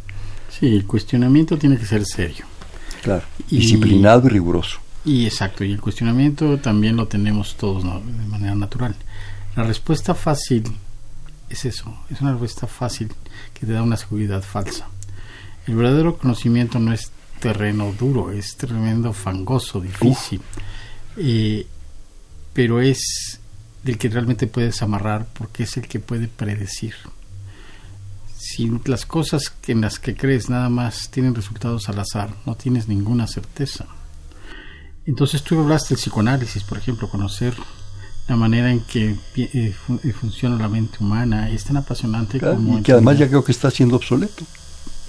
Sí, 0.48 0.66
el 0.66 0.86
cuestionamiento 0.86 1.58
tiene 1.58 1.76
que 1.76 1.84
ser 1.84 2.04
serio. 2.04 2.44
Claro, 3.02 3.24
disciplinado 3.50 4.28
y 4.28 4.30
riguroso. 4.30 4.78
Y 5.04 5.26
exacto, 5.26 5.64
y 5.64 5.72
el 5.72 5.80
cuestionamiento 5.80 6.58
también 6.58 6.94
lo 6.94 7.08
tenemos 7.08 7.56
todos 7.56 7.82
de 7.82 8.26
manera 8.28 8.54
natural. 8.54 8.94
La 9.56 9.64
respuesta 9.64 10.14
fácil 10.14 10.62
es 11.50 11.64
eso, 11.64 11.92
es 12.08 12.20
una 12.20 12.30
respuesta 12.30 12.68
fácil 12.68 13.12
que 13.52 13.66
te 13.66 13.72
da 13.72 13.82
una 13.82 13.96
seguridad 13.96 14.42
falsa. 14.42 14.86
El 15.66 15.74
verdadero 15.74 16.16
conocimiento 16.18 16.78
no 16.78 16.92
es 16.92 17.10
terreno 17.40 17.92
duro, 17.98 18.32
es 18.32 18.56
tremendo 18.56 19.12
fangoso, 19.12 19.80
difícil, 19.80 20.40
eh, 21.16 21.66
pero 22.52 22.80
es 22.80 23.40
del 23.82 23.98
que 23.98 24.08
realmente 24.08 24.46
puedes 24.46 24.82
amarrar 24.82 25.26
porque 25.32 25.64
es 25.64 25.76
el 25.76 25.86
que 25.86 26.00
puede 26.00 26.28
predecir. 26.28 26.94
Si 28.38 28.70
las 28.84 29.06
cosas 29.06 29.52
en 29.66 29.80
las 29.80 29.98
que 29.98 30.14
crees 30.14 30.50
nada 30.50 30.68
más 30.68 31.10
tienen 31.10 31.34
resultados 31.34 31.88
al 31.88 31.98
azar, 31.98 32.30
no 32.44 32.54
tienes 32.54 32.88
ninguna 32.88 33.26
certeza. 33.26 33.86
Entonces 35.04 35.42
tú 35.42 35.60
hablaste 35.60 35.94
del 35.94 36.02
psicoanálisis, 36.02 36.64
por 36.64 36.78
ejemplo, 36.78 37.08
conocer 37.08 37.54
la 38.28 38.36
manera 38.36 38.72
en 38.72 38.80
que 38.80 39.10
eh, 39.36 39.74
eh, 40.02 40.12
funciona 40.12 40.56
la 40.56 40.68
mente 40.68 40.98
humana 41.00 41.48
es 41.48 41.64
tan 41.64 41.76
apasionante 41.76 42.40
como... 42.40 42.78
Y 42.78 42.82
que 42.82 42.92
además 42.92 43.18
ya 43.18 43.28
creo 43.28 43.44
que 43.44 43.52
está 43.52 43.70
siendo 43.70 43.96
obsoleto 43.96 44.44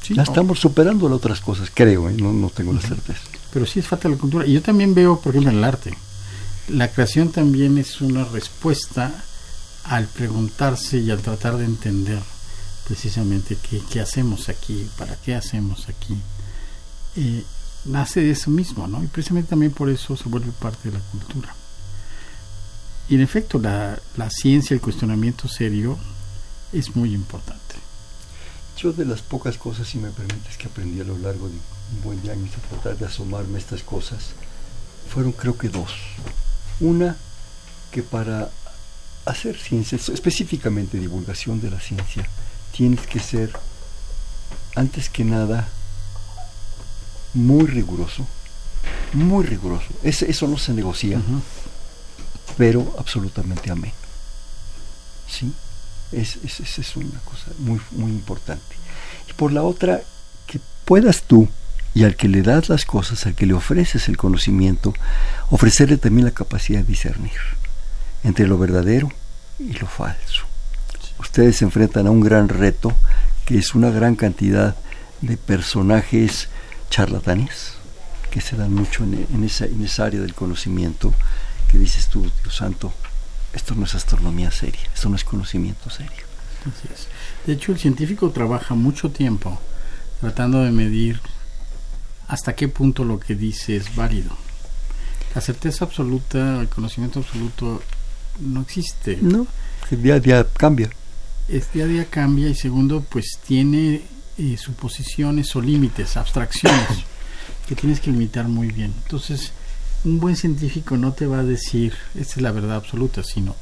ya 0.09 0.23
estamos 0.23 0.59
superando 0.59 1.07
las 1.09 1.17
otras 1.17 1.41
cosas, 1.41 1.71
creo, 1.73 2.09
¿eh? 2.09 2.13
no, 2.13 2.33
no 2.33 2.49
tengo 2.49 2.73
la 2.73 2.81
certeza. 2.81 3.21
Pero 3.51 3.65
sí 3.65 3.79
es 3.79 3.87
falta 3.87 4.07
de 4.07 4.15
la 4.15 4.21
cultura. 4.21 4.45
Y 4.45 4.53
yo 4.53 4.61
también 4.61 4.93
veo, 4.93 5.19
por 5.19 5.33
ejemplo, 5.33 5.51
en 5.51 5.57
el 5.57 5.63
arte. 5.63 5.97
La 6.69 6.89
creación 6.89 7.29
también 7.29 7.77
es 7.77 8.01
una 8.01 8.25
respuesta 8.25 9.11
al 9.85 10.05
preguntarse 10.07 10.97
y 10.97 11.11
al 11.11 11.21
tratar 11.21 11.57
de 11.57 11.65
entender 11.65 12.19
precisamente 12.87 13.57
qué, 13.69 13.81
qué 13.89 14.01
hacemos 14.01 14.49
aquí, 14.49 14.87
para 14.97 15.15
qué 15.15 15.35
hacemos 15.35 15.87
aquí. 15.89 16.15
Eh, 17.15 17.43
nace 17.85 18.21
de 18.21 18.31
eso 18.31 18.49
mismo, 18.49 18.87
¿no? 18.87 19.03
Y 19.03 19.07
precisamente 19.07 19.49
también 19.49 19.71
por 19.71 19.89
eso 19.89 20.15
se 20.15 20.29
vuelve 20.29 20.51
parte 20.51 20.89
de 20.89 20.97
la 20.97 21.03
cultura. 21.11 21.53
Y 23.09 23.15
en 23.15 23.21
efecto, 23.21 23.59
la, 23.59 23.99
la 24.17 24.29
ciencia, 24.29 24.73
el 24.73 24.81
cuestionamiento 24.81 25.47
serio 25.47 25.97
es 26.73 26.95
muy 26.95 27.13
importante. 27.13 27.66
Yo 28.77 28.93
de 28.93 29.05
las 29.05 29.23
pocas 29.23 29.57
cosas, 29.57 29.87
si 29.87 29.97
me 29.97 30.11
permites, 30.11 30.55
que 30.55 30.67
aprendí 30.67 31.01
a 31.01 31.03
lo 31.03 31.17
largo 31.17 31.47
de 31.47 31.55
un 31.55 32.03
buen 32.03 32.19
año 32.29 32.45
a 32.45 32.69
tratar 32.69 32.97
de 32.97 33.07
asomarme 33.07 33.55
a 33.55 33.59
estas 33.59 33.81
cosas, 33.81 34.33
fueron 35.11 35.31
creo 35.31 35.57
que 35.57 35.69
dos. 35.69 35.91
Una, 36.79 37.17
que 37.91 38.03
para 38.03 38.51
hacer 39.25 39.57
ciencia, 39.57 39.97
específicamente 39.97 40.99
divulgación 40.99 41.59
de 41.59 41.71
la 41.71 41.79
ciencia, 41.79 42.29
tienes 42.71 43.07
que 43.07 43.19
ser, 43.19 43.51
antes 44.75 45.09
que 45.09 45.23
nada, 45.23 45.67
muy 47.33 47.65
riguroso, 47.65 48.27
muy 49.13 49.43
riguroso. 49.43 49.87
eso 50.03 50.47
no 50.47 50.57
se 50.59 50.73
negocia, 50.73 51.19
pero 52.57 52.95
absolutamente 52.99 53.71
amén. 53.71 53.93
¿Sí? 55.27 55.51
Es, 56.11 56.37
es, 56.43 56.79
es 56.79 56.95
una 56.95 57.19
cosa 57.25 57.51
muy, 57.59 57.79
muy 57.91 58.11
importante. 58.11 58.75
Y 59.29 59.33
por 59.33 59.51
la 59.51 59.63
otra, 59.63 60.01
que 60.45 60.59
puedas 60.85 61.23
tú 61.23 61.47
y 61.93 62.03
al 62.03 62.15
que 62.15 62.27
le 62.27 62.43
das 62.43 62.69
las 62.69 62.85
cosas, 62.85 63.25
al 63.25 63.35
que 63.35 63.45
le 63.45 63.53
ofreces 63.53 64.07
el 64.07 64.17
conocimiento, 64.17 64.93
ofrecerle 65.49 65.97
también 65.97 66.25
la 66.25 66.31
capacidad 66.31 66.79
de 66.79 66.85
discernir 66.85 67.39
entre 68.23 68.47
lo 68.47 68.57
verdadero 68.57 69.11
y 69.59 69.73
lo 69.73 69.87
falso. 69.87 70.43
Ustedes 71.19 71.57
se 71.57 71.65
enfrentan 71.65 72.07
a 72.07 72.11
un 72.11 72.21
gran 72.21 72.49
reto 72.49 72.95
que 73.45 73.57
es 73.57 73.73
una 73.73 73.89
gran 73.89 74.15
cantidad 74.15 74.75
de 75.21 75.37
personajes 75.37 76.49
charlatanes 76.89 77.73
que 78.29 78.41
se 78.41 78.55
dan 78.55 78.73
mucho 78.73 79.03
en, 79.03 79.25
en, 79.33 79.43
esa, 79.43 79.65
en 79.65 79.83
esa 79.83 80.05
área 80.05 80.21
del 80.21 80.35
conocimiento 80.35 81.13
que 81.71 81.77
dices 81.77 82.07
tú, 82.07 82.31
Dios 82.43 82.55
santo, 82.55 82.93
esto 83.57 83.75
no 83.75 83.83
es 83.83 83.95
astronomía 83.95 84.51
seria, 84.51 84.89
esto 84.93 85.09
no 85.09 85.15
es 85.15 85.23
conocimiento 85.23 85.89
serio. 85.89 86.25
De 87.45 87.53
hecho, 87.53 87.71
el 87.71 87.79
científico 87.79 88.29
trabaja 88.31 88.75
mucho 88.75 89.09
tiempo 89.09 89.59
tratando 90.19 90.63
de 90.63 90.71
medir 90.71 91.21
hasta 92.27 92.55
qué 92.55 92.67
punto 92.67 93.03
lo 93.03 93.19
que 93.19 93.35
dice 93.35 93.75
es 93.75 93.95
válido. 93.95 94.31
La 95.35 95.41
certeza 95.41 95.85
absoluta, 95.85 96.61
el 96.61 96.69
conocimiento 96.69 97.19
absoluto 97.19 97.81
no 98.39 98.61
existe. 98.61 99.17
No, 99.21 99.47
el 99.91 100.01
día 100.01 100.15
a 100.15 100.19
día 100.19 100.47
cambia. 100.57 100.89
El 101.47 101.63
día 101.73 101.85
a 101.85 101.87
día 101.87 102.05
cambia 102.05 102.49
y 102.49 102.55
segundo, 102.55 103.05
pues 103.09 103.39
tiene 103.45 104.01
eh, 104.37 104.57
suposiciones 104.57 105.55
o 105.55 105.61
límites, 105.61 106.17
abstracciones 106.17 107.05
que 107.67 107.75
tienes 107.75 107.99
que 107.99 108.11
limitar 108.11 108.47
muy 108.47 108.67
bien. 108.71 108.93
Entonces, 109.03 109.51
un 110.07 110.19
buen 110.19 110.35
científico 110.35 110.97
no 110.97 111.11
te 111.11 111.27
va 111.27 111.39
a 111.39 111.43
decir 111.43 111.93
esta 112.15 112.35
es 112.35 112.41
la 112.41 112.51
verdad 112.51 112.77
absoluta, 112.77 113.23
sino 113.23 113.55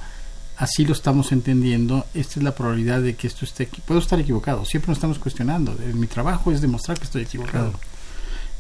así 0.58 0.86
lo 0.86 0.94
estamos 0.94 1.32
entendiendo, 1.32 2.06
esta 2.14 2.40
es 2.40 2.44
la 2.44 2.56
probabilidad 2.56 3.02
de 3.02 3.16
que 3.16 3.28
esto 3.28 3.46
esté 3.46 3.68
puedo 3.86 4.00
estar 4.00 4.20
equivocado, 4.20 4.64
siempre 4.64 4.90
nos 4.90 4.98
estamos 4.98 5.20
cuestionando, 5.20 5.76
mi 5.94 6.08
trabajo 6.08 6.52
es 6.52 6.62
demostrar 6.62 6.98
que 6.98 7.06
estoy 7.06 7.24
equivocado 7.24 7.74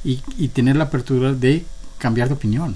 y, 0.03 0.21
y, 0.37 0.49
tener 0.49 0.75
la 0.75 0.85
apertura 0.85 1.33
de 1.33 1.65
cambiar 1.97 2.27
de 2.27 2.35
opinión. 2.35 2.75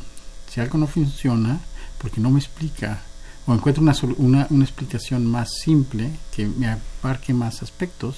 Si 0.50 0.60
algo 0.60 0.80
no 0.80 0.88
funciona, 0.88 1.60
porque 2.00 2.20
no 2.20 2.32
me 2.32 2.40
explica, 2.40 3.02
o 3.46 3.54
encuentro 3.54 3.84
una, 3.84 3.94
una, 4.18 4.48
una 4.50 4.64
explicación 4.64 5.28
más 5.28 5.52
simple 5.64 6.10
que 6.36 6.48
me 6.48 6.68
abarque 6.68 7.32
más 7.34 7.62
aspectos, 7.62 8.18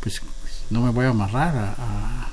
pues 0.00 0.22
no 0.70 0.80
me 0.80 0.90
voy 0.90 1.04
a 1.04 1.10
amarrar 1.10 1.56
a 1.56 1.74
a 1.78 2.28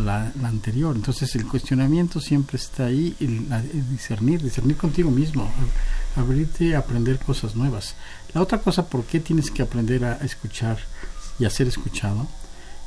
la, 0.00 0.32
anterior. 0.44 0.94
Entonces 0.96 1.34
el 1.36 1.46
cuestionamiento 1.46 2.20
siempre 2.20 2.56
está 2.56 2.86
ahí, 2.86 3.16
el, 3.20 3.46
discernir, 3.90 4.42
discernir 4.42 4.76
contigo 4.76 5.10
mismo, 5.10 5.50
abrirte 6.16 6.74
a 6.74 6.80
aprender 6.80 7.18
cosas 7.18 7.54
nuevas. 7.54 7.94
La 8.34 8.42
otra 8.42 8.58
cosa, 8.58 8.88
¿por 8.88 9.04
qué 9.04 9.20
tienes 9.20 9.50
que 9.50 9.62
aprender 9.62 10.04
a 10.04 10.16
escuchar 10.16 10.78
y 11.38 11.44
a 11.44 11.50
ser 11.50 11.68
escuchado? 11.68 12.26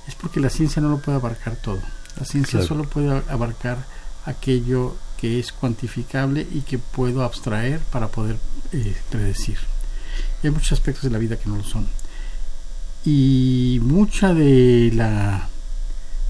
Es 0.07 0.15
porque 0.15 0.39
la 0.39 0.49
ciencia 0.49 0.81
no 0.81 0.89
lo 0.89 1.01
puede 1.01 1.17
abarcar 1.17 1.55
todo. 1.55 1.79
La 2.19 2.25
ciencia 2.25 2.61
solo 2.61 2.83
puede 2.83 3.23
abarcar 3.29 3.85
aquello 4.25 4.95
que 5.17 5.39
es 5.39 5.51
cuantificable 5.51 6.47
y 6.51 6.61
que 6.61 6.77
puedo 6.77 7.23
abstraer 7.23 7.79
para 7.79 8.07
poder 8.07 8.37
eh, 8.71 8.95
predecir. 9.09 9.57
Y 10.41 10.47
hay 10.47 10.51
muchos 10.51 10.73
aspectos 10.73 11.03
de 11.03 11.11
la 11.11 11.19
vida 11.19 11.37
que 11.37 11.49
no 11.49 11.57
lo 11.57 11.63
son. 11.63 11.87
Y 13.05 13.79
mucha 13.83 14.33
de 14.33 14.91
la 14.93 15.47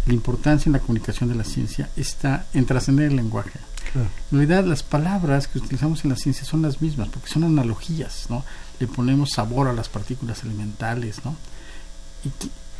la 0.05 0.13
importancia 0.13 0.69
en 0.69 0.73
la 0.73 0.79
comunicación 0.79 1.29
de 1.29 1.35
la 1.35 1.43
ciencia 1.43 1.89
está 1.95 2.45
en 2.53 2.65
trascender 2.65 3.07
el 3.07 3.15
lenguaje. 3.15 3.59
En 3.93 4.09
realidad 4.31 4.63
las 4.65 4.83
palabras 4.83 5.47
que 5.47 5.59
utilizamos 5.59 6.03
en 6.03 6.11
la 6.11 6.15
ciencia 6.15 6.45
son 6.45 6.61
las 6.61 6.81
mismas, 6.81 7.09
porque 7.09 7.29
son 7.29 7.43
analogías, 7.43 8.27
¿no? 8.29 8.43
Le 8.79 8.87
ponemos 8.87 9.31
sabor 9.31 9.67
a 9.67 9.73
las 9.73 9.89
partículas 9.89 10.43
elementales, 10.43 11.23
¿no? 11.25 11.35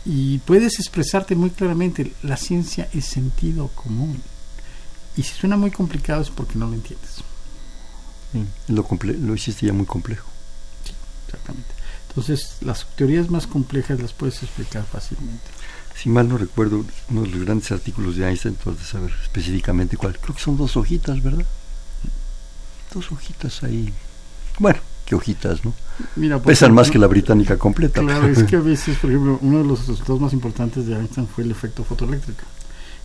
Y, 0.05 0.39
puedes 0.39 0.79
expresarte 0.79 1.35
muy 1.35 1.49
claramente, 1.51 2.13
la 2.23 2.37
ciencia 2.37 2.89
es 2.93 3.05
sentido 3.05 3.67
común. 3.69 4.21
Y 5.17 5.23
si 5.23 5.33
suena 5.33 5.57
muy 5.57 5.69
complicado 5.69 6.21
es 6.21 6.29
porque 6.29 6.57
no 6.57 6.67
lo 6.67 6.73
entiendes. 6.73 7.23
lo, 8.67 8.87
lo 9.19 9.35
hiciste 9.35 9.67
ya 9.67 9.73
muy 9.73 9.85
complejo. 9.85 10.27
Sí, 10.85 10.93
exactamente. 11.27 11.69
Entonces, 12.09 12.57
las 12.61 12.87
teorías 12.95 13.29
más 13.29 13.45
complejas 13.47 13.99
las 13.99 14.13
puedes 14.13 14.41
explicar 14.41 14.85
fácilmente 14.85 15.45
si 15.95 16.09
mal 16.09 16.27
no 16.27 16.37
recuerdo, 16.37 16.85
uno 17.09 17.21
de 17.21 17.27
los 17.27 17.41
grandes 17.41 17.71
artículos 17.71 18.15
de 18.15 18.27
Einstein, 18.27 18.55
entonces 18.57 18.87
saber 18.87 19.11
específicamente 19.23 19.97
cuál. 19.97 20.17
Creo 20.19 20.35
que 20.35 20.41
son 20.41 20.57
dos 20.57 20.77
hojitas, 20.77 21.21
¿verdad? 21.21 21.45
Dos 22.93 23.11
hojitas 23.11 23.63
ahí. 23.63 23.93
Bueno, 24.59 24.79
qué 25.05 25.15
hojitas, 25.15 25.63
¿no? 25.63 25.73
Mira, 26.15 26.41
Pesan 26.41 26.73
más 26.73 26.89
que 26.89 26.97
la 26.97 27.07
británica 27.07 27.57
completa. 27.57 28.01
Claro, 28.01 28.27
es 28.27 28.43
que 28.43 28.55
a 28.55 28.59
veces, 28.61 28.97
por 28.97 29.09
ejemplo, 29.09 29.39
uno 29.41 29.59
de 29.59 29.63
los 29.65 29.87
resultados 29.87 30.19
más 30.21 30.33
importantes 30.33 30.85
de 30.87 30.95
Einstein 30.95 31.27
fue 31.27 31.43
el 31.43 31.51
efecto 31.51 31.83
fotoeléctrico. 31.83 32.43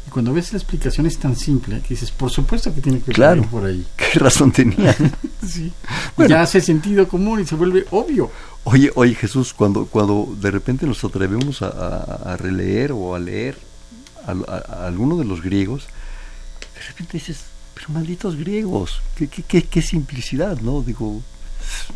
Y 0.07 0.11
cuando 0.11 0.33
ves 0.33 0.53
la 0.53 0.59
explicación 0.59 1.07
es 1.07 1.19
tan 1.19 1.35
simple 1.35 1.81
que 1.81 1.89
dices, 1.89 2.11
por 2.11 2.31
supuesto 2.31 2.73
que 2.75 2.81
tiene 2.81 3.01
que 3.01 3.13
claro, 3.13 3.43
por 3.43 3.65
ahí. 3.65 3.85
¿Qué 3.97 4.19
razón 4.19 4.53
tenía? 4.53 4.97
sí. 5.47 5.73
ya 6.29 6.43
hace 6.43 6.61
sentido 6.61 7.09
común 7.09 7.41
y 7.41 7.47
se 7.47 7.57
vuelve 7.57 7.87
obvio. 7.91 8.31
Oye, 8.65 8.91
oye 8.95 9.15
Jesús, 9.15 9.53
cuando, 9.53 9.87
cuando 9.87 10.35
de 10.41 10.51
repente 10.51 10.87
nos 10.87 11.03
atrevemos 11.05 11.63
a, 11.63 12.37
releer 12.39 12.93
o 12.93 13.15
a 13.15 13.19
leer 13.19 13.59
a, 14.27 14.87
alguno 14.87 15.19
de 15.19 15.25
los 15.25 15.43
griegos, 15.43 15.87
de 16.75 16.83
repente 16.89 17.19
dices, 17.19 17.45
Pero 17.75 17.89
malditos 17.91 18.37
griegos, 18.37 19.01
qué, 19.17 19.29
qué, 19.29 19.63
qué, 19.63 19.83
simplicidad, 19.83 20.61
¿no? 20.61 20.83
Digo, 20.83 21.23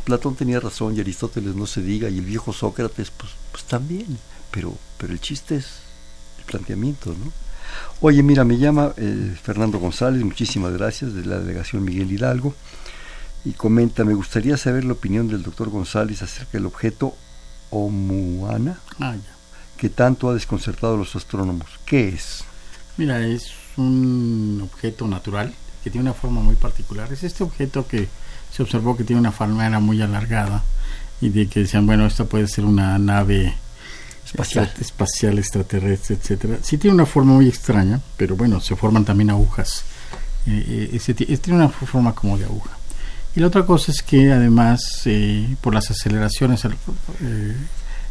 Platón 0.05 0.35
tenía 0.35 0.59
razón 0.59 0.97
y 0.97 1.01
Aristóteles 1.01 1.55
no 1.55 1.67
se 1.67 1.83
diga 1.83 2.09
y 2.09 2.19
el 2.19 2.25
viejo 2.25 2.53
Sócrates, 2.53 3.11
pues, 3.11 3.33
pues 3.53 3.65
también. 3.65 4.19
Pero, 4.51 4.77
pero 4.99 5.13
el 5.13 5.21
chiste 5.21 5.57
es 5.57 5.67
el 6.39 6.45
planteamiento, 6.45 7.11
¿no? 7.11 7.33
Oye, 8.01 8.23
mira, 8.23 8.45
me 8.45 8.59
llama 8.59 8.93
eh, 8.97 9.37
Fernando 9.43 9.79
González, 9.79 10.23
muchísimas 10.25 10.73
gracias, 10.73 11.15
de 11.15 11.25
la 11.25 11.39
delegación 11.39 11.85
Miguel 11.85 12.11
Hidalgo, 12.11 12.55
y 13.45 13.53
comenta, 13.53 14.05
me 14.05 14.15
gustaría 14.15 14.57
saber 14.57 14.85
la 14.85 14.93
opinión 14.93 15.29
del 15.29 15.43
doctor 15.43 15.71
González 15.71 16.23
acerca 16.23 16.53
del 16.53 16.67
objeto 16.67 17.15
Oumuana, 17.71 18.79
Ah, 19.01 19.15
que 19.77 19.89
tanto 19.89 20.29
ha 20.29 20.35
desconcertado 20.35 20.95
a 20.95 20.99
los 20.99 21.17
astrónomos. 21.17 21.69
¿Qué 21.87 22.09
es? 22.09 22.45
Mira, 22.97 23.27
es 23.27 23.53
un 23.77 24.61
objeto 24.63 25.07
natural 25.09 25.55
que 25.83 25.91
tiene 25.91 26.09
una 26.09 26.15
forma 26.15 26.41
muy 26.41 26.57
particular. 26.57 27.11
Es 27.13 27.23
este 27.23 27.45
objeto 27.45 27.87
que 27.87 28.09
se 28.53 28.63
observó 28.63 28.97
que 28.97 29.05
tiene 29.05 29.21
una 29.21 29.31
palmera 29.31 29.81
muy 29.81 30.03
alargada 30.03 30.63
y 31.21 31.31
de 31.31 31.49
que 31.49 31.61
decían, 31.61 31.87
bueno, 31.87 32.07
esta 32.07 32.25
puede 32.25 32.47
ser 32.49 32.65
una 32.65 32.99
nave 32.99 33.55
Espacial. 34.31 34.65
extra- 34.67 34.83
espacial 34.83 35.39
extraterrestre, 35.39 36.17
etcétera. 36.17 36.59
Sí 36.63 36.79
tiene 36.79 36.95
una 36.95 37.07
forma 37.07 37.33
muy 37.35 37.49
extraña, 37.49 38.01
pero 38.17 38.37
bueno, 38.37 38.61
se 38.61 38.77
forman 38.77 39.05
también 39.05 39.31
agujas. 39.31 39.85
Eh, 40.47 40.65
eh, 40.67 40.91
ese 40.95 41.15
ti- 41.15 41.27
es- 41.29 41.41
tiene 41.41 41.59
una 41.59 41.69
forma 41.69 42.15
como 42.15 42.39
de 42.39 42.45
aguja. 42.45 42.71
Y 43.35 43.41
la 43.41 43.47
otra 43.49 43.65
cosa 43.67 43.93
es 43.93 44.03
que 44.03 44.33
además, 44.33 45.03
eh, 45.05 45.55
por 45.61 45.75
las 45.75 45.91
aceleraciones 45.91 46.65
eh, 46.65 47.57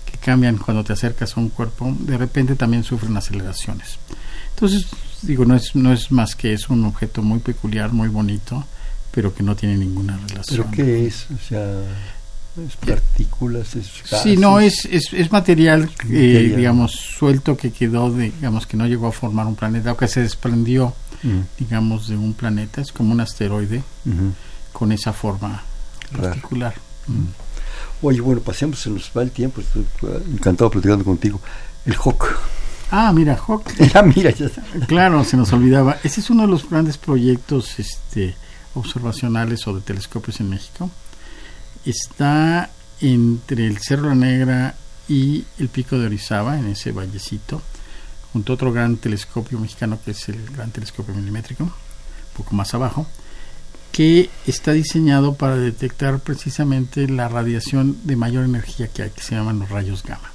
que 0.06 0.18
cambian 0.18 0.58
cuando 0.58 0.84
te 0.84 0.94
acercas 0.94 1.36
a 1.36 1.40
un 1.40 1.50
cuerpo, 1.50 1.96
de 2.00 2.18
repente 2.18 2.56
también 2.56 2.84
sufren 2.84 3.16
aceleraciones. 3.18 3.98
Entonces, 4.52 4.88
digo, 5.22 5.46
no 5.46 5.56
es, 5.56 5.76
no 5.76 5.92
es 5.94 6.12
más 6.12 6.36
que 6.36 6.54
es 6.54 6.70
un 6.70 6.84
objeto 6.86 7.22
muy 7.22 7.40
peculiar, 7.40 7.92
muy 7.94 8.08
bonito, 8.10 8.66
pero 9.12 9.34
que 9.34 9.44
no 9.44 9.56
tiene 9.56 9.76
ninguna 9.78 10.18
relación. 10.28 10.68
¿Pero 10.70 10.72
qué 10.72 11.08
es? 11.08 11.28
O 11.32 11.38
sea, 11.48 11.82
es 12.58 12.76
partículas, 12.76 13.76
es 13.76 13.90
Sí, 14.24 14.36
no, 14.38 14.60
es, 14.60 14.86
es, 14.86 15.14
es 15.14 15.32
material, 15.32 15.84
eh, 15.84 15.86
Material. 16.04 16.56
digamos, 16.58 16.92
suelto 16.92 17.56
que 17.56 17.72
quedó, 17.72 18.12
de, 18.12 18.32
digamos, 18.32 18.68
que 18.68 18.76
no 18.78 18.86
llegó 18.88 19.08
a 19.08 19.12
formar 19.12 19.48
un 19.48 19.56
planeta, 19.56 19.94
o 19.94 19.98
que 19.98 20.08
se 20.08 20.22
desprendió, 20.22 20.94
Mm, 21.24 21.42
digamos, 21.58 22.08
de 22.08 22.16
un 22.16 22.34
planeta. 22.34 22.82
Es 22.82 22.92
como 22.92 23.12
un 23.12 23.20
asteroide 23.20 23.84
con 24.72 24.92
esa 24.92 25.14
forma 25.14 25.64
particular. 26.16 26.74
Oye, 28.02 28.22
bueno, 28.22 28.42
pasemos, 28.42 28.80
se 28.80 28.90
nos 28.90 29.12
va 29.16 29.24
el 29.24 29.32
tiempo, 29.32 29.62
estoy 29.62 29.82
eh, 30.04 30.24
encantado 30.34 30.70
platicando 30.72 31.04
contigo. 31.04 31.42
El 31.86 31.96
Hawk. 31.96 32.26
Ah, 32.92 33.12
mira, 33.14 33.36
Hawk. 33.36 33.66
mira, 34.16 34.32
ya 34.32 34.46
está. 34.46 34.64
Claro, 34.88 35.24
se 35.24 35.36
nos 35.36 35.52
olvidaba. 35.52 35.98
Ese 36.04 36.22
es 36.22 36.30
uno 36.30 36.44
de 36.44 36.48
los 36.48 36.70
grandes 36.70 36.98
proyectos 36.98 37.78
este, 37.80 38.36
observacionales 38.74 39.68
o 39.68 39.76
de 39.76 39.82
telescopios 39.82 40.40
en 40.40 40.50
México. 40.50 40.90
Está 41.86 42.70
entre 43.02 43.68
el 43.68 43.80
Cerro 43.80 44.10
La 44.10 44.16
Negra 44.16 44.76
y 45.08 45.46
el 45.58 45.70
Pico 45.70 45.98
de 45.98 46.06
Orizaba, 46.06 46.60
en 46.60 46.68
ese 46.68 46.92
vallecito, 46.92 47.62
junto 48.32 48.54
a 48.54 48.56
otro 48.56 48.72
gran 48.72 48.98
telescopio 48.98 49.60
mexicano 49.60 50.00
que 50.04 50.12
es 50.12 50.30
el 50.30 50.46
Gran 50.52 50.72
Telescopio 50.72 51.16
Milimétrico, 51.16 51.64
un 51.64 51.72
poco 52.38 52.56
más 52.56 52.74
abajo, 52.74 53.08
que 53.92 54.30
está 54.46 54.72
diseñado 54.74 55.34
para 55.34 55.56
detectar 55.56 56.20
precisamente 56.20 57.08
la 57.08 57.28
radiación 57.28 57.98
de 58.04 58.16
mayor 58.16 58.46
energía 58.46 58.88
que 58.88 59.04
hay, 59.04 59.10
que 59.10 59.22
se 59.22 59.36
llaman 59.36 59.60
los 59.60 59.70
rayos 59.70 60.04
gamma. 60.04 60.32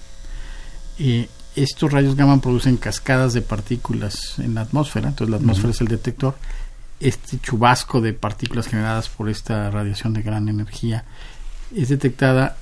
Eh, 0.99 1.29
estos 1.55 1.93
rayos 1.93 2.17
gamma 2.17 2.41
producen 2.41 2.77
cascadas 2.77 3.33
de 3.33 3.43
partículas 3.43 4.39
en 4.39 4.55
la 4.55 4.63
atmósfera, 4.63 5.11
entonces 5.11 5.31
la 5.31 5.37
atmósfera 5.37 5.71
es 5.71 5.81
el 5.81 5.89
detector. 5.89 6.37
Este 6.99 7.39
chubasco 7.39 8.01
de 8.01 8.13
partículas 8.13 8.67
generadas 8.67 9.09
por 9.09 9.29
esta 9.29 9.71
radiación 9.71 10.15
de 10.15 10.23
gran 10.23 10.49
energía 10.49 11.05
es 11.75 11.89
detectada 11.89 12.57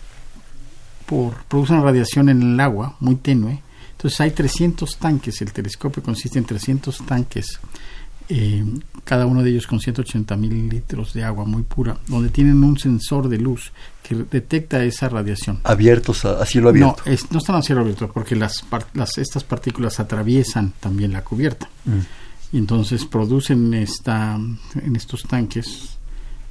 por 1.07 1.35
produce 1.45 1.73
una 1.73 1.83
radiación 1.83 2.29
en 2.29 2.43
el 2.43 2.61
agua 2.61 2.97
muy 3.01 3.17
tenue. 3.17 3.61
Entonces 3.93 4.21
hay 4.21 4.31
300 4.33 4.97
tanques, 4.99 5.41
el 5.43 5.53
telescopio 5.53 6.03
consiste 6.03 6.39
en 6.39 6.45
300 6.45 6.99
tanques, 7.07 7.61
eh, 8.29 8.65
cada 9.05 9.27
uno 9.27 9.43
de 9.43 9.51
ellos 9.51 9.67
con 9.67 9.79
180 9.79 10.35
mil 10.37 10.69
litros 10.69 11.13
de 11.13 11.23
agua 11.25 11.45
muy 11.45 11.63
pura, 11.63 11.99
donde 12.09 12.31
tienen 12.31 12.65
un 12.65 12.79
sensor 12.79 13.29
de 13.29 13.39
luz 13.39 13.73
que 14.03 14.15
detecta 14.17 14.83
esa 14.85 15.09
radiación. 15.09 15.61
Abiertos 15.65 16.25
a, 16.25 16.41
a 16.43 16.47
cielo 16.47 16.71
abierto. 16.71 16.97
No, 17.07 17.13
es- 17.13 17.31
no 17.31 17.39
están 17.39 17.57
a 17.57 17.63
cielo 17.63 17.83
abierto 17.83 18.11
porque 18.13 18.35
las- 18.35 18.65
estas 19.19 19.45
partículas 19.45 20.01
atraviesan 20.01 20.73
también 20.81 21.13
la 21.13 21.23
cubierta 21.23 21.69
Mm. 21.85 22.57
y 22.57 22.59
entonces 22.59 23.05
producen 23.05 23.73
esta, 23.75 24.35
en 24.35 24.97
estos 24.97 25.23
tanques 25.25 25.99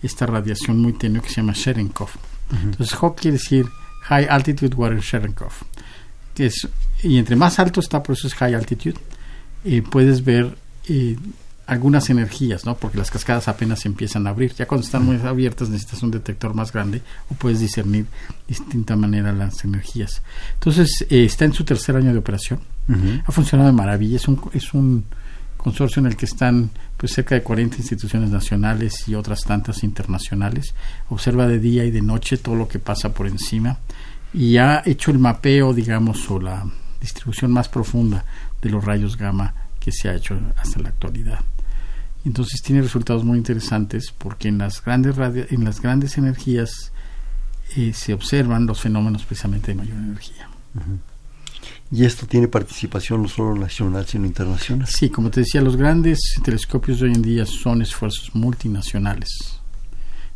esta 0.04 0.26
radiación 0.26 0.80
muy 0.80 0.94
tenue 0.94 1.22
que 1.22 1.30
se 1.30 1.36
llama 1.36 1.54
Cherenkov. 1.54 2.10
Entonces 2.52 2.96
Hawk 2.96 3.20
quiere 3.20 3.38
decir 3.38 3.66
High 4.04 4.28
Altitude 4.30 4.76
Water 4.76 5.00
Cherenkov. 5.00 5.52
Que 6.34 6.48
es, 6.48 6.68
y 7.04 7.18
entre 7.18 7.36
más 7.36 7.60
alto 7.60 7.80
está, 7.80 8.02
por 8.04 8.16
eso 8.16 8.28
es 8.28 8.36
High 8.36 8.56
Altitude, 8.56 8.96
eh, 9.64 9.82
puedes 9.82 10.24
ver 10.24 10.56
eh, 10.88 11.18
algunas 11.68 12.10
energías, 12.10 12.66
¿no? 12.66 12.76
Porque 12.76 12.98
las 12.98 13.12
cascadas 13.12 13.48
apenas 13.48 13.86
empiezan 13.86 14.28
a 14.28 14.32
abrir. 14.32 14.54
Ya 14.54 14.66
cuando 14.66 14.86
están 14.86 15.06
muy 15.06 15.16
abiertas 15.18 15.70
necesitas 15.70 16.04
un 16.04 16.12
detector 16.12 16.54
más 16.54 16.72
grande 16.74 17.02
o 17.30 17.36
puedes 17.36 17.60
discernir 17.60 18.06
de 18.06 18.10
distinta 18.48 18.96
manera 18.96 19.32
las 19.32 19.64
energías. 19.64 20.22
Entonces 20.56 20.90
eh, 21.10 21.24
está 21.24 21.46
en 21.46 21.54
su 21.54 21.64
tercer 21.64 21.96
año 21.96 22.12
de 22.12 22.20
operación. 22.20 22.60
Ha 23.26 23.32
funcionado 23.32 23.70
de 23.70 23.76
maravilla. 23.76 24.18
Es 24.18 24.28
un, 24.28 24.42
es 24.54 24.74
un 24.74 25.06
consorcio 25.56 26.02
en 26.02 26.08
el 26.08 26.18
que 26.18 26.26
están 26.26 26.72
pues 27.02 27.14
cerca 27.14 27.34
de 27.34 27.42
40 27.42 27.78
instituciones 27.78 28.30
nacionales 28.30 29.08
y 29.08 29.16
otras 29.16 29.42
tantas 29.44 29.84
internacionales. 29.84 30.76
Observa 31.10 31.48
de 31.48 31.58
día 31.60 31.84
y 31.84 31.90
de 31.90 32.04
noche 32.04 32.38
todo 32.38 32.54
lo 32.54 32.68
que 32.68 32.78
pasa 32.78 33.12
por 33.12 33.26
encima 33.26 33.80
y 34.36 34.58
ha 34.58 34.84
hecho 34.86 35.10
el 35.10 35.18
mapeo, 35.18 35.74
digamos, 35.74 36.30
o 36.30 36.40
la 36.40 36.64
distribución 37.02 37.52
más 37.52 37.70
profunda 37.70 38.24
de 38.62 38.70
los 38.70 38.86
rayos 38.86 39.18
gamma 39.18 39.56
que 39.80 39.92
se 39.92 40.10
ha 40.10 40.14
hecho 40.14 40.40
hasta 40.58 40.80
la 40.80 40.90
actualidad. 40.90 41.40
Entonces 42.24 42.62
tiene 42.62 42.84
resultados 42.84 43.24
muy 43.24 43.40
interesantes 43.40 44.14
porque 44.16 44.50
en 44.50 44.60
las 44.60 44.84
grandes 44.86 45.16
radia- 45.16 45.48
en 45.50 45.64
las 45.66 45.82
grandes 45.82 46.20
energías 46.20 46.92
eh, 47.76 47.94
se 47.96 48.14
observan 48.14 48.68
los 48.68 48.80
fenómenos 48.80 49.24
precisamente 49.26 49.72
de 49.72 49.76
mayor 49.76 49.98
energía. 49.98 50.48
Y 51.92 52.06
esto 52.06 52.26
tiene 52.26 52.48
participación 52.48 53.22
no 53.22 53.28
solo 53.28 53.54
nacional, 53.56 54.06
sino 54.08 54.26
internacional. 54.26 54.88
Sí, 54.88 55.10
como 55.10 55.30
te 55.30 55.42
decía, 55.42 55.62
los 55.62 55.76
grandes 55.76 56.20
telescopios 56.44 57.00
de 57.00 57.08
hoy 57.08 57.14
en 57.14 57.22
día 57.22 57.46
son 57.46 57.82
esfuerzos 57.82 58.34
multinacionales. 58.34 59.30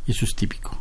Y 0.06 0.12
eso 0.12 0.26
es 0.26 0.36
típico. 0.36 0.78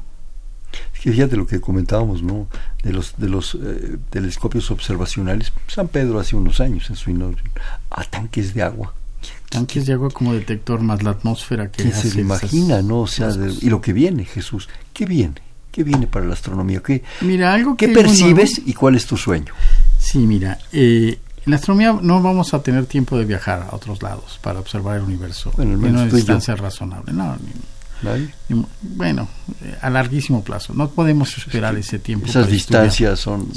Es 0.93 1.01
que 1.01 1.13
fíjate 1.13 1.37
lo 1.37 1.47
que 1.47 1.61
comentábamos, 1.61 2.23
¿no? 2.23 2.49
De 2.83 2.93
los, 2.93 3.15
de 3.17 3.29
los 3.29 3.55
eh, 3.55 3.99
telescopios 4.11 4.71
observacionales. 4.73 5.53
San 5.69 5.87
Pedro 5.87 6.19
hace 6.19 6.35
unos 6.35 6.61
años 6.61 6.91
en 6.91 6.97
su 6.97 7.11
inauguración. 7.11 7.53
A 7.91 8.03
tanques 8.05 8.53
de 8.55 8.63
agua. 8.63 8.93
Tanques 9.51 9.87
de 9.87 9.93
agua 9.93 10.11
como 10.11 10.35
detector 10.35 10.81
más 10.81 11.05
la 11.05 11.11
atmósfera 11.11 11.71
que 11.71 11.85
¿Quién 11.85 11.95
hace 11.95 12.03
se 12.03 12.09
esas- 12.09 12.19
imagina, 12.19 12.83
no? 12.83 13.03
O 13.03 13.07
sea, 13.07 13.29
de- 13.29 13.55
y 13.61 13.71
lo 13.71 13.81
que 13.81 13.93
viene, 13.93 14.25
Jesús. 14.25 14.69
¿Qué 14.93 15.07
viene? 15.07 15.37
¿Qué 15.71 15.85
viene 15.85 16.07
para 16.09 16.25
la 16.27 16.35
astronomía? 16.35 16.81
¿Qué, 16.83 17.03
Mira, 17.21 17.53
algo 17.55 17.77
que 17.77 17.87
qué 17.89 17.95
percibes 17.95 18.61
y 18.67 18.75
cuál 18.75 18.97
es 18.97 19.07
tu 19.07 19.17
sueño? 19.17 19.55
Sí, 20.05 20.19
mira, 20.19 20.59
eh, 20.73 21.19
en 21.45 21.51
la 21.51 21.57
astronomía 21.57 21.99
no 22.01 22.21
vamos 22.23 22.53
a 22.55 22.63
tener 22.63 22.87
tiempo 22.87 23.17
de 23.19 23.25
viajar 23.25 23.67
a 23.71 23.75
otros 23.75 24.03
lados 24.03 24.39
para 24.43 24.61
observar 24.61 24.97
el 24.99 25.03
universo 25.05 25.51
Bueno, 25.57 25.73
en 25.75 25.85
una 25.95 26.07
distancia 26.07 26.55
razonable. 26.57 27.13
No, 27.13 27.35
ni- 27.37 28.09
¿Nadie? 28.09 28.35
ni- 28.51 28.67
bueno, 28.83 29.29
a 29.81 29.89
larguísimo 29.91 30.45
plazo. 30.45 30.75
No 30.75 30.91
podemos 30.91 31.37
esperar 31.39 31.75
ese 31.77 31.99
tiempo. 31.99 32.27
Esas 32.27 32.45
para 32.45 32.57
estudiar. 32.57 32.83
distancias 32.85 33.21
son... 33.21 33.49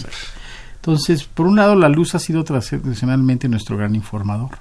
Entonces, 0.75 1.25
por 1.25 1.47
un 1.47 1.57
lado, 1.57 1.75
la 1.75 1.89
luz 1.89 2.15
ha 2.15 2.19
sido 2.19 2.43
tradicionalmente 2.45 3.49
nuestro 3.49 3.75
gran 3.75 3.93
informador. 3.93 4.51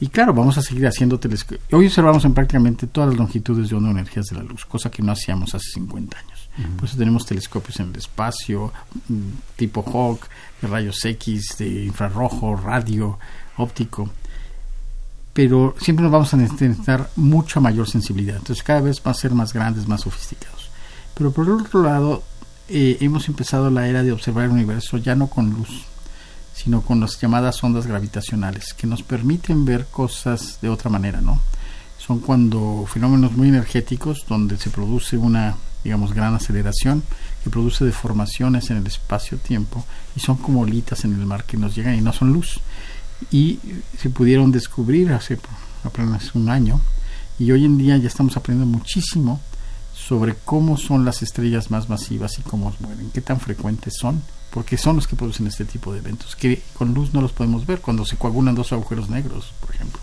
Y 0.00 0.08
claro, 0.08 0.34
vamos 0.34 0.58
a 0.58 0.62
seguir 0.62 0.84
haciendo 0.88 1.20
telescopios. 1.20 1.62
Hoy 1.70 1.86
observamos 1.86 2.24
en 2.24 2.34
prácticamente 2.34 2.88
todas 2.88 3.10
las 3.10 3.18
longitudes 3.18 3.68
de 3.70 3.76
onda 3.76 3.90
o 3.90 3.92
energías 3.92 4.26
de 4.26 4.36
la 4.36 4.42
luz, 4.42 4.64
cosa 4.64 4.90
que 4.90 5.00
no 5.00 5.12
hacíamos 5.12 5.54
hace 5.54 5.66
50 5.74 6.18
años. 6.18 6.31
Por 6.76 6.86
eso 6.86 6.98
tenemos 6.98 7.24
telescopios 7.24 7.80
en 7.80 7.90
el 7.90 7.96
espacio, 7.96 8.72
mm, 9.08 9.56
tipo 9.56 9.82
Hawk, 9.82 10.28
de 10.60 10.68
rayos 10.68 11.02
X, 11.04 11.56
de 11.58 11.84
infrarrojo, 11.84 12.56
radio, 12.56 13.18
óptico. 13.56 14.10
Pero 15.32 15.74
siempre 15.80 16.02
nos 16.02 16.12
vamos 16.12 16.34
a 16.34 16.36
necesitar 16.36 17.08
mucha 17.16 17.58
mayor 17.58 17.88
sensibilidad. 17.88 18.36
Entonces, 18.36 18.62
cada 18.62 18.82
vez 18.82 19.00
va 19.04 19.12
a 19.12 19.14
ser 19.14 19.32
más 19.32 19.54
grandes, 19.54 19.88
más 19.88 20.02
sofisticados. 20.02 20.70
Pero 21.14 21.32
por 21.32 21.48
otro 21.48 21.82
lado, 21.82 22.22
eh, 22.68 22.98
hemos 23.00 23.28
empezado 23.28 23.70
la 23.70 23.88
era 23.88 24.02
de 24.02 24.12
observar 24.12 24.44
el 24.44 24.50
universo 24.50 24.98
ya 24.98 25.14
no 25.14 25.28
con 25.28 25.50
luz, 25.50 25.84
sino 26.54 26.82
con 26.82 27.00
las 27.00 27.20
llamadas 27.20 27.62
ondas 27.64 27.86
gravitacionales, 27.86 28.74
que 28.74 28.86
nos 28.86 29.02
permiten 29.02 29.64
ver 29.64 29.86
cosas 29.86 30.58
de 30.60 30.68
otra 30.68 30.90
manera, 30.90 31.20
¿no? 31.20 31.40
Son 31.98 32.20
cuando 32.20 32.84
fenómenos 32.86 33.32
muy 33.32 33.48
energéticos, 33.48 34.24
donde 34.28 34.56
se 34.58 34.70
produce 34.70 35.16
una, 35.16 35.56
digamos, 35.84 36.12
gran 36.14 36.34
aceleración, 36.34 37.02
que 37.42 37.50
produce 37.50 37.84
deformaciones 37.84 38.70
en 38.70 38.78
el 38.78 38.86
espacio-tiempo, 38.86 39.84
y 40.16 40.20
son 40.20 40.36
como 40.36 40.60
olitas 40.60 41.04
en 41.04 41.14
el 41.14 41.26
mar 41.26 41.44
que 41.44 41.56
nos 41.56 41.74
llegan 41.74 41.94
y 41.94 42.00
no 42.00 42.12
son 42.12 42.32
luz. 42.32 42.60
Y 43.30 43.58
se 43.98 44.10
pudieron 44.10 44.50
descubrir 44.52 45.12
hace 45.12 45.38
apenas 45.84 46.34
un 46.34 46.48
año 46.48 46.80
Y 47.38 47.52
hoy 47.52 47.64
en 47.64 47.78
día 47.78 47.96
ya 47.96 48.08
estamos 48.08 48.36
aprendiendo 48.36 48.76
muchísimo 48.78 49.40
sobre 49.94 50.34
cómo 50.44 50.76
son 50.76 51.04
las 51.04 51.22
estrellas 51.22 51.70
más 51.70 51.88
masivas 51.88 52.38
y 52.38 52.42
cómo 52.42 52.74
mueren, 52.80 53.10
qué 53.12 53.20
tan 53.20 53.40
frecuentes 53.40 53.94
son, 53.98 54.22
porque 54.50 54.76
son 54.76 54.96
los 54.96 55.06
que 55.06 55.16
producen 55.16 55.46
este 55.46 55.64
tipo 55.64 55.92
de 55.92 56.00
eventos, 56.00 56.36
que 56.36 56.62
con 56.74 56.92
luz 56.92 57.14
no 57.14 57.20
los 57.20 57.32
podemos 57.32 57.66
ver, 57.66 57.80
cuando 57.80 58.04
se 58.04 58.16
coagulan 58.16 58.54
dos 58.54 58.72
agujeros 58.72 59.08
negros, 59.08 59.52
por 59.60 59.74
ejemplo, 59.74 60.00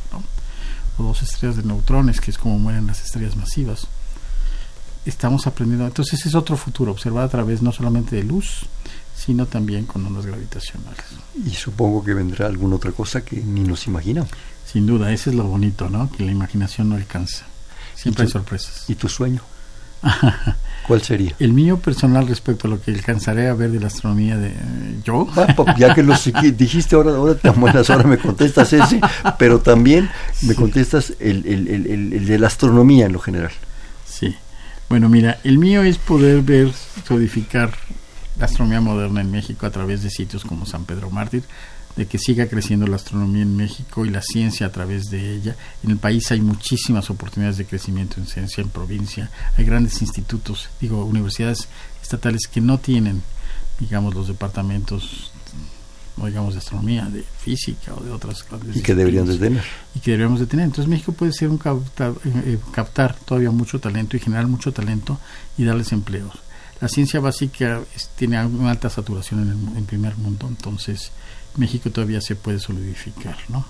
o 0.98 1.04
dos 1.04 1.22
estrellas 1.22 1.58
de 1.58 1.64
neutrones, 1.64 2.20
que 2.20 2.32
es 2.32 2.38
como 2.38 2.60
mueren 2.60 2.88
las 2.88 3.04
estrellas 3.04 3.36
masivas. 3.36 3.88
Estamos 5.06 5.48
aprendiendo, 5.48 5.86
entonces 5.86 6.26
es 6.26 6.36
otro 6.36 6.58
futuro, 6.58 6.92
observar 6.92 7.24
a 7.24 7.30
través 7.30 7.62
no 7.62 7.72
solamente 7.72 8.16
de 8.16 8.24
luz, 8.24 8.66
sino 9.16 9.46
también 9.46 9.86
con 9.86 10.06
ondas 10.06 10.26
gravitacionales. 10.26 11.04
Y 11.46 11.52
supongo 11.52 12.04
que 12.04 12.14
vendrá 12.14 12.48
alguna 12.48 12.76
otra 12.76 12.92
cosa 12.92 13.22
que 13.22 13.38
ni 13.38 13.62
nos 13.62 13.88
imaginamos. 13.88 14.30
Sin 14.66 14.86
duda, 14.86 15.12
ese 15.12 15.32
es 15.32 15.36
lo 15.36 15.46
bonito, 15.46 15.90
¿no? 15.90 16.12
Que 16.12 16.24
la 16.24 16.32
imaginación 16.32 16.90
no 16.90 16.96
alcanza. 16.96 17.46
Siempre 17.96 18.26
hay 18.26 18.30
sorpresas. 18.30 18.86
¿Y 18.88 18.96
tu 18.96 19.10
sueño? 19.10 19.42
¿Cuál 20.88 21.02
sería? 21.02 21.36
El 21.40 21.54
mío 21.54 21.78
personal 21.78 22.28
respecto 22.28 22.68
a 22.68 22.72
lo 22.72 22.82
que 22.82 22.92
alcanzaré 22.92 23.48
a 23.48 23.54
ver 23.54 23.72
de 23.72 23.80
la 23.80 23.88
astronomía 23.88 24.38
de 24.38 24.54
yo. 25.04 25.28
Ah, 25.36 25.54
ya 25.78 25.94
que 25.94 26.04
los 26.04 26.30
dijiste 26.58 26.96
ahora, 26.96 27.12
ahora 27.12 27.36
tan 27.36 27.60
buenas, 27.60 27.90
ahora 27.90 28.06
me 28.06 28.18
contestas 28.18 28.74
ese, 28.74 29.02
pero 29.38 29.60
también 29.60 30.10
me 30.42 30.56
contestas 30.56 31.14
el, 31.20 31.46
el, 31.46 31.68
el, 31.68 32.14
el, 32.14 32.26
de 32.26 32.40
la 32.40 32.48
astronomía 32.48 33.06
en 33.06 33.14
lo 33.14 33.20
general. 33.20 33.52
Bueno, 34.90 35.08
mira, 35.08 35.40
el 35.44 35.60
mío 35.60 35.84
es 35.84 36.00
poder 36.00 36.42
ver, 36.42 36.72
codificar 37.08 37.72
la 38.40 38.46
astronomía 38.46 38.82
moderna 38.82 39.22
en 39.22 39.30
México 39.30 39.68
a 39.68 39.70
través 39.70 40.02
de 40.02 40.10
sitios 40.10 40.44
como 40.44 40.66
San 40.66 40.86
Pedro 40.86 41.12
Mártir, 41.12 41.44
de 41.96 42.08
que 42.08 42.18
siga 42.18 42.48
creciendo 42.48 42.88
la 42.88 42.96
astronomía 42.96 43.44
en 43.44 43.56
México 43.56 44.04
y 44.04 44.10
la 44.10 44.24
ciencia 44.24 44.66
a 44.66 44.72
través 44.72 45.12
de 45.12 45.36
ella. 45.36 45.56
En 45.84 45.92
el 45.92 45.98
país 45.98 46.32
hay 46.32 46.42
muchísimas 46.42 47.12
oportunidades 47.12 47.58
de 47.58 47.66
crecimiento 47.66 48.16
en 48.20 48.26
ciencia, 48.26 48.64
en 48.64 48.70
provincia. 48.70 49.30
Hay 49.58 49.66
grandes 49.66 50.02
institutos, 50.02 50.70
digo, 50.82 51.06
universidades 51.06 51.68
estatales 52.02 52.48
que 52.52 52.60
no 52.60 52.80
tienen, 52.80 53.22
digamos, 53.80 54.16
los 54.16 54.28
departamentos, 54.28 55.32
digamos, 56.28 56.54
de 56.54 56.60
astronomía, 56.60 57.06
de 57.06 57.24
física 57.24 57.94
o 57.94 58.04
de 58.04 58.12
otras 58.12 58.44
cosas. 58.44 58.76
Y 58.76 58.82
que 58.82 58.96
deberían 58.96 59.26
de 59.26 59.38
tener. 59.38 59.64
Y 59.96 60.00
que 60.00 60.12
deberíamos 60.12 60.40
de 60.40 60.46
tener. 60.46 60.66
Entonces 60.66 60.90
México 60.90 61.12
puede 61.12 61.34
ser 61.34 61.50
un 61.50 61.58
captar, 61.58 62.12
eh, 62.26 62.32
eh, 62.46 62.58
captar 62.72 63.16
todavía 63.16 63.52
mucho 63.52 63.80
talento 63.80 64.18
y 64.18 64.20
generar 64.20 64.48
mucho 64.48 64.72
talento 64.72 65.20
y 65.58 65.64
darles 65.64 65.92
empleos. 65.92 66.34
La 66.82 66.88
ciencia 66.88 67.20
básica 67.20 67.82
tiene 68.16 68.44
una 68.46 68.72
alta 68.72 68.90
saturación 68.90 69.42
en 69.42 69.50
el 69.50 69.78
en 69.78 69.86
primer 69.86 70.16
mundo, 70.18 70.48
entonces 70.48 71.12
México 71.58 71.90
todavía 71.90 72.22
se 72.22 72.36
puede 72.36 72.60
solidificar, 72.60 73.38
¿no? 73.50 73.66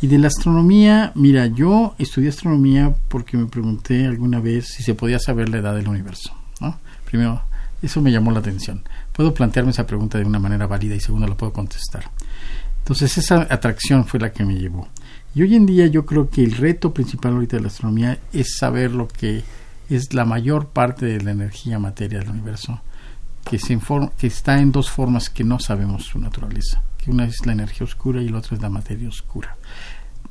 Y 0.00 0.08
de 0.08 0.18
la 0.18 0.28
astronomía, 0.28 1.12
mira, 1.14 1.46
yo 1.46 1.94
estudié 1.98 2.28
astronomía 2.28 2.94
porque 3.08 3.36
me 3.36 3.46
pregunté 3.46 4.06
alguna 4.06 4.40
vez 4.40 4.66
si 4.68 4.82
se 4.82 4.94
podía 4.94 5.18
saber 5.18 5.48
la 5.48 5.58
edad 5.58 5.74
del 5.74 5.88
universo, 5.88 6.34
¿no? 6.60 6.78
Primero, 7.06 7.42
eso 7.82 8.00
me 8.02 8.12
llamó 8.12 8.30
la 8.30 8.40
atención. 8.40 8.82
Puedo 9.16 9.32
plantearme 9.32 9.70
esa 9.70 9.86
pregunta 9.86 10.18
de 10.18 10.24
una 10.24 10.38
manera 10.38 10.66
válida 10.66 10.94
y 10.94 11.00
segundo, 11.00 11.26
la 11.26 11.36
puedo 11.36 11.52
contestar. 11.52 12.10
Entonces, 12.78 13.16
esa 13.18 13.46
atracción 13.50 14.04
fue 14.04 14.20
la 14.20 14.30
que 14.30 14.44
me 14.44 14.54
llevó. 14.54 14.88
Y 15.34 15.42
hoy 15.42 15.54
en 15.54 15.66
día 15.66 15.86
yo 15.86 16.06
creo 16.06 16.30
que 16.30 16.44
el 16.44 16.52
reto 16.52 16.92
principal 16.94 17.32
ahorita 17.32 17.56
de 17.56 17.62
la 17.62 17.68
astronomía 17.68 18.18
es 18.32 18.56
saber 18.58 18.92
lo 18.92 19.08
que 19.08 19.42
es 19.88 20.12
la 20.14 20.24
mayor 20.24 20.68
parte 20.68 21.06
de 21.06 21.20
la 21.20 21.32
energía 21.32 21.78
materia 21.78 22.18
del 22.18 22.30
universo, 22.30 22.80
que, 23.44 23.58
se 23.58 23.78
que 24.18 24.26
está 24.26 24.60
en 24.60 24.72
dos 24.72 24.90
formas 24.90 25.30
que 25.30 25.44
no 25.44 25.58
sabemos 25.58 26.04
su 26.04 26.18
naturaleza 26.18 26.82
una 27.10 27.24
es 27.24 27.44
la 27.46 27.52
energía 27.52 27.84
oscura 27.84 28.20
y 28.20 28.28
la 28.28 28.38
otra 28.38 28.56
es 28.56 28.62
la 28.62 28.70
materia 28.70 29.08
oscura. 29.08 29.56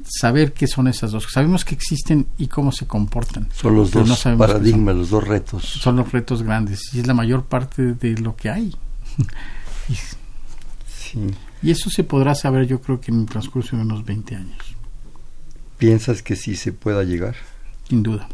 Saber 0.07 0.53
qué 0.53 0.67
son 0.67 0.87
esas 0.87 1.11
dos. 1.11 1.27
Sabemos 1.31 1.65
que 1.65 1.73
existen 1.73 2.27
y 2.37 2.47
cómo 2.47 2.71
se 2.71 2.85
comportan. 2.85 3.49
Son 3.53 3.75
los 3.75 3.91
dos 3.91 4.23
paradigmas, 4.37 4.95
los 4.95 5.09
dos 5.09 5.27
retos. 5.27 5.63
Son 5.63 5.95
los 5.95 6.11
retos 6.11 6.43
grandes 6.43 6.93
y 6.93 6.99
es 6.99 7.07
la 7.07 7.13
mayor 7.13 7.45
parte 7.45 7.93
de 7.93 8.17
lo 8.17 8.35
que 8.35 8.49
hay. 8.49 8.75
y, 9.89 11.67
y 11.67 11.71
eso 11.71 11.89
se 11.89 12.03
podrá 12.03 12.35
saber 12.35 12.67
yo 12.67 12.79
creo 12.81 13.01
que 13.01 13.11
en 13.11 13.21
el 13.21 13.25
transcurso 13.25 13.75
de 13.75 13.81
unos 13.81 14.05
20 14.05 14.35
años. 14.35 14.57
¿Piensas 15.77 16.21
que 16.21 16.35
sí 16.35 16.55
se 16.55 16.71
pueda 16.71 17.03
llegar? 17.03 17.35
Sin 17.89 18.03
duda. 18.03 18.29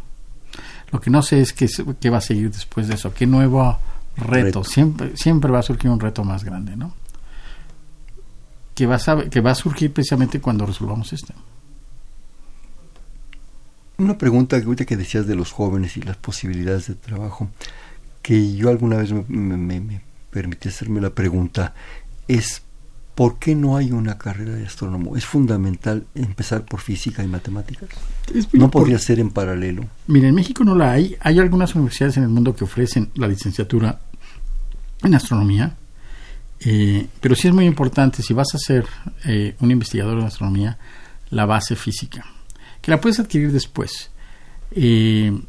Lo 0.91 0.99
que 0.99 1.09
no 1.09 1.21
sé 1.21 1.41
es 1.41 1.53
qué, 1.53 1.69
qué 1.99 2.09
va 2.09 2.17
a 2.17 2.21
seguir 2.21 2.51
después 2.51 2.87
de 2.87 2.95
eso, 2.95 3.13
qué 3.13 3.25
nuevo 3.25 3.79
reto. 4.17 4.33
reto. 4.33 4.63
Siempre, 4.65 5.15
siempre 5.15 5.49
va 5.49 5.59
a 5.59 5.63
surgir 5.63 5.89
un 5.89 5.99
reto 5.99 6.23
más 6.25 6.43
grande, 6.43 6.75
¿no? 6.75 6.93
que 8.81 8.87
va, 8.87 8.95
a, 8.95 9.29
que 9.29 9.41
va 9.41 9.51
a 9.51 9.55
surgir 9.55 9.93
precisamente 9.93 10.39
cuando 10.39 10.65
resolvamos 10.65 11.13
esto. 11.13 11.33
Una 14.01 14.17
pregunta 14.17 14.59
que 14.59 14.85
que 14.87 14.97
decías 14.97 15.27
de 15.27 15.35
los 15.35 15.51
jóvenes 15.51 15.95
y 15.95 16.01
las 16.01 16.17
posibilidades 16.17 16.87
de 16.87 16.95
trabajo, 16.95 17.51
que 18.23 18.55
yo 18.55 18.69
alguna 18.69 18.97
vez 18.97 19.13
me, 19.27 19.57
me, 19.57 20.01
permití 20.31 20.69
hacerme 20.69 20.99
la 20.99 21.11
pregunta, 21.11 21.75
es 22.27 22.63
¿por 23.13 23.37
qué 23.37 23.53
no 23.53 23.77
hay 23.77 23.91
una 23.91 24.17
carrera 24.17 24.55
de 24.55 24.65
astrónomo? 24.65 25.15
¿Es 25.15 25.25
fundamental 25.27 26.07
empezar 26.15 26.65
por 26.65 26.79
física 26.79 27.23
y 27.23 27.27
matemáticas? 27.27 27.89
¿No 28.53 28.71
podría 28.71 28.97
ser 28.97 29.19
en 29.19 29.29
paralelo? 29.29 29.85
Mira, 30.07 30.29
en 30.29 30.33
México 30.33 30.63
no 30.63 30.73
la 30.73 30.93
hay. 30.93 31.15
Hay 31.19 31.37
algunas 31.37 31.75
universidades 31.75 32.17
en 32.17 32.23
el 32.23 32.29
mundo 32.29 32.55
que 32.55 32.63
ofrecen 32.63 33.11
la 33.13 33.27
licenciatura 33.27 33.99
en 35.03 35.13
astronomía, 35.13 35.75
eh, 36.59 37.05
pero 37.19 37.35
sí 37.35 37.47
es 37.47 37.53
muy 37.53 37.65
importante, 37.65 38.23
si 38.23 38.33
vas 38.33 38.55
a 38.55 38.57
ser 38.57 38.87
eh, 39.25 39.55
un 39.59 39.69
investigador 39.69 40.17
en 40.17 40.25
astronomía, 40.25 40.79
la 41.29 41.45
base 41.45 41.75
física, 41.75 42.25
que 42.81 42.91
la 42.91 42.99
puedes 42.99 43.19
adquirir 43.19 43.51
después, 43.51 44.09
eh, 44.71 45.39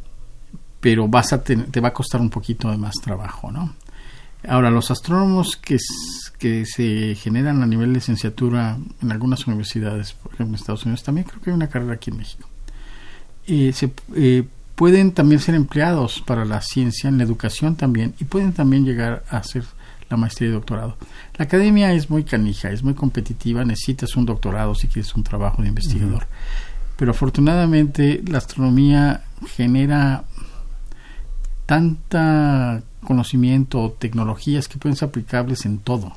pero 0.80 1.09
vas 1.09 1.33
a 1.33 1.43
te, 1.43 1.57
va 1.80 1.89
a 1.89 1.93
costar 1.93 2.20
un 2.20 2.30
poquito 2.30 2.70
de 2.70 2.76
más 2.76 2.95
trabajo, 3.03 3.51
¿no? 3.51 3.74
Ahora, 4.47 4.70
los 4.70 4.91
astrónomos 4.91 5.57
que, 5.57 5.78
se 5.78 7.14
generan 7.14 7.62
a 7.62 7.66
nivel 7.66 7.91
de 7.91 7.95
licenciatura 7.95 8.76
en 9.01 9.12
algunas 9.12 9.47
universidades, 9.47 10.14
por 10.14 10.35
ejemplo 10.35 10.57
en 10.57 10.61
Estados 10.61 10.85
Unidos, 10.85 11.05
también 11.05 11.28
creo 11.28 11.41
que 11.41 11.51
hay 11.51 11.55
una 11.55 11.68
carrera 11.68 11.95
aquí 11.95 12.11
en 12.11 12.16
México. 12.16 12.49
se, 13.47 13.93
pueden 14.74 15.12
también 15.12 15.41
ser 15.41 15.55
empleados 15.55 16.20
para 16.26 16.45
la 16.45 16.61
ciencia, 16.61 17.09
en 17.09 17.18
la 17.18 17.24
educación 17.24 17.76
también, 17.76 18.14
y 18.18 18.24
pueden 18.24 18.53
también 18.53 18.85
llegar 18.85 19.22
a 19.28 19.41
ser 19.45 19.62
la 20.11 20.16
maestría 20.16 20.49
y 20.51 20.53
doctorado. 20.53 20.97
La 21.37 21.45
academia 21.45 21.93
es 21.93 22.11
muy 22.11 22.24
canija, 22.24 22.70
es 22.70 22.83
muy 22.83 22.95
competitiva, 22.95 23.64
necesitas 23.64 24.16
un 24.16 24.26
doctorado 24.26 24.74
si 24.74 24.89
quieres 24.89 25.14
un 25.14 25.22
trabajo 25.22 25.62
de 25.62 25.68
investigador. 25.68 26.26
Pero 27.03 27.11
afortunadamente 27.11 28.22
la 28.28 28.38
astronomía 28.38 29.24
genera 29.57 30.22
tanta 31.66 32.80
conocimiento 33.03 33.80
o 33.80 33.90
tecnologías 33.90 34.68
que 34.68 34.78
pueden 34.78 34.94
ser 34.94 35.09
aplicables 35.09 35.66
en 35.66 35.78
todo. 35.78 36.12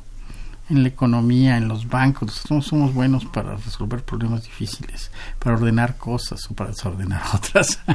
En 0.69 0.83
la 0.83 0.89
economía, 0.89 1.57
en 1.57 1.67
los 1.67 1.87
bancos, 1.87 2.27
nosotros 2.27 2.67
somos 2.67 2.93
buenos 2.93 3.25
para 3.25 3.55
resolver 3.55 4.03
problemas 4.03 4.43
difíciles, 4.43 5.09
para 5.39 5.55
ordenar 5.55 5.97
cosas 5.97 6.45
o 6.51 6.53
para 6.53 6.69
desordenar 6.69 7.23
otras. 7.33 7.79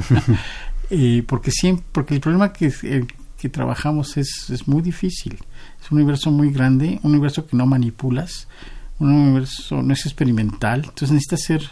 Eh, 0.93 1.23
porque 1.25 1.51
siempre, 1.51 1.85
porque 1.93 2.15
el 2.15 2.19
problema 2.19 2.51
que, 2.51 2.73
eh, 2.83 3.07
que 3.37 3.47
trabajamos 3.47 4.17
es, 4.17 4.49
es 4.49 4.67
muy 4.67 4.81
difícil 4.81 5.39
un 5.89 5.99
universo 5.99 6.31
muy 6.31 6.51
grande, 6.51 6.99
un 7.03 7.11
universo 7.11 7.47
que 7.47 7.55
no 7.55 7.65
manipulas, 7.65 8.49
un 8.99 9.09
universo 9.13 9.81
no 9.81 9.93
es 9.93 10.05
experimental, 10.05 10.81
entonces 10.81 11.11
necesitas 11.11 11.43
ser 11.43 11.71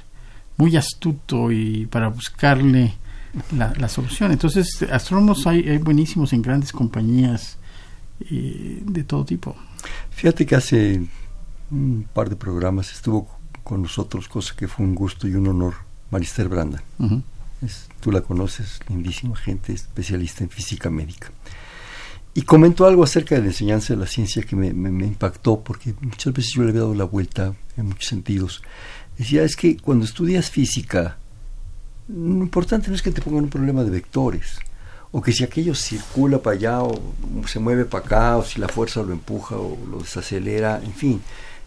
muy 0.60 0.76
astuto 0.76 1.51
y 1.51 1.88
para 1.88 2.10
buscarle 2.10 2.93
la, 3.55 3.88
solución. 3.88 4.32
Entonces, 4.32 4.84
astrónomos 4.91 5.47
hay, 5.47 5.68
hay 5.68 5.78
buenísimos 5.78 6.34
en 6.34 6.41
grandes 6.41 6.72
compañías 6.72 7.57
eh, 8.30 8.82
de 8.86 9.03
todo 9.05 9.24
tipo. 9.24 9.55
Fíjate 10.12 10.45
que 10.45 10.55
hace 10.55 11.01
un 11.72 12.05
par 12.14 12.30
de 12.30 12.36
programas 12.36 12.91
estuvo 12.91 13.30
con 13.64 13.82
nosotros, 13.82 14.28
cosa 14.28 14.53
que 14.55 14.68
fue 14.68 14.86
un 14.86 14.95
gusto 14.95 15.28
y 15.28 15.36
un 15.36 15.47
honor, 15.47 15.76
Marister 16.12 16.49
Branda. 16.49 16.84
tú 18.01 18.12
la 18.12 18.22
conoces, 18.22 18.80
lindísima 18.89 19.36
gente, 19.38 19.74
especialista 19.74 20.43
en 20.43 20.49
física 20.49 20.89
médica. 20.89 21.32
Y 22.34 22.43
comentó 22.43 22.86
algo 22.86 23.03
acerca 23.03 23.36
de 23.36 23.41
la 23.41 23.47
enseñanza 23.47 23.93
de 23.93 23.99
la 23.99 24.07
ciencia 24.07 24.43
que 24.43 24.55
me, 24.55 24.68
impactó, 25.05 25.62
porque 25.62 25.93
muchas 26.01 26.34
veces 26.34 26.53
yo 26.53 26.64
le 26.64 26.70
había 26.70 26.82
dado 26.82 26.95
la 26.95 27.05
vuelta 27.05 27.53
en 27.78 27.86
muchos 27.86 28.07
sentidos. 28.07 28.62
Decía, 29.20 29.43
es 29.43 29.57
que 29.57 29.76
cuando 29.76 30.05
estudias 30.05 30.49
física, 30.49 31.17
lo 32.07 32.41
importante 32.41 32.88
no 32.88 32.95
es 32.95 33.01
que 33.01 33.11
te 33.11 33.22
pongan 33.22 33.43
un 33.43 33.49
problema 33.49 33.84
de 33.84 33.89
vectores, 33.89 34.59
o 35.11 35.22
que 35.22 35.34
si 35.34 35.43
aquello 35.43 35.76
circula 35.76 36.41
para 36.41 36.55
allá, 36.55 36.84
o 36.84 37.01
se 37.45 37.59
mueve 37.59 37.84
para 37.84 38.05
acá, 38.05 38.38
o 38.38 38.45
si 38.45 38.61
la 38.61 38.70
fuerza 38.70 39.03
lo 39.03 39.11
empuja 39.11 39.57
o 39.57 39.78
lo 39.91 39.99
desacelera, 39.99 40.80
en 40.82 40.93
fin. 40.93 41.22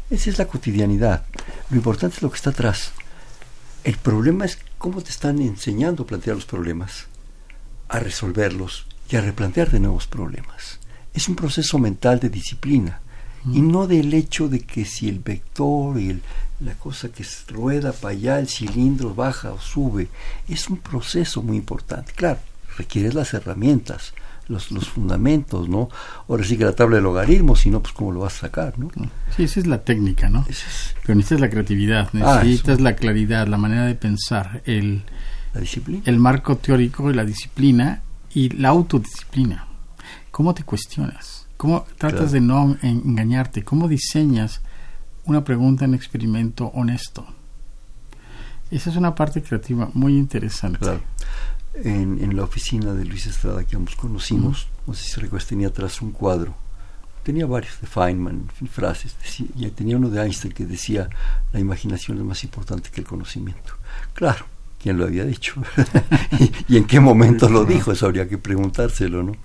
Esa 0.09 0.31
es 0.31 0.39
la 0.39 0.47
cotidianidad. 0.47 1.27
Lo 1.69 1.77
importante 1.77 2.17
es 2.17 2.23
lo 2.23 2.31
que 2.31 2.37
está 2.37 2.51
atrás. 2.51 2.93
El 3.85 3.99
problema 3.99 4.47
es 4.47 4.59
cómo 4.79 5.03
te 5.03 5.11
están 5.11 5.39
enseñando 5.43 6.05
a 6.05 6.07
plantear 6.07 6.37
los 6.37 6.47
problemas, 6.47 7.05
a 7.91 7.99
resolverlos 7.99 8.87
y 9.11 9.17
a 9.17 9.21
replantear 9.21 9.71
de 9.71 9.81
nuevos 9.81 10.07
problemas. 10.07 10.79
Es 11.13 11.29
un 11.29 11.37
proceso 11.37 11.79
mental 11.79 12.19
de 12.19 12.31
disciplina 12.31 13.02
y 13.51 13.61
no 13.61 13.87
del 13.87 14.15
hecho 14.15 14.49
de 14.49 14.61
que 14.61 14.85
si 14.85 15.09
el 15.09 15.19
vector 15.19 15.99
y 15.99 16.11
el, 16.11 16.23
la 16.61 16.75
cosa 16.75 17.09
que 17.09 17.25
rueda 17.49 17.93
para 17.93 18.13
allá, 18.13 18.39
el 18.39 18.49
cilindro 18.49 19.15
baja 19.15 19.53
o 19.53 19.61
sube, 19.61 20.09
es 20.49 20.69
un 20.69 20.77
proceso 20.79 21.43
muy 21.43 21.57
importante. 21.57 22.13
Claro, 22.15 22.39
requiere 22.79 23.13
las 23.13 23.35
herramientas, 23.35 24.15
los, 24.49 24.71
los 24.71 24.89
fundamentos, 24.89 25.69
¿no? 25.69 25.89
Ahora 26.29 26.45
sí 26.45 26.57
que 26.57 26.65
la 26.65 26.75
tabla 26.75 26.97
de 26.97 27.03
logaritmos, 27.03 27.61
si 27.61 27.71
no, 27.71 27.81
pues 27.83 27.93
cómo 27.93 28.13
lo 28.13 28.21
vas 28.21 28.37
a 28.37 28.41
sacar, 28.43 28.79
¿no? 28.79 28.89
Sí, 29.37 29.45
esa 29.45 29.61
es 29.61 29.67
la 29.67 29.83
técnica, 29.83 30.29
¿no? 30.29 30.45
Es 30.49 30.65
Pero 31.03 31.15
necesitas 31.17 31.41
la 31.41 31.51
creatividad, 31.51 32.09
Ah, 32.23 32.41
necesitas 32.45 32.81
la 32.81 32.95
claridad, 32.95 33.47
la 33.49 33.59
manera 33.59 33.87
de 33.87 33.95
pensar, 33.95 34.63
el, 34.67 35.03
la 35.55 35.61
disciplina. 35.61 36.03
el 36.07 36.19
marco 36.19 36.57
teórico 36.57 37.11
y 37.11 37.15
la 37.15 37.25
disciplina 37.25 38.03
y 38.35 38.51
la 38.51 38.69
autodisciplina. 38.69 39.67
¿Cómo 40.31 40.55
te 40.55 40.63
cuestionas? 40.65 41.42
¿Cómo 41.63 41.87
tratas 41.97 42.19
Claro. 42.31 42.33
de 42.33 42.41
no 42.41 42.77
en- 42.83 43.03
engañarte? 43.07 43.63
¿Cómo 43.63 43.87
diseñas 43.87 44.63
una 45.27 45.45
pregunta 45.45 45.85
en 45.85 45.95
experimento 45.95 46.67
honesto? 46.75 47.25
Esa 48.73 48.91
es 48.91 48.97
una 48.97 49.15
parte 49.15 49.41
creativa 49.45 49.89
muy 49.95 50.17
interesante. 50.17 50.81
Claro. 50.81 51.01
En, 51.75 52.19
en 52.21 52.35
la 52.37 52.43
oficina 52.43 52.93
de 52.95 53.05
Luis 53.05 53.27
Estrada 53.27 53.63
que 53.63 53.77
ambos 53.77 53.95
conocimos, 53.95 54.67
no 54.89 54.95
sé 54.95 55.05
si 55.05 55.21
recuerdas, 55.21 55.49
tenía 55.49 55.69
atrás 55.69 56.03
un 56.03 56.11
cuadro. 56.11 56.53
Tenía 57.23 57.47
varios 57.47 57.81
de 57.81 57.87
Feynman, 57.87 58.49
frases. 58.69 59.15
decía- 59.23 59.47
y 59.55 59.71
tenía 59.71 59.97
uno 59.97 60.09
de 60.11 60.21
Einstein 60.21 60.53
que 60.53 60.67
decía, 60.67 61.09
la 61.53 61.61
imaginación 61.61 62.19
es 62.19 62.25
más 62.25 62.43
importante 62.43 62.91
que 62.91 63.03
el 63.03 63.07
conocimiento. 63.07 63.75
Claro, 64.15 64.47
¿quién 64.83 64.99
lo 64.99 65.05
había 65.05 65.25
dicho? 65.25 65.63
y, 66.41 66.75
y 66.75 66.77
en 66.79 66.87
qué 66.87 66.99
momento 66.99 67.49
lo 67.49 67.65
dijo? 67.65 67.93
Eso 67.93 68.07
habría 68.07 68.29
que 68.29 68.37
preguntárselo, 68.39 69.23
¿no? 69.23 69.37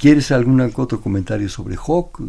¿Quieres 0.00 0.30
algún 0.30 0.60
otro 0.60 1.00
comentario 1.00 1.48
sobre 1.48 1.76
Hawk 1.76 2.20
eh, 2.20 2.24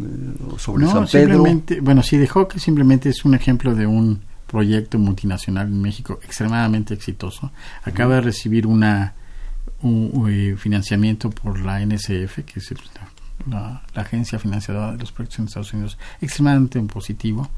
o 0.54 0.58
sobre 0.58 0.84
No, 0.84 0.90
San 0.92 1.06
Pedro? 1.06 1.34
simplemente, 1.34 1.80
bueno, 1.80 2.02
sí, 2.02 2.16
de 2.18 2.26
Hawk 2.26 2.58
simplemente 2.58 3.08
es 3.08 3.24
un 3.24 3.34
ejemplo 3.34 3.74
de 3.74 3.86
un 3.86 4.20
proyecto 4.46 4.98
multinacional 4.98 5.68
en 5.68 5.80
México 5.80 6.18
extremadamente 6.24 6.94
exitoso. 6.94 7.52
Acaba 7.84 8.16
de 8.16 8.20
recibir 8.22 8.66
una 8.66 9.14
un, 9.82 10.10
un, 10.12 10.30
eh, 10.30 10.56
financiamiento 10.58 11.30
por 11.30 11.60
la 11.60 11.80
NSF, 11.80 12.44
que 12.44 12.58
es 12.58 12.70
el- 12.72 12.78
la, 13.48 13.82
la 13.94 14.02
agencia 14.02 14.38
financiadora 14.38 14.92
de 14.92 14.98
los 14.98 15.12
proyectos 15.12 15.38
en 15.38 15.44
Estados 15.46 15.72
Unidos, 15.72 15.96
extremadamente 16.20 16.78
positivo, 16.82 17.48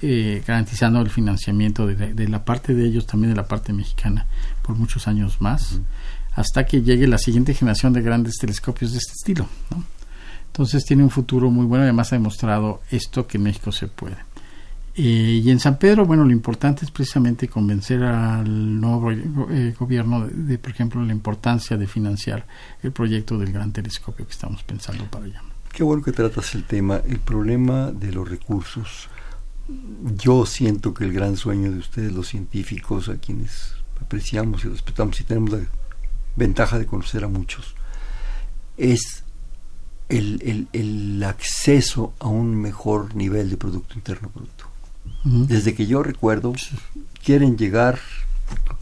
eh, 0.00 0.42
garantizando 0.46 1.00
el 1.02 1.10
financiamiento 1.10 1.86
de, 1.86 2.14
de 2.14 2.28
la 2.28 2.44
parte 2.44 2.74
de 2.74 2.86
ellos, 2.86 3.06
también 3.06 3.30
de 3.34 3.36
la 3.36 3.46
parte 3.46 3.72
mexicana, 3.74 4.26
por 4.62 4.76
muchos 4.76 5.06
años 5.08 5.40
más, 5.42 5.80
hasta 6.38 6.64
que 6.64 6.82
llegue 6.82 7.08
la 7.08 7.18
siguiente 7.18 7.52
generación 7.52 7.92
de 7.92 8.00
grandes 8.00 8.36
telescopios 8.36 8.92
de 8.92 8.98
este 8.98 9.12
estilo. 9.12 9.48
¿no? 9.70 9.82
Entonces 10.46 10.84
tiene 10.84 11.02
un 11.02 11.10
futuro 11.10 11.50
muy 11.50 11.66
bueno, 11.66 11.82
además 11.82 12.12
ha 12.12 12.16
demostrado 12.16 12.80
esto 12.92 13.26
que 13.26 13.38
en 13.38 13.42
México 13.42 13.72
se 13.72 13.88
puede. 13.88 14.16
Eh, 14.94 15.40
y 15.44 15.50
en 15.50 15.58
San 15.58 15.80
Pedro, 15.80 16.06
bueno, 16.06 16.24
lo 16.24 16.30
importante 16.30 16.84
es 16.84 16.92
precisamente 16.92 17.48
convencer 17.48 18.04
al 18.04 18.80
nuevo 18.80 19.10
eh, 19.10 19.74
gobierno 19.76 20.28
de, 20.28 20.34
de, 20.34 20.58
por 20.58 20.70
ejemplo, 20.70 21.02
la 21.02 21.12
importancia 21.12 21.76
de 21.76 21.88
financiar 21.88 22.46
el 22.84 22.92
proyecto 22.92 23.36
del 23.36 23.52
gran 23.52 23.72
telescopio 23.72 24.24
que 24.24 24.32
estamos 24.32 24.62
pensando 24.62 25.06
para 25.06 25.24
allá. 25.24 25.42
Qué 25.72 25.82
bueno 25.82 26.04
que 26.04 26.12
tratas 26.12 26.54
el 26.54 26.62
tema, 26.62 27.00
el 27.04 27.18
problema 27.18 27.90
de 27.90 28.12
los 28.12 28.28
recursos. 28.28 29.08
Yo 30.16 30.46
siento 30.46 30.94
que 30.94 31.02
el 31.02 31.12
gran 31.12 31.36
sueño 31.36 31.72
de 31.72 31.78
ustedes, 31.78 32.12
los 32.12 32.28
científicos, 32.28 33.08
a 33.08 33.16
quienes 33.16 33.74
apreciamos 34.00 34.64
y 34.64 34.68
respetamos 34.68 35.20
y 35.20 35.24
tenemos 35.24 35.50
la 35.50 35.58
ventaja 36.38 36.78
de 36.78 36.86
conocer 36.86 37.24
a 37.24 37.28
muchos, 37.28 37.74
es 38.76 39.24
el, 40.08 40.40
el, 40.42 40.68
el 40.72 41.22
acceso 41.24 42.14
a 42.20 42.28
un 42.28 42.54
mejor 42.54 43.14
nivel 43.14 43.50
de 43.50 43.56
Producto 43.56 43.94
Interno 43.94 44.30
Bruto. 44.34 44.64
Uh 45.24 45.28
-huh. 45.28 45.46
Desde 45.46 45.74
que 45.74 45.86
yo 45.86 46.02
recuerdo, 46.02 46.54
quieren 47.22 47.58
llegar 47.58 47.98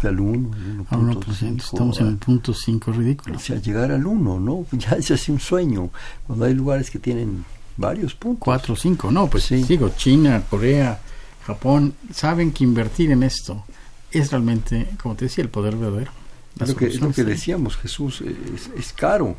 al 0.03 0.21
1, 0.21 0.87
al 0.91 1.01
1%. 1.01 1.57
Estamos 1.59 2.01
en 2.01 2.07
el 2.09 2.17
punto 2.19 2.55
5, 2.55 2.93
ridículo. 2.93 3.37
O 3.37 3.41
sea, 3.41 3.61
llegar 3.61 3.91
al 3.91 4.07
1, 4.07 4.41
¿no? 4.41 4.67
Ya 4.79 4.93
es 4.93 5.11
así 5.11 5.33
un 5.33 5.41
sueño. 5.41 5.91
Cuando 6.27 6.45
hay 6.45 6.55
lugares 6.55 6.91
que 6.91 6.99
tienen 6.99 7.45
varios 7.77 8.15
puntos. 8.15 8.45
4 8.45 8.75
o 8.75 8.77
5, 8.77 9.11
no, 9.11 9.29
pues 9.29 9.45
sí. 9.45 9.65
digo, 9.65 9.91
China, 9.97 10.43
Corea, 10.49 11.01
Japón, 11.47 11.95
saben 12.13 12.53
que 12.53 12.65
invertir 12.65 13.11
en 13.11 13.23
esto 13.23 13.65
es 14.11 14.31
realmente, 14.31 14.89
como 15.03 15.15
te 15.15 15.25
decía, 15.27 15.43
el 15.43 15.51
poder 15.51 15.77
verdadero. 15.77 16.13
Es 16.61 16.69
lo, 16.71 16.77
que, 16.77 16.87
es 16.87 17.01
lo 17.01 17.13
que 17.13 17.25
decíamos, 17.25 17.77
Jesús, 17.77 18.23
es, 18.23 18.71
es 18.75 18.93
caro, 18.95 19.37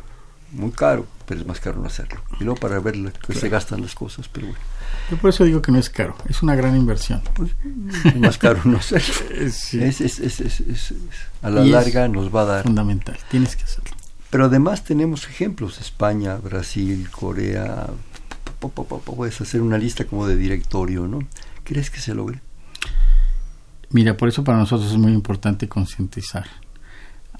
muy 0.52 0.72
caro, 0.72 1.08
pero 1.26 1.42
es 1.42 1.48
más 1.48 1.60
caro 1.60 1.80
no 1.80 1.88
hacerlo. 1.88 2.22
Y 2.40 2.44
luego 2.44 2.60
para 2.60 2.80
ver 2.80 2.96
lo 2.96 3.12
que 3.12 3.20
claro. 3.20 3.42
se 3.42 3.50
gastan 3.50 3.82
las 3.82 3.96
cosas, 3.96 4.28
pero 4.30 4.48
bueno. 4.48 4.60
Yo 5.10 5.18
por 5.18 5.32
eso 5.32 5.44
digo 5.44 5.62
que 5.62 5.72
no 5.72 5.80
es 5.80 5.90
caro, 5.90 6.16
es 6.30 6.44
una 6.44 6.56
gran 6.56 6.76
inversión. 6.76 7.22
Pues, 7.34 7.52
es 8.06 8.16
más 8.18 8.38
caro 8.38 8.62
no 8.66 8.78
hacerlo. 8.78 9.14
sí. 9.52 9.84
es, 9.84 10.02
es, 10.02 10.20
es, 10.20 10.94
a 11.42 11.50
la 11.50 11.66
y 11.66 11.70
larga 11.70 12.08
nos 12.08 12.34
va 12.34 12.42
a 12.42 12.46
dar. 12.46 12.64
Fundamental, 12.64 13.18
tienes 13.30 13.56
que 13.56 13.64
hacerlo. 13.64 13.92
Pero 14.30 14.46
además 14.46 14.84
tenemos 14.84 15.28
ejemplos, 15.28 15.80
España, 15.80 16.36
Brasil, 16.38 17.10
Corea. 17.10 17.88
Puedes 18.60 19.40
hacer 19.42 19.62
una 19.62 19.78
lista 19.78 20.06
como 20.06 20.28
de 20.28 20.36
directorio, 20.36 21.08
¿no? 21.08 21.20
¿Crees 21.64 21.90
que 21.90 22.00
se 22.00 22.14
logre? 22.14 22.42
Mira, 23.90 24.18
por 24.18 24.28
eso 24.28 24.44
para 24.44 24.58
nosotros 24.58 24.92
es 24.92 24.98
muy 24.98 25.14
importante 25.14 25.70
concientizar 25.70 26.46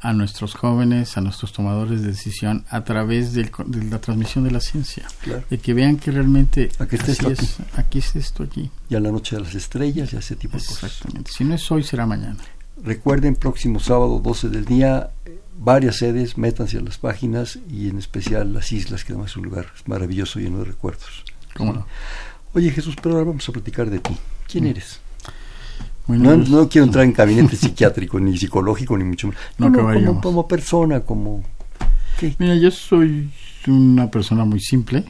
a 0.02 0.14
nuestros 0.14 0.54
jóvenes, 0.54 1.18
a 1.18 1.22
nuestros 1.22 1.52
tomadores 1.52 2.02
de 2.02 2.10
decisión 2.10 2.66
a 2.70 2.84
través 2.84 3.34
del, 3.34 3.52
de 3.66 3.84
la 3.86 4.00
transmisión 4.00 4.44
de 4.44 4.52
la 4.52 4.60
ciencia, 4.60 5.06
claro. 5.22 5.44
de 5.50 5.58
que 5.58 5.74
vean 5.74 5.98
que 5.98 6.12
realmente 6.12 6.70
aquí 6.80 6.96
está 6.96 7.12
esto 7.12 7.30
es, 7.32 7.60
aquí. 7.60 7.72
aquí 7.76 8.00
es 8.00 8.16
esto 8.16 8.44
aquí. 8.44 8.70
Y 8.90 8.96
a 8.96 9.00
la 9.00 9.12
noche 9.12 9.36
de 9.36 9.44
las 9.44 9.56
estrellas 9.56 10.14
y 10.14 10.18
ese 10.18 10.36
tipo 10.36 10.58
de 10.58 10.64
cosas. 10.64 10.84
Exactamente. 10.84 11.32
Si 11.32 11.44
no 11.44 11.56
es 11.56 11.72
hoy, 11.72 11.84
será 11.84 12.06
mañana. 12.06 12.38
Recuerden, 12.84 13.36
próximo 13.36 13.80
sábado 13.80 14.20
12 14.20 14.50
del 14.50 14.66
día, 14.66 15.10
varias 15.60 15.98
sedes, 15.98 16.38
métanse 16.38 16.78
a 16.78 16.82
las 16.82 16.98
páginas 16.98 17.60
y 17.70 17.90
en 17.90 17.98
especial 17.98 18.54
las 18.54 18.72
islas, 18.72 19.04
que 19.04 19.14
además 19.14 19.32
es 19.32 19.38
un 19.38 19.44
lugar 19.46 19.68
maravilloso, 19.86 20.40
lleno 20.40 20.60
de 20.60 20.66
recuerdos. 20.66 21.24
¿Cómo 21.56 21.74
no? 21.74 21.88
Oye 22.54 22.72
Jesús, 22.72 22.96
pero 23.02 23.16
ahora 23.16 23.28
vamos 23.28 23.48
a 23.50 23.52
platicar 23.52 23.90
de 23.90 24.00
ti. 24.00 24.16
¿Quién 24.48 24.66
mm. 24.66 24.68
eres? 24.68 25.00
No, 26.08 26.38
no, 26.38 26.70
quiero 26.70 26.86
entrar 26.86 27.04
en 27.04 27.14
gabinete 27.14 27.56
psiquiátrico, 27.58 28.20
ni 28.20 28.38
psicológico, 28.38 28.98
ni 28.98 29.04
mucho 29.04 29.28
más. 29.28 29.38
No, 29.58 29.70
no, 29.70 29.92
no 29.92 29.94
como, 29.94 30.22
como, 30.22 30.48
persona, 30.48 31.02
como... 31.02 31.44
¿qué? 32.20 32.36
Mira, 32.40 32.56
yo 32.56 32.72
soy 32.72 33.30
una 33.68 34.10
persona 34.10 34.46
muy 34.46 34.60
simple. 34.60 35.04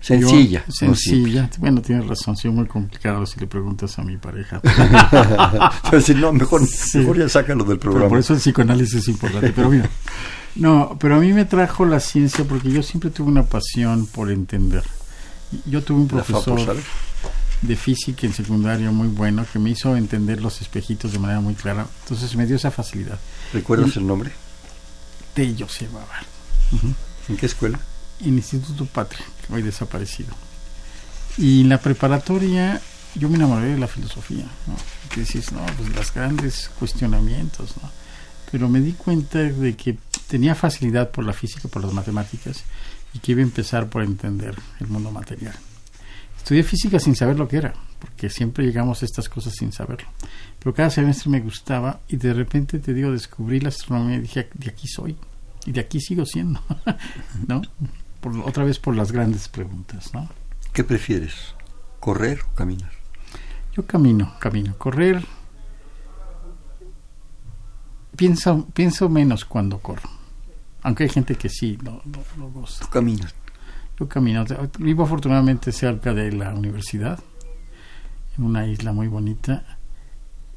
Sencilla. 0.00 0.64
Yo, 0.66 0.72
sencilla. 0.72 1.42
No 1.42 1.48
bueno, 1.58 1.82
tienes 1.82 2.06
razón, 2.06 2.36
soy 2.36 2.50
muy 2.50 2.66
complicado 2.66 3.24
si 3.26 3.40
le 3.40 3.46
preguntas 3.46 3.98
a 3.98 4.02
mi 4.02 4.16
pareja. 4.16 4.60
pero 5.90 6.00
si 6.02 6.14
no, 6.14 6.32
mejor, 6.32 6.66
sí. 6.66 6.98
mejor 6.98 7.18
ya 7.18 7.28
sácalo 7.28 7.64
del 7.64 7.78
programa. 7.78 8.04
Pero 8.04 8.10
por 8.10 8.18
eso 8.18 8.34
el 8.34 8.40
psicoanálisis 8.40 8.94
es 8.94 9.08
importante. 9.08 9.52
Pero 9.54 9.70
mira, 9.70 9.88
no, 10.56 10.96
pero 11.00 11.16
a 11.16 11.18
mí 11.18 11.32
me 11.32 11.44
trajo 11.44 11.84
la 11.84 12.00
ciencia 12.00 12.44
porque 12.44 12.70
yo 12.70 12.82
siempre 12.82 13.10
tuve 13.10 13.28
una 13.28 13.44
pasión 13.44 14.06
por 14.06 14.30
entender. 14.30 14.82
Yo 15.64 15.82
tuve 15.82 16.00
un 16.00 16.08
profesor 16.08 16.76
de 17.62 17.76
física 17.76 18.26
en 18.26 18.32
secundario 18.32 18.92
muy 18.92 19.08
bueno 19.08 19.46
que 19.50 19.58
me 19.58 19.70
hizo 19.70 19.96
entender 19.96 20.40
los 20.40 20.60
espejitos 20.60 21.12
de 21.12 21.18
manera 21.18 21.40
muy 21.40 21.54
clara. 21.54 21.86
Entonces 22.02 22.34
me 22.36 22.46
dio 22.46 22.56
esa 22.56 22.70
facilidad. 22.70 23.18
¿Recuerdas 23.52 23.96
y, 23.96 23.98
el 23.98 24.06
nombre? 24.06 24.32
Tello 25.34 25.68
se 25.68 25.86
llamaba. 25.86 26.22
Uh 26.72 26.76
-huh. 26.76 26.94
¿En 27.28 27.36
qué 27.36 27.46
escuela? 27.46 27.78
En 28.20 28.34
Instituto 28.34 28.86
Patria, 28.86 29.24
hoy 29.50 29.62
desaparecido. 29.62 30.34
Y 31.38 31.62
en 31.62 31.68
la 31.68 31.78
preparatoria 31.78 32.80
yo 33.14 33.28
me 33.28 33.36
enamoré 33.36 33.66
de 33.68 33.78
la 33.78 33.88
filosofía. 33.88 34.44
¿no? 34.66 34.76
Que 35.12 35.20
dices, 35.20 35.52
no, 35.52 35.64
pues 35.76 35.88
los 35.94 36.12
grandes 36.12 36.70
cuestionamientos, 36.78 37.74
¿no? 37.82 37.90
Pero 38.50 38.68
me 38.68 38.80
di 38.80 38.92
cuenta 38.92 39.38
de 39.38 39.76
que 39.76 39.98
tenía 40.28 40.54
facilidad 40.54 41.10
por 41.10 41.24
la 41.24 41.32
física, 41.32 41.68
por 41.68 41.82
las 41.82 41.92
matemáticas, 41.92 42.62
y 43.12 43.18
que 43.18 43.32
iba 43.32 43.40
a 43.40 43.44
empezar 43.44 43.88
por 43.88 44.02
entender 44.02 44.56
el 44.80 44.86
mundo 44.86 45.10
material. 45.10 45.54
Estudié 46.46 46.62
física 46.62 47.00
sin 47.00 47.16
saber 47.16 47.36
lo 47.36 47.48
que 47.48 47.56
era, 47.56 47.74
porque 47.98 48.30
siempre 48.30 48.64
llegamos 48.64 49.02
a 49.02 49.04
estas 49.04 49.28
cosas 49.28 49.52
sin 49.52 49.72
saberlo. 49.72 50.06
Pero 50.60 50.72
cada 50.72 50.90
semestre 50.90 51.28
me 51.28 51.40
gustaba 51.40 52.02
y 52.06 52.18
de 52.18 52.32
repente 52.32 52.78
te 52.78 52.94
digo, 52.94 53.10
descubrí 53.10 53.58
la 53.58 53.70
astronomía 53.70 54.18
y 54.18 54.20
dije, 54.20 54.48
de 54.54 54.70
aquí 54.70 54.86
soy 54.86 55.16
y 55.64 55.72
de 55.72 55.80
aquí 55.80 56.00
sigo 56.00 56.24
siendo, 56.24 56.62
¿no? 57.48 57.62
Por, 58.20 58.38
otra 58.42 58.62
vez 58.62 58.78
por 58.78 58.94
las 58.94 59.10
grandes 59.10 59.48
preguntas, 59.48 60.14
¿no? 60.14 60.28
¿Qué 60.72 60.84
prefieres? 60.84 61.34
¿Correr 61.98 62.38
o 62.48 62.54
caminar? 62.54 62.92
Yo 63.74 63.84
camino, 63.84 64.32
camino. 64.38 64.78
Correr, 64.78 65.26
pienso, 68.14 68.68
pienso 68.72 69.08
menos 69.08 69.44
cuando 69.44 69.80
corro. 69.80 70.08
Aunque 70.82 71.02
hay 71.02 71.10
gente 71.10 71.34
que 71.34 71.48
sí 71.48 71.76
lo, 71.82 72.00
lo, 72.04 72.22
lo 72.38 72.50
goza. 72.52 72.84
¿Tú 72.84 72.90
caminas? 72.92 73.34
Yo 73.98 74.08
camino. 74.08 74.44
Vivo 74.78 75.04
afortunadamente 75.04 75.72
cerca 75.72 76.12
de 76.12 76.32
la 76.32 76.54
universidad, 76.54 77.18
en 78.36 78.44
una 78.44 78.66
isla 78.66 78.92
muy 78.92 79.08
bonita, 79.08 79.78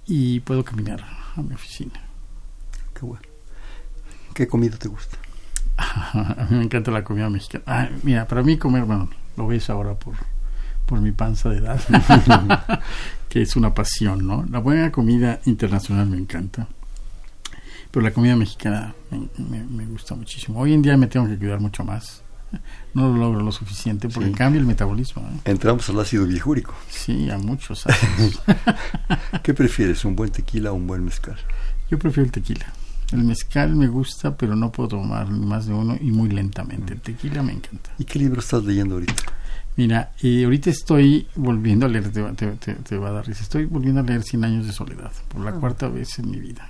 y 0.06 0.40
puedo 0.42 0.64
caminar 0.64 1.06
a 1.36 1.42
mi 1.42 1.54
oficina. 1.54 2.02
Qué 2.94 3.06
bueno. 3.06 3.24
¿Qué 4.34 4.48
comida 4.48 4.78
te 4.78 4.88
gusta? 4.88 5.18
a 5.78 6.48
mí 6.50 6.58
me 6.58 6.64
encanta 6.64 6.92
la 6.92 7.04
comida 7.04 7.30
mexicana. 7.30 7.90
Mira, 8.04 8.28
para 8.28 8.44
mí 8.44 8.58
comer, 8.58 8.84
bueno, 8.84 9.10
lo 9.38 9.48
ves 9.48 9.70
ahora 9.70 9.96
por 9.96 10.16
por 10.90 11.02
mi 11.02 11.12
panza 11.12 11.50
de 11.50 11.60
edad, 11.60 11.80
que 13.30 13.44
es 13.44 13.56
una 13.56 13.76
pasión, 13.76 14.26
¿no? 14.26 14.44
La 14.50 14.58
buena 14.58 14.92
comida 14.92 15.40
internacional 15.46 16.08
me 16.08 16.18
encanta, 16.18 16.68
pero 17.92 18.04
la 18.04 18.12
comida 18.12 18.36
mexicana 18.36 18.96
me, 19.38 19.86
gusta 19.86 20.16
muchísimo. 20.16 20.60
Hoy 20.60 20.74
en 20.74 20.82
día 20.82 20.98
me 20.98 21.06
tengo 21.06 21.28
que 21.28 21.38
cuidar 21.38 21.60
mucho 21.60 21.84
más. 21.84 22.24
No 22.94 23.10
lo 23.10 23.18
logro 23.18 23.42
lo 23.42 23.52
suficiente 23.52 24.10
porque 24.10 24.32
cambia 24.32 24.60
el 24.60 24.66
metabolismo. 24.66 25.22
¿eh? 25.22 25.52
Entramos 25.52 25.88
al 25.90 26.00
ácido 26.00 26.26
biojúrico. 26.26 26.74
Sí, 26.90 27.30
a 27.30 27.38
muchos 27.38 27.86
años. 27.88 28.42
¿Qué 29.44 29.54
prefieres, 29.54 30.04
un 30.06 30.16
buen 30.16 30.32
tequila 30.32 30.72
o 30.72 30.76
un 30.76 30.88
buen 30.88 31.06
mezcal? 31.06 31.38
Yo 31.92 32.00
prefiero 32.00 32.26
el 32.26 32.32
tequila. 32.32 32.66
El 33.12 33.24
mezcal 33.24 33.76
me 33.76 33.88
gusta, 33.88 34.36
pero 34.36 34.56
no 34.56 34.72
puedo 34.72 34.90
tomar 34.90 35.30
más 35.30 35.68
de 35.68 35.74
uno 35.74 35.98
y 36.00 36.12
muy 36.12 36.30
lentamente. 36.30 36.94
El 36.94 37.02
tequila 37.02 37.44
me 37.44 37.54
encanta. 37.54 37.92
¿Y 38.00 38.06
qué 38.06 38.20
libro 38.20 38.40
estás 38.40 38.64
leyendo 38.64 38.96
ahorita? 38.96 39.24
Mira, 39.80 40.12
y 40.22 40.44
ahorita 40.44 40.70
estoy 40.70 41.28
volviendo 41.36 41.86
a 41.86 41.90
leer, 41.90 42.12
te, 42.12 42.98
va 42.98 43.10
a 43.10 43.12
dar 43.14 43.26
risa, 43.26 43.44
estoy 43.44 43.64
volviendo 43.64 44.02
a 44.02 44.04
leer 44.04 44.24
Cien 44.24 44.44
años 44.44 44.68
de 44.68 44.74
soledad, 44.74 45.12
por 45.30 45.42
la 45.42 45.52
ah. 45.52 45.54
cuarta 45.54 45.88
vez 45.88 46.20
en 46.20 46.30
mi 46.30 46.38
vida, 46.38 46.68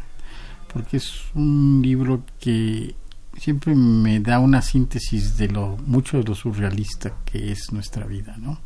porque 0.71 0.97
es 0.97 1.23
un 1.33 1.81
libro 1.81 2.23
que 2.39 2.95
siempre 3.39 3.73
me 3.75 4.19
da 4.19 4.39
una 4.39 4.61
síntesis 4.61 5.37
de 5.37 5.47
lo 5.47 5.77
mucho 5.85 6.17
de 6.17 6.23
lo 6.23 6.35
surrealista 6.35 7.13
que 7.25 7.51
es 7.51 7.71
nuestra 7.71 8.05
vida, 8.05 8.35
¿no? 8.37 8.59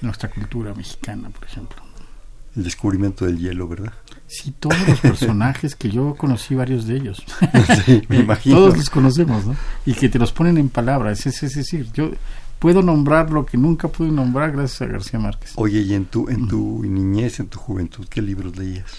Nuestra 0.00 0.30
cultura 0.30 0.74
mexicana, 0.74 1.30
por 1.30 1.44
ejemplo. 1.44 1.76
El 2.56 2.64
descubrimiento 2.64 3.24
del 3.24 3.38
hielo, 3.38 3.68
¿verdad? 3.68 3.92
Sí, 4.26 4.54
todos 4.58 4.88
los 4.88 5.00
personajes 5.00 5.74
que 5.74 5.90
yo 5.90 6.14
conocí 6.16 6.54
varios 6.54 6.86
de 6.86 6.96
ellos. 6.96 7.24
Sí, 7.84 8.02
me 8.08 8.18
imagino. 8.18 8.56
Todos 8.56 8.76
los 8.76 8.90
conocemos, 8.90 9.46
¿no? 9.46 9.56
Y 9.86 9.94
que 9.94 10.08
te 10.08 10.18
los 10.18 10.32
ponen 10.32 10.58
en 10.58 10.68
palabras, 10.68 11.26
es, 11.26 11.42
es 11.42 11.54
decir, 11.54 11.88
yo 11.92 12.10
puedo 12.58 12.82
nombrar 12.82 13.30
lo 13.30 13.44
que 13.44 13.58
nunca 13.58 13.88
pude 13.88 14.10
nombrar 14.10 14.52
gracias 14.52 14.82
a 14.82 14.86
García 14.86 15.18
Márquez. 15.18 15.52
Oye, 15.56 15.82
y 15.82 15.94
en 15.94 16.06
tu, 16.06 16.28
en 16.28 16.48
tu 16.48 16.82
niñez, 16.84 17.40
en 17.40 17.48
tu 17.48 17.58
juventud, 17.58 18.06
¿qué 18.08 18.22
libros 18.22 18.56
leías? 18.56 18.90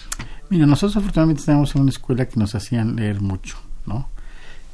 Mira, 0.50 0.66
nosotros 0.66 0.96
afortunadamente 0.96 1.40
estábamos 1.40 1.74
en 1.74 1.82
una 1.82 1.90
escuela 1.90 2.26
que 2.26 2.38
nos 2.38 2.54
hacían 2.54 2.96
leer 2.96 3.20
mucho, 3.20 3.58
¿no? 3.84 4.08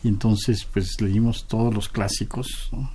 Y 0.02 0.08
entonces, 0.08 0.64
pues 0.64 1.00
leímos 1.00 1.46
todos 1.46 1.72
los 1.72 1.88
clásicos, 1.88 2.68
¿no? 2.72 2.90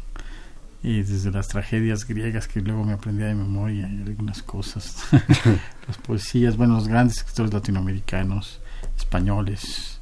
Y 0.83 1.01
desde 1.01 1.31
las 1.31 1.47
tragedias 1.47 2.05
griegas 2.05 2.47
que 2.47 2.61
luego 2.61 2.83
me 2.83 2.93
aprendía 2.93 3.27
de 3.27 3.35
memoria 3.35 3.89
y 3.89 4.01
algunas 4.01 4.43
cosas, 4.43 5.03
las 5.87 5.97
poesías, 5.97 6.57
bueno, 6.57 6.75
los 6.75 6.87
grandes 6.87 7.17
escritores 7.17 7.53
latinoamericanos, 7.53 8.61
españoles, 8.97 9.99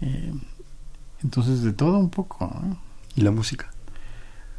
eh, 0.00 0.32
entonces 1.22 1.62
de 1.62 1.72
todo 1.72 1.98
un 1.98 2.10
poco. 2.10 2.46
¿no? 2.62 2.78
¿Y 3.16 3.22
la 3.22 3.30
música? 3.30 3.70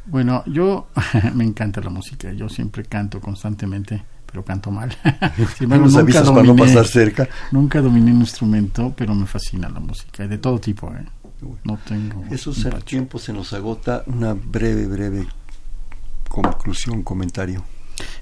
Bueno, 0.06 0.42
yo 0.46 0.88
me 1.34 1.44
encanta 1.44 1.80
la 1.80 1.90
música, 1.90 2.32
yo 2.32 2.48
siempre 2.48 2.84
canto 2.84 3.20
constantemente, 3.20 4.02
pero 4.26 4.44
canto 4.44 4.70
mal. 4.70 4.90
nunca 5.60 6.22
dominé, 6.22 6.62
pasar 6.62 6.86
cerca. 6.86 7.28
Nunca 7.50 7.80
dominé 7.80 8.12
un 8.12 8.20
instrumento, 8.20 8.92
pero 8.96 9.14
me 9.14 9.26
fascina 9.26 9.68
la 9.68 9.80
música, 9.80 10.26
de 10.26 10.38
todo 10.38 10.58
tipo. 10.58 10.92
¿eh? 10.92 11.04
No 11.64 11.78
tengo. 11.78 12.24
Eso 12.30 12.52
el 12.52 12.84
tiempo 12.84 13.18
se 13.18 13.32
nos 13.32 13.52
agota. 13.52 14.04
Una 14.06 14.34
breve, 14.34 14.86
breve 14.86 15.26
conclusión, 16.28 17.02
comentario. 17.02 17.64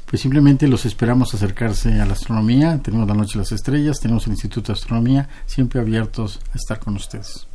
Pues 0.06 0.22
simplemente 0.22 0.66
los 0.66 0.86
esperamos 0.86 1.34
acercarse 1.34 2.00
a 2.00 2.06
la 2.06 2.14
astronomía. 2.14 2.80
Tenemos 2.82 3.06
la 3.06 3.14
Noche 3.14 3.34
de 3.34 3.40
las 3.40 3.52
Estrellas, 3.52 4.00
tenemos 4.00 4.26
el 4.26 4.32
Instituto 4.32 4.72
de 4.72 4.78
Astronomía, 4.78 5.28
siempre 5.46 5.80
abiertos 5.80 6.40
a 6.52 6.56
estar 6.56 6.80
con 6.80 6.96
ustedes. 6.96 7.46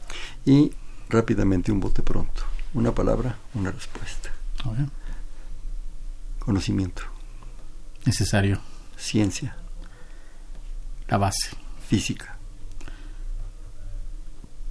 Y 0.46 0.72
rápidamente 1.10 1.72
un 1.72 1.80
bote 1.80 2.02
pronto. 2.02 2.44
Una 2.74 2.94
palabra, 2.94 3.38
una 3.54 3.72
respuesta. 3.72 4.30
Conocimiento. 6.40 7.04
Necesario. 8.06 8.60
Ciencia. 8.98 9.56
La 11.08 11.18
base. 11.18 11.52
Física. 11.88 12.33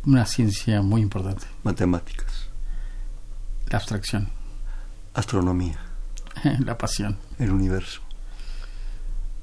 Una 0.05 0.27
ciencia 0.27 0.83
muy 0.83 1.01
importante. 1.01 1.47
Matemáticas. 1.63 2.49
La 3.69 3.79
abstracción. 3.79 4.29
Astronomía. 5.15 5.79
La 6.61 6.77
pasión. 6.77 7.19
El 7.39 7.53
universo. 7.53 8.01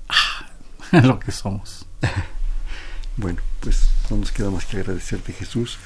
Ah, 0.09 0.49
lo 1.03 1.19
que 1.19 1.31
somos. 1.31 1.85
bueno, 3.17 3.39
pues 3.61 3.89
no 4.09 4.17
nos 4.17 4.31
queda 4.31 4.49
más 4.49 4.65
que 4.65 4.77
agradecerte 4.77 5.33
Jesús 5.33 5.77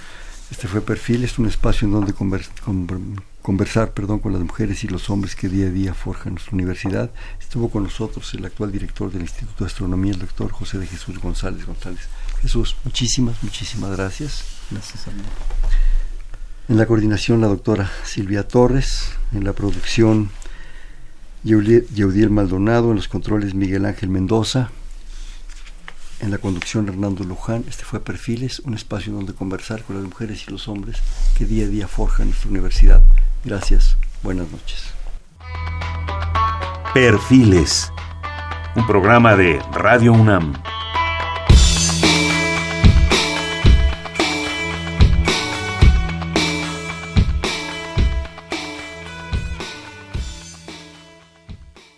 este 0.54 0.68
fue 0.68 0.82
Perfil, 0.82 1.24
es 1.24 1.40
un 1.40 1.48
espacio 1.48 1.88
en 1.88 1.94
donde 1.94 2.14
conversar 3.42 3.94
perdón, 3.94 4.20
con 4.20 4.34
las 4.34 4.42
mujeres 4.44 4.84
y 4.84 4.88
los 4.88 5.10
hombres 5.10 5.36
que 5.36 5.50
día 5.50 5.66
a 5.66 5.72
día 5.72 5.96
forjan 5.96 6.34
nuestra 6.34 6.54
universidad. 6.54 7.10
Estuvo 7.40 7.72
con 7.72 7.82
nosotros 7.82 8.32
el 8.36 8.46
actual 8.46 8.72
director 8.72 9.12
del 9.12 9.24
Instituto 9.24 9.64
de 9.64 9.70
Astronomía, 9.72 10.14
el 10.14 10.20
doctor 10.20 10.52
José 10.52 10.78
de 10.78 10.86
Jesús 10.86 11.18
González 11.18 11.66
González. 11.66 12.02
Jesús, 12.42 12.76
muchísimas, 12.84 13.42
muchísimas 13.42 13.98
gracias. 13.98 14.44
Gracias 14.74 15.06
En 16.68 16.78
la 16.78 16.88
coordinación 16.88 17.42
la 17.42 17.48
doctora 17.48 17.92
Silvia 18.04 18.48
Torres, 18.48 19.12
en 19.32 19.44
la 19.44 19.54
producción 19.54 20.32
Yeudiel 21.44 22.32
Maldonado, 22.32 22.90
en 22.90 22.96
los 22.96 23.08
controles 23.08 23.54
Miguel 23.54 23.86
Ángel 23.86 24.10
Mendoza, 24.10 24.72
en 26.22 26.32
la 26.32 26.40
conducción 26.40 26.88
Hernando 26.90 27.24
Luján. 27.24 27.66
Este 27.70 27.84
fue 27.84 28.00
Perfiles, 28.00 28.62
un 28.62 28.74
espacio 28.74 29.14
donde 29.14 29.34
conversar 29.34 29.84
con 29.84 29.98
las 29.98 30.06
mujeres 30.06 30.46
y 30.48 30.52
los 30.52 30.68
hombres 30.68 30.98
que 31.38 31.46
día 31.46 31.66
a 31.66 31.70
día 31.70 31.88
forjan 31.88 32.30
nuestra 32.30 32.50
universidad. 32.50 33.04
Gracias, 33.46 33.98
buenas 34.24 34.50
noches. 34.50 34.86
Perfiles, 36.96 37.92
un 38.76 38.88
programa 38.88 39.36
de 39.36 39.62
Radio 39.72 40.14
UNAM. 40.14 40.54